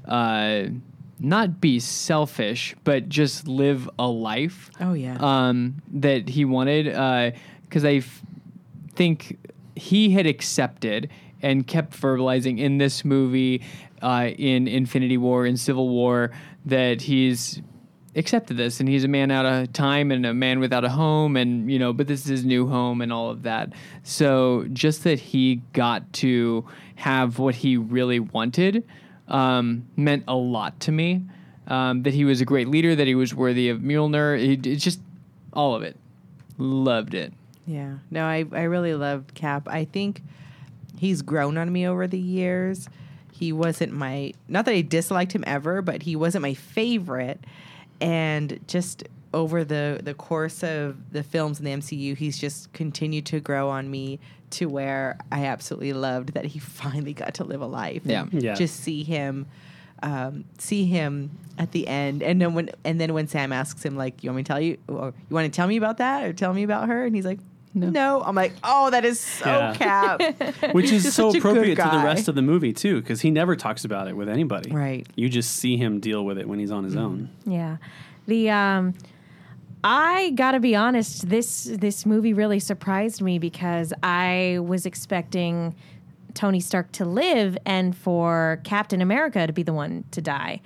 [0.06, 0.64] uh,
[1.20, 5.18] not be selfish, but just live a life Oh yeah.
[5.20, 6.86] um, that he wanted
[7.64, 8.22] because I f-
[8.96, 9.38] think
[9.76, 11.10] he had accepted
[11.42, 13.62] and kept verbalizing in this movie,
[14.02, 16.32] uh, in Infinity War, in Civil War,
[16.66, 17.62] that he's
[18.16, 21.38] accepted this and he's a man out of time and a man without a home
[21.38, 23.72] and you know but this is his new home and all of that
[24.04, 26.66] so just that he got to
[26.96, 28.84] have what he really wanted
[29.28, 31.24] um, meant a lot to me
[31.68, 34.84] um, that he was a great leader that he was worthy of Mjolnir it, it's
[34.84, 35.00] just
[35.54, 35.96] all of it
[36.58, 37.32] loved it
[37.70, 38.00] Yeah.
[38.10, 39.68] No, I, I really loved Cap.
[39.68, 40.24] I think
[40.98, 42.90] he's grown on me over the years.
[43.40, 47.40] He wasn't my not that I disliked him ever, but he wasn't my favorite.
[48.02, 53.26] And just over the the course of the films in the MCU, he's just continued
[53.28, 57.62] to grow on me to where I absolutely loved that he finally got to live
[57.62, 58.02] a life.
[58.04, 58.24] Yeah.
[58.24, 58.56] and Yeah.
[58.56, 59.48] Just see him
[60.04, 63.96] um, see him at the end, and then when and then when Sam asks him
[63.96, 66.26] like, "You want me to tell you, or you want to tell me about that,
[66.26, 67.40] or tell me about her?" and he's like,
[67.74, 69.74] "No." I'm like, "Oh, that is so Yeah.
[69.76, 70.22] Cap."
[70.74, 73.22] Which is so such a good appropriate to the rest of the movie, too, because
[73.22, 74.72] he never talks about it with anybody.
[74.72, 75.08] right.
[75.16, 77.30] You just see him deal with it when he's on his own.
[77.46, 77.78] Yeah.
[78.28, 78.94] The um
[79.84, 85.74] I got to be honest, this this movie really surprised me because I was expecting
[86.34, 90.62] Tony Stark to live and for Captain America to be the one to die.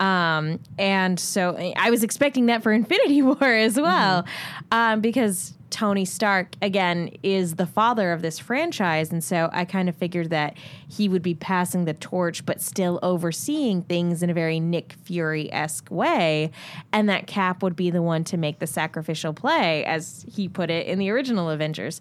[0.00, 4.24] Um, and so I was expecting that for Infinity War as well,
[4.70, 9.12] um, because Tony Stark, again, is the father of this franchise.
[9.12, 10.56] And so I kind of figured that
[10.88, 15.52] he would be passing the torch, but still overseeing things in a very Nick Fury
[15.52, 16.50] esque way.
[16.92, 20.70] And that Cap would be the one to make the sacrificial play, as he put
[20.70, 22.00] it in the original Avengers.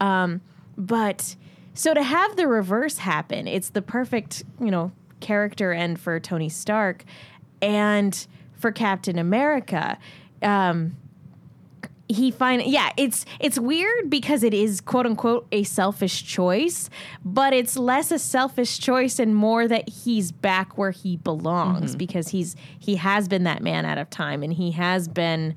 [0.00, 0.42] Um,
[0.76, 1.36] but
[1.74, 6.48] so to have the reverse happen, it's the perfect, you know, character end for Tony
[6.48, 7.04] Stark
[7.62, 9.98] and for Captain America.
[10.42, 10.96] Um,
[12.08, 16.88] he find yeah it's it's weird because it is quote unquote a selfish choice
[17.24, 21.98] but it's less a selfish choice and more that he's back where he belongs mm-hmm.
[21.98, 25.54] because he's he has been that man out of time and he has been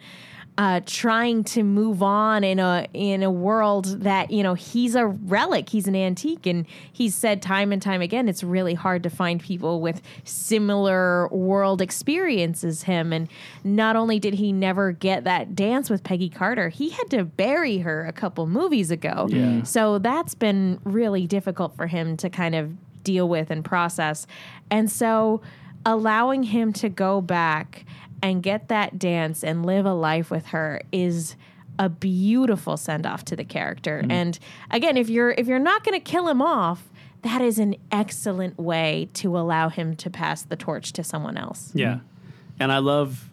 [0.59, 5.07] uh, trying to move on in a in a world that you know he's a
[5.07, 9.09] relic, he's an antique, and he's said time and time again it's really hard to
[9.09, 13.13] find people with similar world experiences him.
[13.13, 13.29] And
[13.63, 17.77] not only did he never get that dance with Peggy Carter, he had to bury
[17.77, 19.27] her a couple movies ago.
[19.29, 19.63] Yeah.
[19.63, 22.73] So that's been really difficult for him to kind of
[23.05, 24.27] deal with and process.
[24.69, 25.41] And so
[25.85, 27.85] allowing him to go back
[28.21, 31.35] and get that dance and live a life with her is
[31.77, 34.01] a beautiful send off to the character.
[34.01, 34.11] Mm-hmm.
[34.11, 34.39] And
[34.69, 36.89] again, if you're if you're not going to kill him off,
[37.21, 41.71] that is an excellent way to allow him to pass the torch to someone else.
[41.73, 42.33] Yeah, mm-hmm.
[42.59, 43.29] and I love,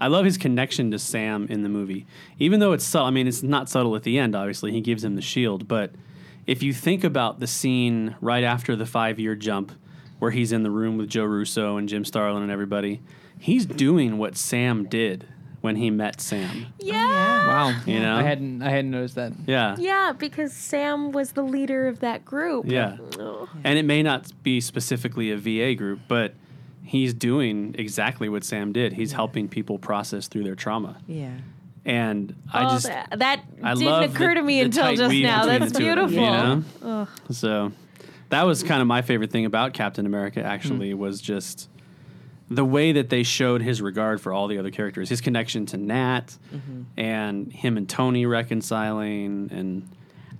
[0.00, 2.06] I love his connection to Sam in the movie.
[2.38, 4.36] Even though it's subtle, I mean, it's not subtle at the end.
[4.36, 5.92] Obviously, he gives him the shield, but
[6.46, 9.72] if you think about the scene right after the five-year jump,
[10.18, 13.00] where he's in the room with Joe Russo and Jim Starlin and everybody,
[13.40, 15.26] he's doing what Sam did
[15.60, 16.66] when he met Sam.
[16.78, 16.94] Yeah.
[16.94, 17.80] Oh, wow.
[17.86, 18.16] You know?
[18.16, 19.32] I hadn't I hadn't noticed that.
[19.46, 19.76] Yeah.
[19.78, 22.66] Yeah, because Sam was the leader of that group.
[22.66, 22.96] Yeah.
[23.64, 26.34] And it may not be specifically a VA group, but
[26.84, 28.92] he's doing exactly what Sam did.
[28.92, 31.00] He's helping people process through their trauma.
[31.06, 31.32] Yeah.
[31.84, 35.14] And I Oh, just that, that I didn't love occur the- to me until just
[35.14, 35.46] now.
[35.46, 36.88] That's the two of them, beautiful.
[36.88, 37.08] you know?
[37.30, 37.72] So
[38.28, 40.98] that was kind of my favorite thing about Captain America actually mm.
[40.98, 41.68] was just
[42.50, 45.76] the way that they showed his regard for all the other characters, his connection to
[45.76, 46.82] Nat mm-hmm.
[46.96, 49.88] and him and Tony reconciling and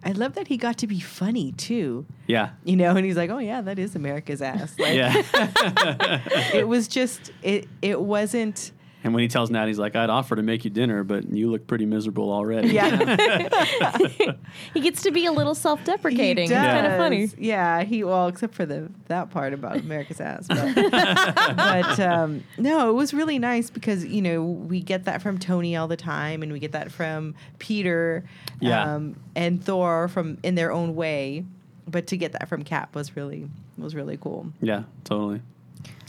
[0.04, 2.06] I love that he got to be funny too.
[2.26, 2.50] yeah.
[2.64, 5.22] You know, and he's like, "Oh yeah, that is America's ass." Like, Yeah.
[6.54, 7.68] it was just it.
[7.82, 8.70] It wasn't.
[9.04, 11.50] And when he tells Nat he's like, I'd offer to make you dinner, but you
[11.50, 12.68] look pretty miserable already.
[12.70, 13.48] Yeah,
[14.74, 16.44] He gets to be a little self deprecating.
[16.44, 17.28] It's kind of funny.
[17.38, 20.46] Yeah, he well, except for the that part about America's ass.
[20.48, 20.74] But,
[21.56, 25.76] but um, no, it was really nice because you know we get that from Tony
[25.76, 28.24] all the time, and we get that from Peter,
[28.60, 28.94] Yeah.
[28.94, 31.44] um, and Thor from in their own way.
[31.86, 33.48] But to get that from Cap was really
[33.78, 34.52] was really cool.
[34.60, 35.40] Yeah, totally.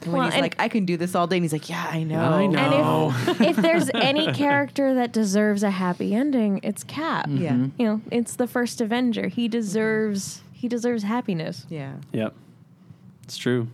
[0.06, 1.86] And when he's and- like, "I can do this all day," and he's like, "Yeah,
[1.90, 3.14] I know, I know.
[3.28, 7.28] And if, if there's any character that deserves a happy ending, it's Cap.
[7.30, 7.82] Yeah, mm-hmm.
[7.82, 9.28] You know, it's the first Avenger.
[9.28, 11.66] He deserves he deserves happiness.
[11.70, 12.34] yeah, Yep.
[13.24, 13.68] It's true.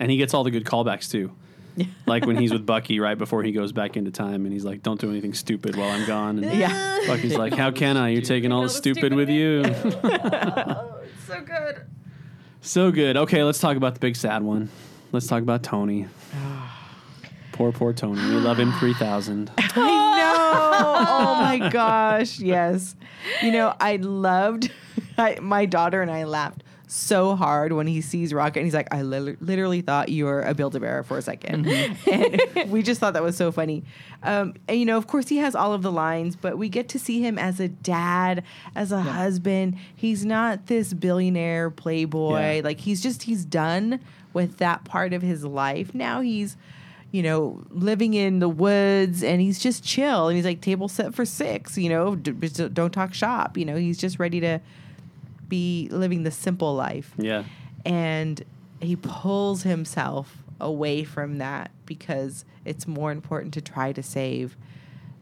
[0.00, 1.32] And he gets all the good callbacks too.
[2.06, 4.82] like when he's with Bucky right before he goes back into time and he's like,
[4.82, 6.42] Don't do anything stupid while I'm gone.
[6.42, 8.08] And yeah." Bucky's like, How can I?
[8.10, 9.62] You're taking all the stupid with you.
[9.64, 11.86] oh, So good.
[12.60, 13.16] so good.
[13.16, 14.68] Okay, let's talk about the big sad one.
[15.10, 16.06] Let's talk about Tony.
[17.52, 18.20] poor, poor Tony.
[18.20, 19.50] We love him 3000.
[19.58, 21.06] I know.
[21.08, 22.38] oh my gosh.
[22.38, 22.94] Yes.
[23.42, 24.70] You know, I loved,
[25.18, 28.92] I, my daughter and I laughed so hard when he sees Rocket and he's like,
[28.92, 32.82] I li- literally thought you were a Build a Bear for a 2nd And we
[32.82, 33.84] just thought that was so funny.
[34.22, 36.88] Um, and, you know, of course, he has all of the lines, but we get
[36.90, 38.42] to see him as a dad,
[38.74, 39.76] as a husband.
[39.94, 42.56] He's not this billionaire playboy.
[42.56, 42.60] Yeah.
[42.64, 44.00] Like, he's just, he's done
[44.32, 45.94] with that part of his life.
[45.94, 46.56] Now he's,
[47.10, 51.14] you know, living in the woods and he's just chill and he's like table set
[51.14, 52.32] for six, you know, d-
[52.68, 54.60] don't talk shop, you know, he's just ready to
[55.48, 57.12] be living the simple life.
[57.18, 57.44] Yeah.
[57.84, 58.42] And
[58.80, 64.56] he pulls himself away from that because it's more important to try to save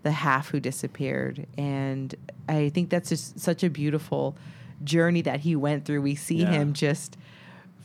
[0.02, 1.46] the half who disappeared.
[1.58, 2.14] And
[2.48, 4.36] I think that's just such a beautiful
[4.84, 6.02] journey that he went through.
[6.02, 6.52] We see Yeah.
[6.52, 7.16] him just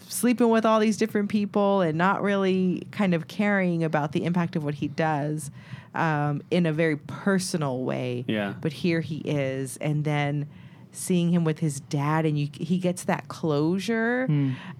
[0.07, 4.55] sleeping with all these different people and not really kind of caring about the impact
[4.55, 5.51] of what he does
[5.95, 8.25] um, in a very personal way.
[8.27, 8.53] Yeah.
[8.61, 10.47] But here he is, and then
[10.91, 14.23] seeing him with his dad, and you, he gets that closure,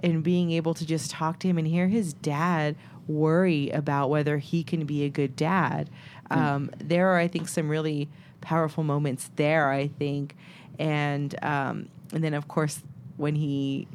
[0.03, 2.75] and being able to just talk to him and hear his dad
[3.07, 5.89] worry about whether he can be a good dad.
[6.29, 8.09] Um, there are, I think, some really
[8.41, 9.69] powerful moments there.
[9.69, 10.35] I think,
[10.79, 12.81] and um, and then of course
[13.17, 13.87] when he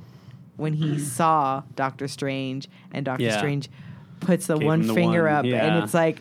[0.57, 3.39] when he saw Doctor Strange and Doctor Yeah.
[3.39, 3.69] Strange
[4.21, 5.65] puts the Gave one the finger one, up yeah.
[5.67, 6.21] and it's like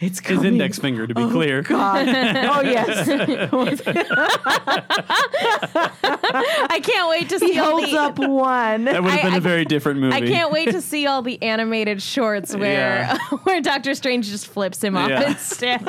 [0.00, 1.62] it's His index finger, to be Oh, clear.
[1.62, 2.08] God.
[2.08, 3.08] oh yes.
[5.46, 8.84] I can't wait to see all holds the, up one.
[8.84, 10.14] That would have I- been a I- very different movie.
[10.16, 13.18] I can't wait to see all the animated shorts where Yeah.
[13.44, 15.30] where Doctor Strange just flips him off Yeah.
[15.30, 15.82] instead.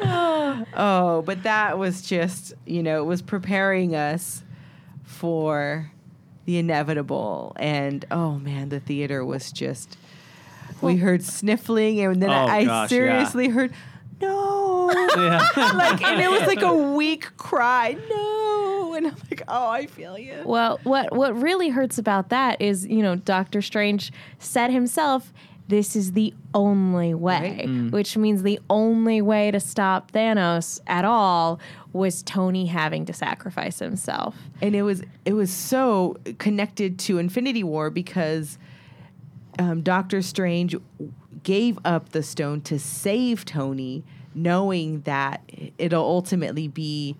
[0.00, 4.42] Oh, but that was just, you know, it was preparing us
[5.04, 5.90] for
[6.44, 7.52] the inevitable.
[7.56, 9.96] And oh man, the theater was just.
[10.82, 12.86] We heard sniffling, and then Oh, I gosh, yeah.
[12.86, 13.72] seriously heard,
[14.20, 14.66] no.
[15.16, 15.46] Yeah.
[15.74, 18.94] like, and it was like a weak cry, no.
[18.94, 20.42] And I'm like, oh, I feel you.
[20.44, 25.32] Well, what what really hurts about that is, you know, Doctor Strange said himself,
[25.68, 27.90] this is the only way, mm.
[27.90, 31.60] which means the only way to stop Thanos at all
[31.92, 34.36] was Tony having to sacrifice himself.
[34.62, 38.58] and it was it was so connected to Infinity War because
[39.58, 40.76] um, Doctor Strange
[41.42, 44.04] gave up the stone to save Tony,
[44.34, 45.40] knowing that
[45.78, 47.16] it'll ultimately be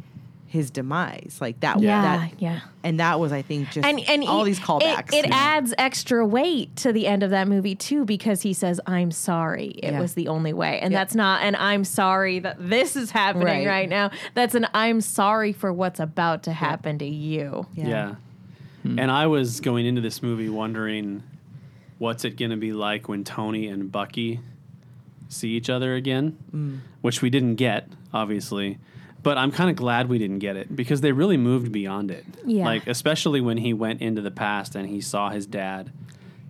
[0.47, 1.39] his demise.
[1.43, 1.79] Like that.
[1.81, 2.61] Yeah, that, yeah.
[2.83, 5.13] And that was, I think, just And and all he- these callbacks.
[5.13, 8.81] It, it adds extra weight to the end of that movie too because he says,
[8.87, 9.67] "I'm sorry.
[9.83, 10.01] It Yeah.
[10.01, 11.01] was the only way," and Yeah.
[11.01, 13.67] that's not an "I'm sorry that this is happening Right.
[13.67, 18.15] right, now." That's an "I'm sorry for what's about to happen to you." Yeah.
[18.85, 21.23] And I was going into this movie wondering
[21.99, 24.41] what's it going to be like when Tony and Bucky
[25.29, 26.79] see each other again, mm.
[27.03, 28.79] which we didn't get, obviously.
[29.23, 32.25] But I'm kind of glad we didn't get it because they really moved beyond it.
[32.47, 32.65] Yeah.
[32.65, 35.93] Like, especially when he went into the past and he saw his dad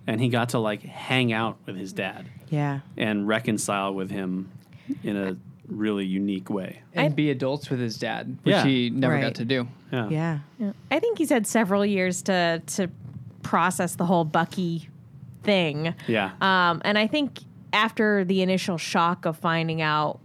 [0.07, 2.79] and he got to like hang out with his dad yeah.
[2.95, 4.51] and reconcile with him
[5.03, 5.35] in a
[5.67, 6.81] really unique way.
[6.93, 8.63] and be adults with his dad, which Yeah.
[8.65, 9.21] he never Right.
[9.21, 9.67] got to do.
[9.91, 10.09] Yeah.
[10.09, 10.39] Yeah.
[10.59, 10.71] Yeah.
[10.91, 12.89] I think he's had several years to to
[13.43, 14.89] process the whole Bucky
[15.49, 15.95] thing.
[16.07, 16.31] Yeah.
[16.41, 17.39] Um, and I think
[17.73, 20.19] after the initial shock of finding out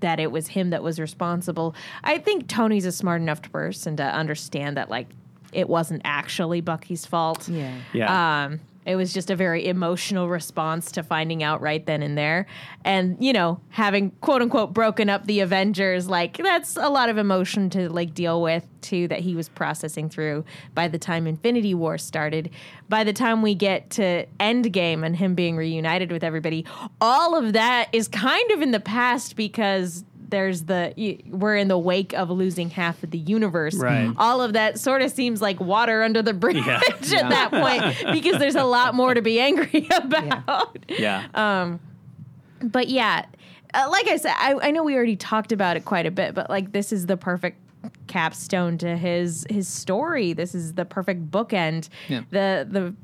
[0.00, 1.74] that it was him that was responsible,
[2.04, 5.08] I think Tony's a smart enough person to understand that like
[5.52, 7.48] it wasn't actually Bucky's fault.
[7.48, 7.74] Yeah.
[7.94, 8.44] yeah.
[8.44, 12.46] Um, it was just a very emotional response to finding out right then and there.
[12.86, 17.18] And, you know, having quote unquote broken up the Avengers, like that's a lot of
[17.18, 20.42] emotion to like deal with too that he was processing through
[20.74, 22.48] by the time Infinity War started.
[22.88, 26.64] By the time we get to Endgame and him being reunited with everybody,
[26.98, 31.68] all of that is kind of in the past because there's the y- we're in
[31.68, 33.74] the wake of losing half of the universe.
[33.76, 34.12] Right.
[34.18, 36.80] All of that sort of seems like water under the bridge Yeah.
[36.82, 40.78] at that point because there's a lot more to be angry about.
[40.88, 41.26] yeah.
[41.34, 41.80] Um,
[42.60, 43.24] but yeah,
[43.74, 46.34] uh, like I said, I, I know we already talked about it quite a bit,
[46.34, 47.58] but like this is the perfect
[48.08, 50.32] capstone to his his story.
[50.32, 51.88] This is the perfect bookend.
[52.08, 52.22] Yeah.
[52.30, 52.94] The the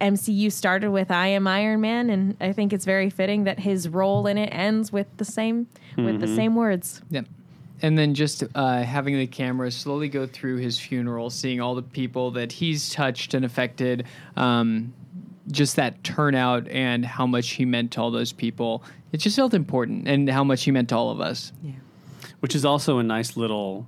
[0.00, 3.88] MCU started with I am Iron Man, and I think it's very fitting that his
[3.88, 5.66] role in it ends with the same
[5.96, 7.02] with the same words.
[7.10, 7.22] Yeah.
[7.82, 11.82] And then just uh, having the camera slowly go through his funeral, seeing all the
[11.82, 14.06] people that he's touched and affected,
[14.36, 14.94] um,
[15.50, 18.82] just that turnout and how much he meant to all those people.
[19.12, 21.52] It just felt important and how much he meant to all of us.
[21.62, 21.72] Yeah.
[22.40, 23.86] Which is also a nice little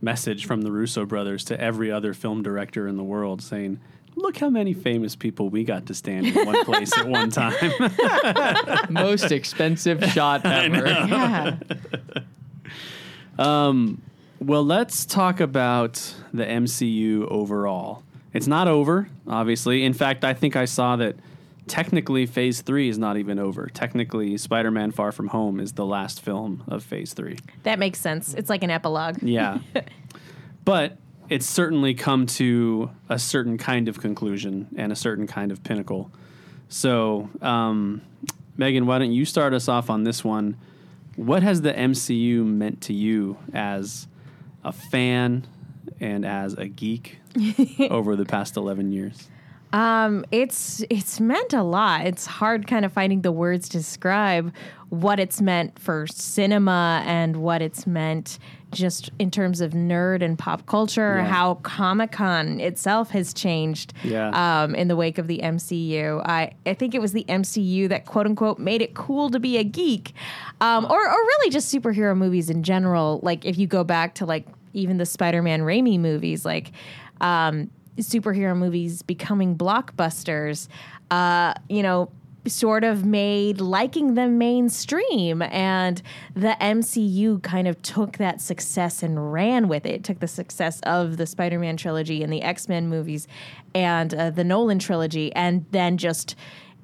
[0.00, 3.80] message from the Russo brothers to every other film director in the world saying,
[4.20, 7.54] look how many famous people we got to stand in one place at one time.
[8.90, 10.86] Most expensive shot ever.
[10.86, 11.56] Yeah.
[13.38, 14.00] um,
[14.38, 18.02] well, let's talk about the MCU overall.
[18.32, 19.84] It's not over, obviously.
[19.84, 21.16] In fact, I think I saw that
[21.66, 23.68] technically phase three is not even over.
[23.72, 27.38] Technically, Spider Man Far From Home is the last film of phase three.
[27.64, 28.34] That makes sense.
[28.34, 29.22] It's like an epilogue.
[29.22, 29.58] Yeah.
[30.64, 30.96] but
[31.30, 36.10] it's certainly come to a certain kind of conclusion and a certain kind of pinnacle.
[36.68, 38.02] So, um,
[38.56, 40.56] Megan, why don't you start us off on this one?
[41.14, 44.08] What has the MCU meant to you as
[44.64, 45.46] a fan
[46.00, 47.20] and as a geek
[47.90, 49.28] over the past 11 years?
[49.72, 52.06] Um, it's it's meant a lot.
[52.06, 54.52] It's hard kind of finding the words to describe
[54.88, 58.38] what it's meant for cinema and what it's meant
[58.72, 61.26] just in terms of nerd and pop culture, Yeah.
[61.26, 64.30] how Comic Con itself has changed Yeah.
[64.64, 66.20] um, in the wake of the MCU.
[66.24, 69.56] I, I think it was the MCU that quote unquote made it cool to be
[69.58, 70.12] a geek,
[70.60, 73.20] um, or, or really just superhero movies in general.
[73.22, 76.72] Like if you go back to like even the Spider Man Raimi movies, like
[77.20, 80.68] um, superhero movies becoming blockbusters,
[81.10, 82.10] uh, you know,
[82.46, 85.42] sort of made liking them mainstream.
[85.42, 86.00] And
[86.34, 89.94] the MCU kind of took that success and ran with it.
[89.94, 93.28] It took the success of the Spider Man trilogy and the X Men movies
[93.74, 96.34] and uh, the Nolan trilogy and then just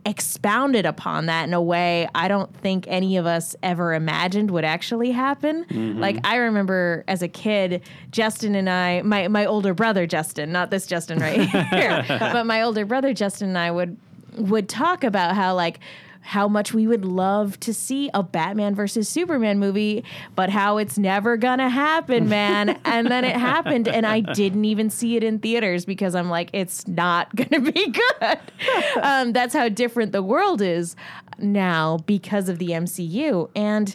[0.06, 4.64] expounded upon that in a way I don't think any of us ever imagined would
[4.64, 5.64] actually happen.
[5.64, 5.98] Mm-hmm.
[5.98, 10.70] Like I remember as a kid, Justin and I, my my older brother Justin, not
[10.70, 13.96] this Justin right here, but my older brother Justin and I would
[14.36, 15.80] would talk about how like
[16.26, 20.02] how much we would love to see a Batman versus Superman movie,
[20.34, 22.70] but how it's never gonna happen, man.
[22.84, 26.50] and then it happened, and I didn't even see it in theaters because I'm like,
[26.52, 28.38] it's not gonna be good.
[29.00, 30.96] um, that's how different the world is
[31.38, 33.48] now because of the MCU.
[33.54, 33.94] And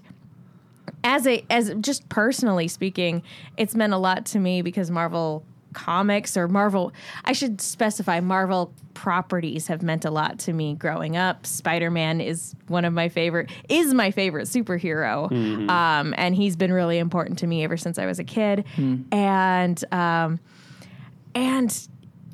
[1.04, 3.24] as a as just personally speaking,
[3.58, 6.92] it's meant a lot to me because Marvel comics or Marvel
[7.26, 11.46] I should specify Marvel properties have meant a lot to me growing up.
[11.46, 15.32] Spider-Man is one of my favorite is my favorite superhero.
[15.70, 18.66] Um and he's been really important to me ever since I was a kid.
[19.12, 20.40] And um
[21.34, 21.88] and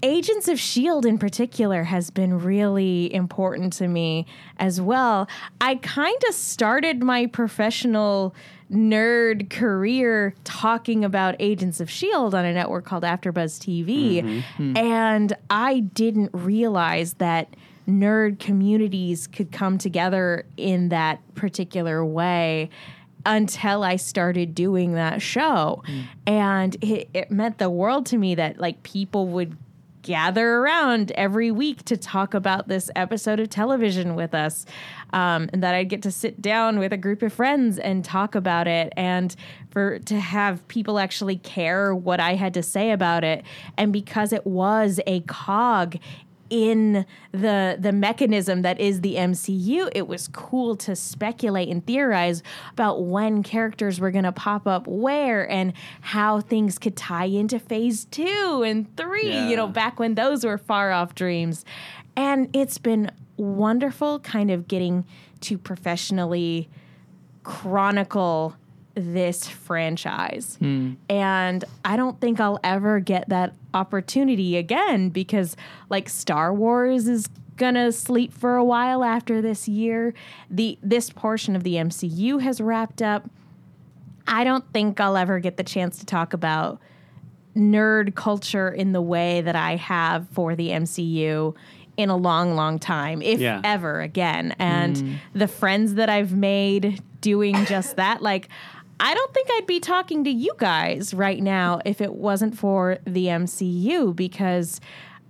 [0.03, 1.09] Agents of S.H.I.E.L.D.
[1.09, 4.27] in particular has been really important to me
[4.57, 5.27] as well.
[5.59, 8.35] I kind of started my professional
[8.72, 12.35] nerd career talking about Agents of S.H.I.E.L.D.
[12.35, 14.23] on a network called AfterBuzz TV.
[14.23, 14.77] Mm-hmm.
[14.77, 17.56] And I didn't realize that
[17.88, 22.69] nerd communities could come together in that particular way
[23.26, 25.84] until I started doing that show.
[25.88, 26.03] Mm.
[26.26, 29.57] And it, it meant the world to me that like people would
[30.07, 34.65] gather around every week to talk about this episode of television with us.
[35.11, 38.34] Um, and that I'd get to sit down with a group of friends and talk
[38.34, 39.35] about it and
[39.69, 43.43] for to have people actually care what I had to say about it.
[43.77, 45.97] And because it was a cog
[46.49, 52.44] in the the mechanism that is the MCU, it was cool to speculate and theorize
[52.72, 57.60] about when characters were going to pop up where and how things could tie into
[57.60, 61.65] phase 2 and 3, you know, back when those were far off dreams.
[62.15, 65.06] And it's been wonderful kind of getting
[65.41, 66.68] to professionally
[67.44, 68.56] chronicle
[68.98, 70.57] this franchise.
[70.60, 70.94] Hmm.
[71.10, 75.56] And I don't think I'll ever get that opportunity again because,
[75.90, 80.14] like, Star Wars is gonna sleep for a while after this year.
[80.49, 83.30] The this portion of the MCU has wrapped up.
[84.28, 86.80] I don't think I'll ever get the chance to talk about
[87.56, 91.56] nerd culture in the way that I have for the MCU
[91.98, 93.60] in a long, long time, if Yeah.
[93.64, 94.53] ever again.
[94.60, 95.14] And hmm.
[95.34, 98.49] the friends that I've made doing just that, like,
[98.99, 102.98] I don't think I'd be talking to you guys right now if it wasn't for
[103.06, 104.82] the MCU because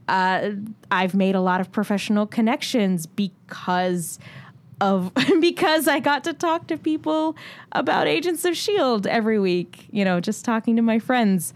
[0.08, 0.52] uh,
[0.90, 4.20] I've made a lot of professional connections because
[4.80, 5.12] of
[5.42, 7.36] because I got to talk to people
[7.74, 9.88] about Agents of Shield every week.
[9.92, 11.54] You know, just talking to my friends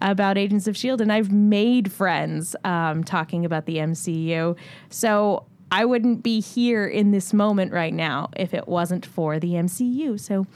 [0.00, 4.56] about Agents of Shield, and I've made friends um, talking about the MCU.
[4.90, 9.52] So I wouldn't be here in this moment right now if it wasn't for the
[9.52, 10.20] MCU.
[10.20, 10.46] So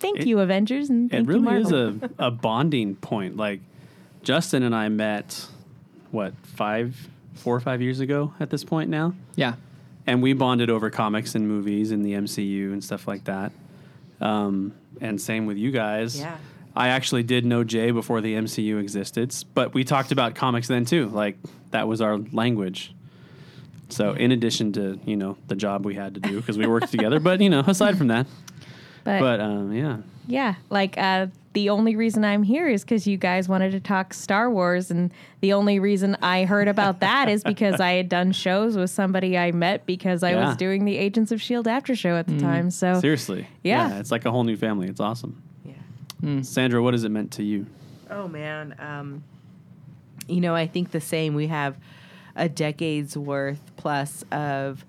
[0.00, 3.36] thank It- you, Avengers, and thank it really you, is a, a bonding point.
[3.36, 3.60] Like
[4.22, 5.46] Justin and I met
[6.10, 9.54] what five, four or five years ago at this point now, Yeah.
[10.06, 13.52] and we bonded over comics and movies and the MCU and stuff like that.
[14.20, 16.18] Um, and same with you guys.
[16.18, 16.36] Yeah.
[16.76, 20.84] I actually did know Jay before the MCU existed, but we talked about comics then
[20.84, 21.08] too.
[21.08, 21.36] Like
[21.70, 22.94] that was our language.
[23.88, 26.90] So in addition to you know the job we had to do because we worked
[26.90, 28.26] together, but you know aside from that,
[29.04, 33.16] but but um, yeah, Yeah, like uh, the only reason I'm here is because you
[33.16, 37.42] guys wanted to talk Star Wars, and the only reason I heard about that is
[37.42, 40.46] because I had done shows with somebody I met because I Yeah.
[40.48, 42.70] was doing the Agents of Shield after show at the time.
[42.70, 43.98] So seriously, Yeah.
[43.98, 44.86] it's like a whole new family.
[44.88, 45.42] It's awesome.
[45.64, 46.42] Yeah.
[46.42, 47.66] Sandra, what has it meant to you?
[48.10, 49.24] Oh man, um,
[50.28, 51.34] you know, I think the same.
[51.34, 51.76] We have
[52.36, 54.84] a decade's worth plus of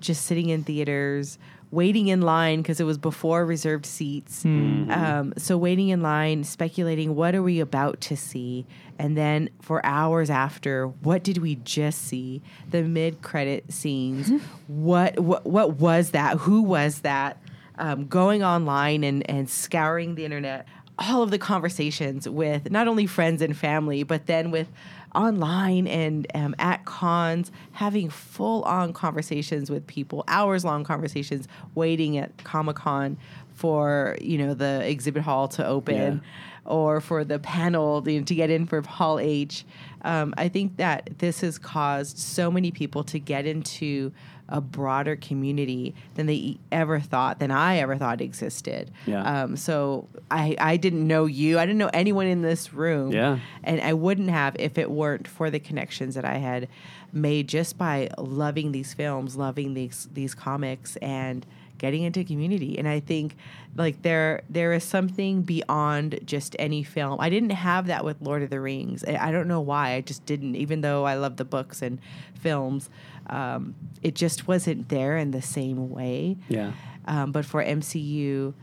[0.00, 1.38] just sitting in theaters,
[1.70, 4.44] waiting in line because it was before reserved seats.
[4.90, 8.66] Um, so waiting in line, speculating what are we about to see,
[8.98, 12.42] and then for hours after, what did we just see?
[12.70, 14.30] The mid-credit scenes.
[14.66, 16.38] what what what was that?
[16.38, 17.42] Who was that?
[17.80, 20.66] Um, going online and and scouring the internet
[20.98, 24.66] all of the conversations with not only friends and family, but then with
[25.14, 32.18] online and um, at cons, having full on conversations with people, hours long conversations, waiting
[32.18, 33.16] at Comic Con
[33.54, 36.22] for you know the exhibit hall to open.
[36.64, 39.64] Or for the panel you know, to get in for Hall H,
[40.02, 44.12] um, I think that this has caused so many people to get into
[44.48, 48.90] a broader community than they ever thought, than I ever thought existed.
[49.06, 49.42] Yeah.
[49.42, 51.58] Um, so I, I didn't know you.
[51.58, 53.12] I didn't know anyone in this room.
[53.12, 53.38] Yeah.
[53.62, 56.68] And I wouldn't have if it weren't for the connections that I had
[57.12, 61.46] made just by loving these films, loving these these comics, and
[61.78, 62.78] getting into community.
[62.78, 63.36] And i think
[63.76, 67.20] like there there is something beyond just any film.
[67.20, 69.04] I didn't have that with lord of the rings.
[69.04, 69.92] I, I don't know why.
[69.94, 71.98] I just didn't even though i love the books and
[72.34, 72.90] films
[73.30, 76.36] um, it just wasn't there in the same way.
[76.48, 76.72] Yeah.
[77.06, 78.54] um, but for mcu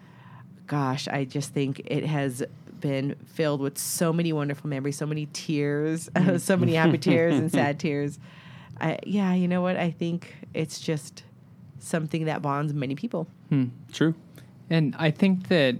[0.67, 2.43] gosh i just think it has
[2.79, 7.51] been filled with so many wonderful memories so many tears so many happy tears and
[7.59, 8.19] sad tears.
[8.79, 9.77] I, yeah you know what?
[9.77, 11.23] I think it's just
[11.85, 13.27] something that bonds many people
[13.91, 14.15] True.
[14.69, 15.75] And I think that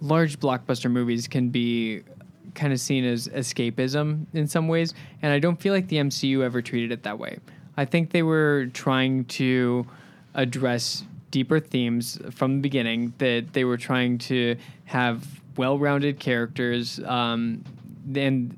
[0.00, 2.02] large blockbuster movies can be
[2.54, 6.42] kind of seen as escapism in some ways, and I don't feel like the MCU
[6.42, 7.38] ever treated it that way.
[7.76, 9.86] I think they were trying to
[10.34, 15.26] address deeper themes from the beginning, that they were trying to have
[15.56, 17.64] well rounded characters um,
[18.14, 18.56] and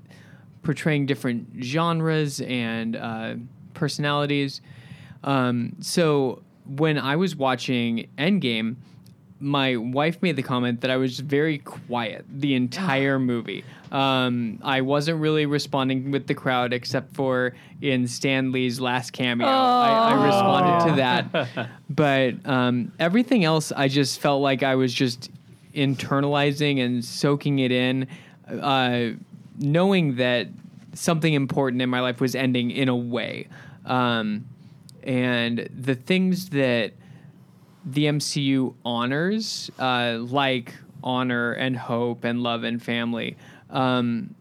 [0.62, 3.34] portraying different genres and uh,
[3.76, 4.60] personalities.
[5.22, 8.76] Um, so when I was watching Endgame,
[9.38, 13.64] my wife made the comment that I was very quiet the entire movie.
[13.92, 19.46] Um, I wasn't really responding with the crowd except for in Stan Lee's last cameo.
[19.46, 21.68] I, I responded to that.
[21.88, 25.30] But um, everything else, I just felt like I was just
[25.74, 28.08] internalizing and soaking it in,
[28.50, 29.10] uh,
[29.58, 30.48] knowing that
[30.94, 33.48] something important in my life was ending in a way.
[33.86, 34.46] Um,
[35.02, 36.92] and the things that
[37.84, 43.36] the MCU honors, uh, like honor and hope and love and family.
[43.70, 44.34] Um,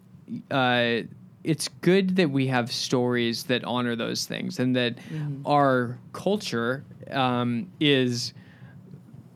[0.50, 1.02] uh,
[1.44, 4.98] it's good that we have stories that honor those things and that
[5.46, 8.34] our culture um, is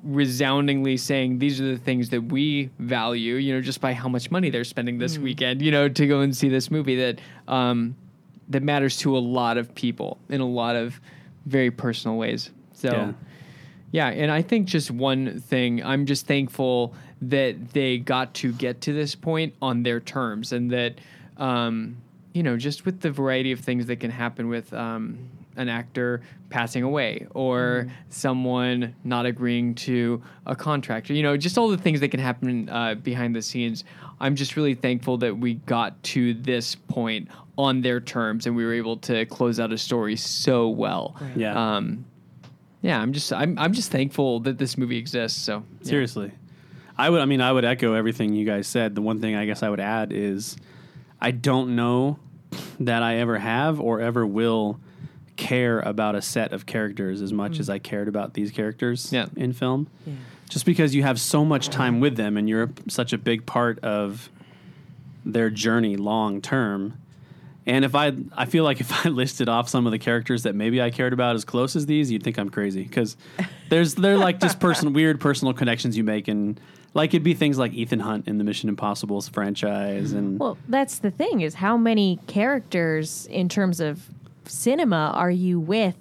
[0.04, 4.32] resoundingly saying these are the things that we value you know just by how much
[4.32, 7.20] money they're spending this weekend you know to go and see this movie that
[7.50, 7.94] um,
[8.50, 11.00] that matters to a lot of people in a lot of
[11.46, 13.12] very personal ways so Yeah.
[13.92, 18.80] yeah, and I think just one thing, I'm just thankful that they got to get
[18.82, 21.00] to this point on their terms and that,
[21.38, 21.98] um,
[22.34, 25.18] you know, just with the variety of things that can happen with um,
[25.58, 31.68] an actor passing away or someone not agreeing to a contractor, you know, just all
[31.68, 33.84] the things that can happen uh, behind the scenes.
[34.22, 37.28] I'm just really thankful that we got to this point
[37.60, 41.16] on their terms and we were able to close out a story so well.
[41.36, 41.76] Yeah.
[41.76, 42.06] Um,
[42.82, 45.42] yeah, I'm just I'm I'm just thankful that this movie exists.
[45.42, 45.88] So yeah.
[45.88, 46.32] Seriously.
[46.98, 48.96] I would I mean I would echo everything you guys said.
[48.96, 50.56] The one thing I guess I would add is
[51.20, 52.18] I don't know
[52.80, 54.80] that I ever have or ever will
[55.36, 59.28] care about a set of characters as much as I cared about these characters Yeah.
[59.36, 59.88] in film.
[60.08, 60.14] Yeah.
[60.50, 63.80] Just because you have so much time with them and you're such a big part
[63.80, 64.30] of
[65.26, 66.94] their journey long term.
[67.66, 70.56] And if I, I feel like if I listed off some of the characters that
[70.56, 73.16] maybe I cared about as close as these, you'd think I'm crazy because
[73.70, 76.60] there's they're like just person weird personal connections you make, and
[76.94, 81.00] like it'd be things like Ethan Hunt in the Mission Impossible franchise, and Well, that's
[81.00, 84.08] the thing is how many characters in terms of
[84.46, 85.96] cinema are you with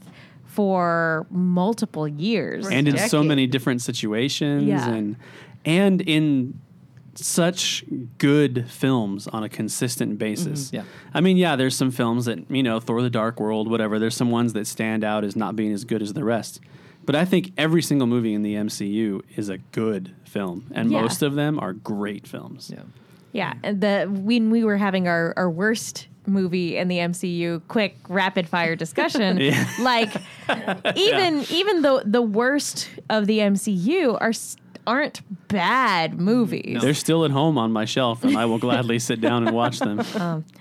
[0.47, 2.67] for multiple years?
[2.69, 4.89] and in so many different situations, Yeah.
[4.89, 5.17] and
[5.65, 6.59] and in
[7.25, 7.85] such
[8.19, 10.19] good films on a consistent mm-hmm.
[10.19, 10.73] basis.
[10.73, 10.85] Yeah.
[11.13, 14.17] I mean, yeah, there's some films that, you know, Thor the Dark World, whatever, there's
[14.17, 16.61] some ones that stand out as not being as good as the rest.
[17.05, 21.01] But I think every single movie in the MCU is a good film, and Yeah.
[21.01, 22.71] most of them are great films.
[22.73, 22.83] Yeah.
[23.33, 27.97] Yeah, and the when we were having our, our worst movie in the MCU, quick
[28.09, 29.67] rapid fire discussion, Yeah.
[29.81, 30.11] like
[30.97, 34.57] even even though the worst of the MCU are s-
[34.89, 36.81] aren't bad movies.
[36.81, 39.81] They're still at home on my shelf, and I will gladly sit down and watch
[39.81, 40.01] them.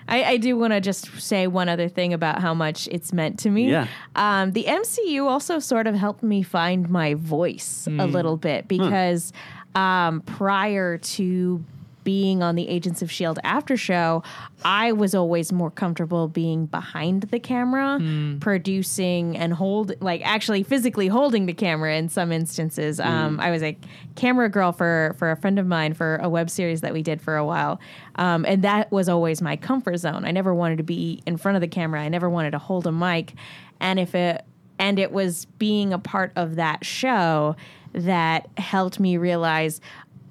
[0.08, 3.40] I, I do want to just say one other thing about how much it's meant
[3.40, 3.72] to me.
[3.72, 3.88] Yeah.
[4.16, 9.32] Um, the MCU also sort of helped me find my voice a little bit because
[9.76, 11.64] um, prior to
[12.08, 13.42] being on the Agents of S.H.I.E.L.D.
[13.44, 14.24] after show,
[14.64, 18.00] I was always more comfortable being behind the camera,
[18.40, 23.02] producing and hold, like actually physically holding the camera in some instances.
[23.02, 23.78] Um, I was a
[24.16, 27.22] camera girl for, for a friend of mine for a web series that we did
[27.22, 27.78] for a while.
[28.16, 30.24] Um, and that was always my comfort zone.
[30.24, 32.02] I never wanted to be in front of the camera.
[32.02, 33.34] I never wanted to hold a mic.
[33.82, 34.46] And if it,
[34.80, 37.58] and it was being a part of that show
[37.92, 39.82] that helped me realize,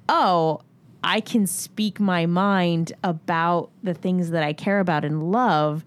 [0.09, 0.61] oh,
[1.07, 5.85] I can speak my mind about the things that I care about and love.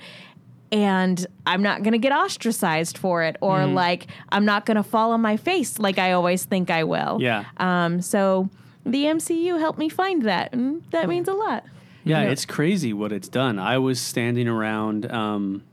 [0.72, 4.82] And I'm not going to get ostracized for it, or like I'm not going to
[4.82, 7.18] fall on my face like I always think I will.
[7.20, 7.44] Yeah.
[7.58, 8.48] Um, so
[8.86, 11.64] the MCU helped me find that, and that means a lot.
[12.02, 13.58] Yeah, it's crazy what it's done.
[13.58, 15.64] I was standing around um,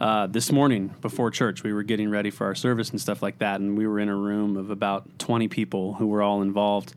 [0.00, 1.64] uh, this morning before church.
[1.64, 4.08] We were getting ready for our service and stuff like that, and we were in
[4.08, 6.94] a room of about 20 people who were all involved.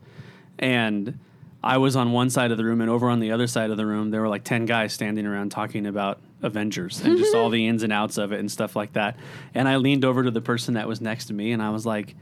[0.58, 1.18] And
[1.64, 3.76] I was on one side of the room, and over on the other side of
[3.76, 7.48] the room, there were like 10 guys standing around talking about Avengers and just all
[7.50, 9.16] the ins and outs of it and stuff like that.
[9.54, 11.86] And I leaned over to the person that was next to me, and I was
[11.86, 12.14] like,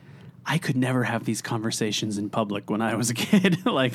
[0.47, 3.67] I could never have these conversations in public when I was a kid.
[3.67, 3.95] like,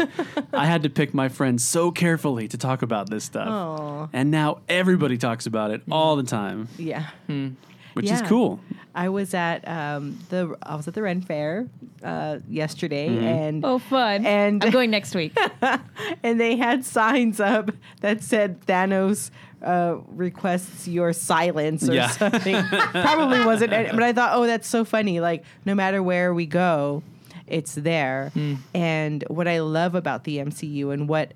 [0.53, 3.47] I had to pick my friends so carefully to talk about this stuff.
[3.49, 4.07] Aw.
[4.13, 7.07] And now everybody talks about it all the time, Yeah.
[7.27, 7.49] Hmm.
[7.93, 8.59] which is cool.
[8.97, 11.67] I was at um, the I was at the Ren Fair
[12.03, 13.23] uh, yesterday, Mm-hmm.
[13.25, 14.25] and Oh, fun.
[14.25, 15.37] And- I'm going next week.
[16.23, 17.69] and they had signs up
[18.01, 19.29] that said Thanos
[19.63, 22.07] uh, requests your silence or Yeah.
[22.09, 22.55] something.
[22.91, 25.19] Probably wasn't, but I thought, oh, that's so funny.
[25.19, 27.03] Like no matter where we go,
[27.45, 28.31] it's there.
[28.73, 31.33] And what I love about the MCU and what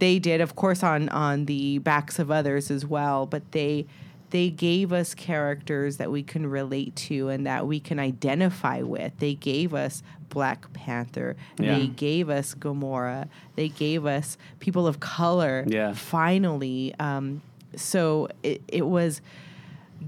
[0.00, 3.86] they did, of course, on on the backs of others as well, but they
[4.30, 9.12] they gave us characters that we can relate to and that we can identify with.
[9.18, 11.36] They gave us Black Panther.
[11.58, 11.78] Yeah.
[11.78, 13.28] They gave us Gamora.
[13.54, 15.64] They gave us people of color.
[15.66, 15.94] Yeah.
[15.94, 17.42] Finally, um,
[17.74, 19.20] so it, it was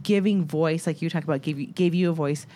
[0.02, 2.46] giving voice, like you talked about, gave you, gave you a voice.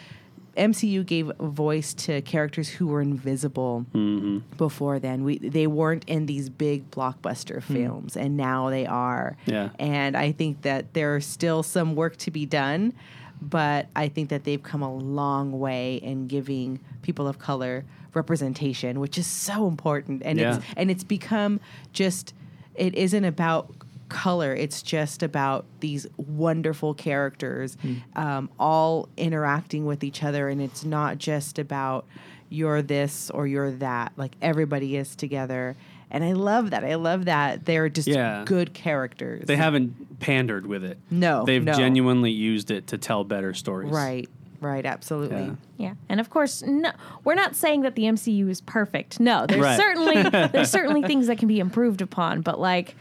[0.57, 4.39] MCU gave voice to characters who were invisible mm-hmm.
[4.57, 5.25] before then.
[5.25, 7.75] We they weren't in these big blockbuster hmm.
[7.75, 9.37] films, and now they are.
[9.47, 9.71] Yeah.
[9.79, 12.93] And I think that there's still some work to be done,
[13.41, 17.85] but I think that they've come a long way in giving people of color
[18.15, 20.23] representation, which is so important.
[20.25, 20.57] And Yeah.
[20.57, 21.61] it's and it's become
[21.93, 22.35] just
[22.75, 23.71] it isn't about
[24.13, 27.77] color it's just about these wonderful characters
[28.17, 32.05] um, all interacting with each other and it's not just about
[32.49, 35.75] you're this or you're that like everybody is together
[36.11, 38.43] and i love that i love that they're just Yeah.
[38.45, 40.99] good characters They haven't pandered with it.
[41.11, 41.73] No, They've no.
[41.73, 43.91] genuinely used it to tell better stories.
[43.91, 44.29] right
[44.61, 45.55] right absolutely Yeah.
[45.79, 46.93] Yeah, and of course, no,
[47.25, 49.19] we're not saying that the MCU is perfect.
[49.19, 49.77] No, there's Right.
[49.77, 50.23] certainly
[50.53, 52.95] there's certainly things that can be improved upon, but like,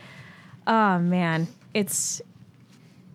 [0.68, 2.22] oh man, it's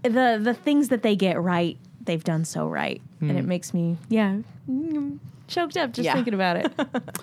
[0.03, 3.97] the the things that they get right, they've done so right, and it makes me
[4.09, 4.39] yeah
[4.71, 5.19] mm,
[5.49, 6.15] choked up just Yeah.
[6.15, 6.73] thinking about it.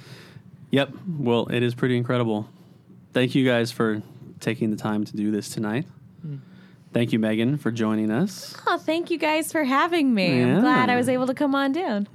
[0.72, 0.90] Yep.
[1.20, 2.50] Well, it is pretty incredible.
[3.14, 4.02] Thank you guys for
[4.40, 5.86] taking the time to do this tonight.
[6.94, 8.56] Thank you, Megan, for joining us.
[8.66, 10.40] oh, thank you guys for having me.
[10.40, 10.56] Yeah.
[10.56, 12.08] I'm glad I was able to come on down.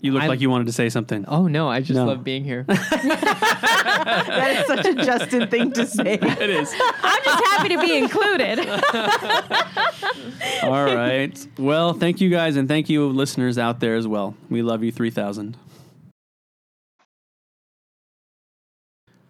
[0.00, 1.24] You look I'm- like you wanted to say something.
[1.26, 2.06] Oh no, I just No.
[2.06, 2.62] love being here.
[2.68, 6.72] that is such a justin thing to say It is.
[7.02, 8.60] I'm just happy to be included.
[10.62, 11.48] All right.
[11.58, 14.34] Well, thank you guys, and thank you, listeners out there as well.
[14.50, 15.56] We love you 3000.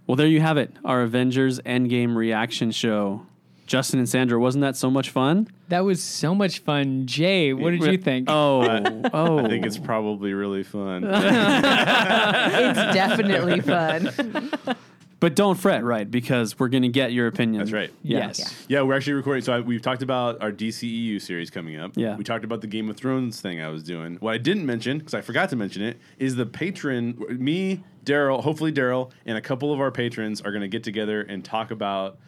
[0.06, 3.26] Well, there you have it, our Avengers Endgame reaction show.
[3.66, 5.48] Justin and Sandra, wasn't that so much fun?
[5.68, 7.06] that was so much fun.
[7.06, 8.30] Jay, what did you think?
[8.30, 9.38] Oh, oh, oh.
[9.40, 11.02] I think it's probably really fun.
[11.04, 14.50] it's definitely fun
[15.18, 16.08] But don't fret, right?
[16.08, 17.60] Because we're going to get your opinion.
[17.60, 17.90] That's right.
[18.02, 18.38] Yes.
[18.38, 18.66] Yes.
[18.68, 19.42] Yeah, we're actually recording.
[19.42, 21.92] So I, we've talked about our DCEU series coming up.
[21.96, 22.16] Yeah.
[22.16, 24.16] We talked about the Game of Thrones thing I was doing.
[24.16, 28.42] What I didn't mention, because I forgot to mention it, is the patron, me, Daryl,
[28.42, 31.70] hopefully Daryl, and a couple of our patrons are going to get together and talk
[31.70, 32.18] about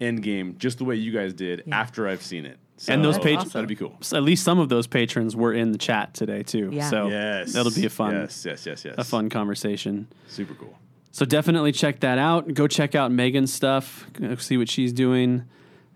[0.00, 2.58] Endgame just the way you guys did after I've seen it.
[2.78, 3.98] So And those that'd patrons, That'd be cool.
[4.14, 6.70] At least some of those patrons were in the chat today too.
[6.72, 6.88] Yeah.
[6.88, 7.52] So Yes.
[7.52, 8.94] that'll be a fun, Yes, yes, yes, yes.
[8.96, 10.08] a fun conversation.
[10.28, 10.78] Super cool.
[11.12, 12.54] So definitely check that out.
[12.54, 14.06] Go check out Megan's stuff.
[14.14, 15.44] Go see what she's doing.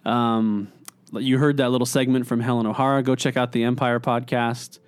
[0.04, 0.68] Um,
[1.12, 3.02] you heard that little segment from Helen O'Hara.
[3.02, 4.78] Go check out the Empire podcast.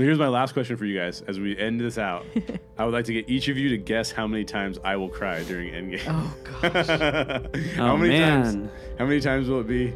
[0.00, 2.24] So here's my last question for you guys as we end this out.
[2.78, 5.10] I would like to get each of you to guess how many times I will
[5.10, 6.00] cry during Endgame.
[6.08, 6.86] oh gosh
[7.76, 8.42] how Oh, many man.
[8.44, 8.70] times?
[8.98, 9.92] How many times will it be?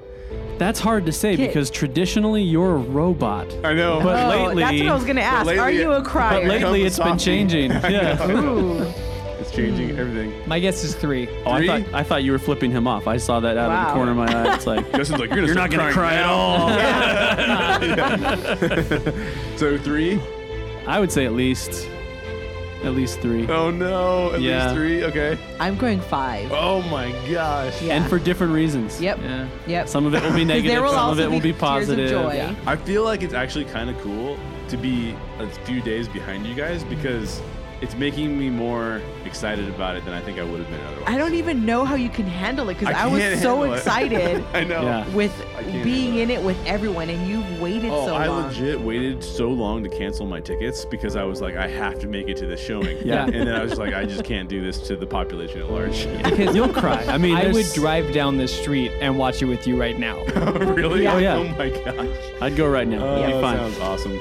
[0.58, 1.46] That's hard to say Okay.
[1.46, 3.50] because traditionally you're a robot.
[3.64, 3.98] I know.
[4.02, 6.48] But oh, lately- that's what i was gonna ask lately are you a crier But
[6.48, 7.70] lately comes it's been changing.
[7.90, 8.92] Yeah.
[9.58, 9.62] Ooh.
[9.62, 9.98] it's changing hmm.
[10.00, 10.48] everything.
[10.48, 11.28] My guess is three.
[11.46, 11.66] Oh, I Three?
[11.68, 13.06] thought I thought you were flipping him off.
[13.06, 13.94] I saw that out of the Wow.
[13.94, 14.54] corner of my eye.
[14.54, 16.68] It's like Justin's like, you're, gonna you're not start gonna cry crying at all.
[19.58, 20.20] so three?
[20.86, 21.88] I would say at least
[22.82, 23.46] at least three.
[23.48, 24.64] Oh no, at Yeah.
[24.64, 25.04] least three.
[25.04, 25.38] Okay.
[25.58, 27.80] i'm going five Oh my gosh.
[27.80, 27.94] yeah.
[27.96, 29.00] And for different reasons.
[29.00, 29.48] yep Yeah.
[29.66, 30.82] yep Some of it will be negative.
[30.82, 32.10] will some also of it will be tears of positive.
[32.10, 32.34] joy.
[32.34, 32.54] Yeah.
[32.66, 34.36] I feel like it's actually kind of cool
[34.68, 37.40] to be a few days behind you guys because
[37.84, 41.04] it's making me more excited about it than I think I would have been otherwise.
[41.06, 44.42] I don't even know how you can handle it because I I, was so excited
[44.54, 44.82] I know.
[44.82, 45.08] Yeah.
[45.10, 48.44] with I being in it with everyone, and you've waited Oh, so I long.
[48.44, 51.98] I legit waited so long to cancel my tickets because I was like, I have
[52.00, 53.06] to make it to the showing.
[53.06, 53.24] Yeah.
[53.24, 56.06] And then I was like, I just can't do this to the population at large.
[56.24, 57.04] Because You'll cry.
[57.04, 60.24] I mean, I would drive down the street and watch it with you right now.
[60.54, 61.02] really?
[61.02, 61.14] Yeah.
[61.14, 61.34] Oh, yeah.
[61.34, 62.16] Oh my gosh.
[62.40, 63.04] I'd go right now.
[63.04, 64.18] Oh, It'd be that sounds awesome.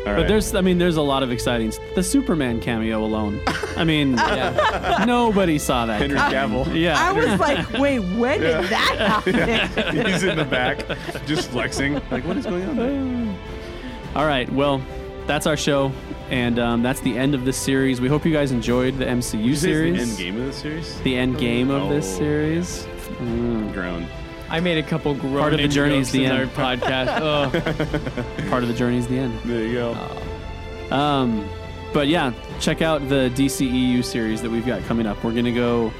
[0.00, 0.16] All right.
[0.16, 1.72] But there's, I mean, there's a lot of exciting.
[1.94, 3.40] The Superman cameo alone.
[3.76, 4.12] I mean,
[5.06, 6.00] nobody saw that.
[6.00, 6.64] Henry coming.
[6.64, 6.80] Cavill.
[6.80, 6.96] Yeah.
[6.98, 8.60] I was like, wait, when Yeah.
[8.62, 9.22] did that
[9.76, 10.06] happen?
[10.06, 10.78] He's in the back,
[11.26, 11.94] just flexing.
[12.10, 13.36] Like, what is going on there?
[14.16, 14.50] All right.
[14.52, 14.80] Well,
[15.26, 15.92] that's our show,
[16.30, 18.00] and um, that's the end of this series.
[18.00, 19.94] We hope you guys enjoyed the MCU Is this series.
[19.96, 21.00] the end game of the series?
[21.02, 22.18] The end game of this Oh.
[22.18, 22.86] series.
[23.20, 24.06] Mm, Grown.
[24.50, 26.50] I made a couple groaning Part of the journey is the end.
[26.50, 27.20] podcast.
[27.22, 29.38] Oh, part of the journey is the end.
[29.44, 30.94] There you go.
[30.94, 31.48] Um,
[31.92, 35.22] but yeah, check out the DCEU series that we've got coming up.
[35.22, 35.92] We're gonna go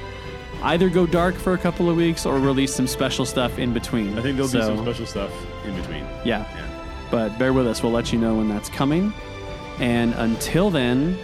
[0.63, 4.19] either go dark for a couple of weeks or release some special stuff in between.
[4.19, 5.33] I think there'll be some special stuff
[5.65, 6.05] in between.
[6.25, 7.07] Yeah, Yeah.
[7.11, 7.83] but bear with us.
[7.83, 9.13] We'll let you know when that's coming.
[9.79, 11.17] And until then,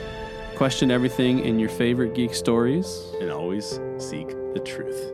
[0.55, 3.03] question everything in your favorite geek stories.
[3.20, 5.12] And always seek the truth.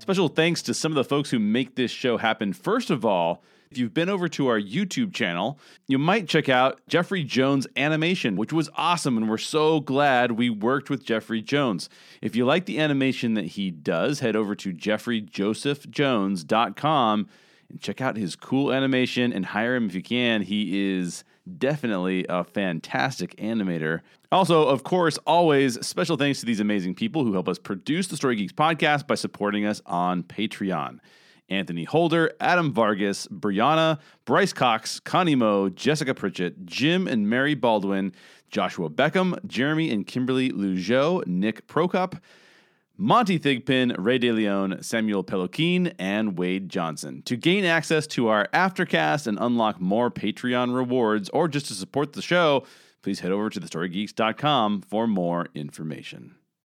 [0.00, 2.54] Special thanks to some of the folks who make this show happen.
[2.54, 5.58] First of all, if you've been over to our YouTube channel,
[5.88, 10.48] you might check out Jeffrey Jones Animation, which was awesome, and we're so glad we
[10.48, 11.90] worked with Jeffrey Jones.
[12.22, 17.28] If you like the animation that he does, head over to jeffreyjosephjones.com
[17.68, 20.40] and check out his cool animation and hire him if you can.
[20.40, 21.24] He is
[21.58, 24.00] definitely a fantastic animator.
[24.32, 28.16] Also, of course, always special thanks to these amazing people who help us produce the
[28.16, 30.98] Story Geeks podcast by supporting us on Patreon.
[31.48, 38.12] Anthony Holder, Adam Vargas, Brianna, Bryce Cox, Connie Moe, Jessica Pritchett, Jim and Mary Baldwin,
[38.50, 42.20] Joshua Beckham, Jeremy and Kimberly Lugeau, Nick Prokop,
[43.02, 47.22] Monty Thigpen, Ray DeLeon, Samuel Peloquin, and Wade Johnson.
[47.22, 52.12] To gain access to our aftercast and unlock more Patreon rewards, or just to support
[52.12, 52.66] the show,
[53.00, 56.34] please head over to thestorygeeks.com for more information.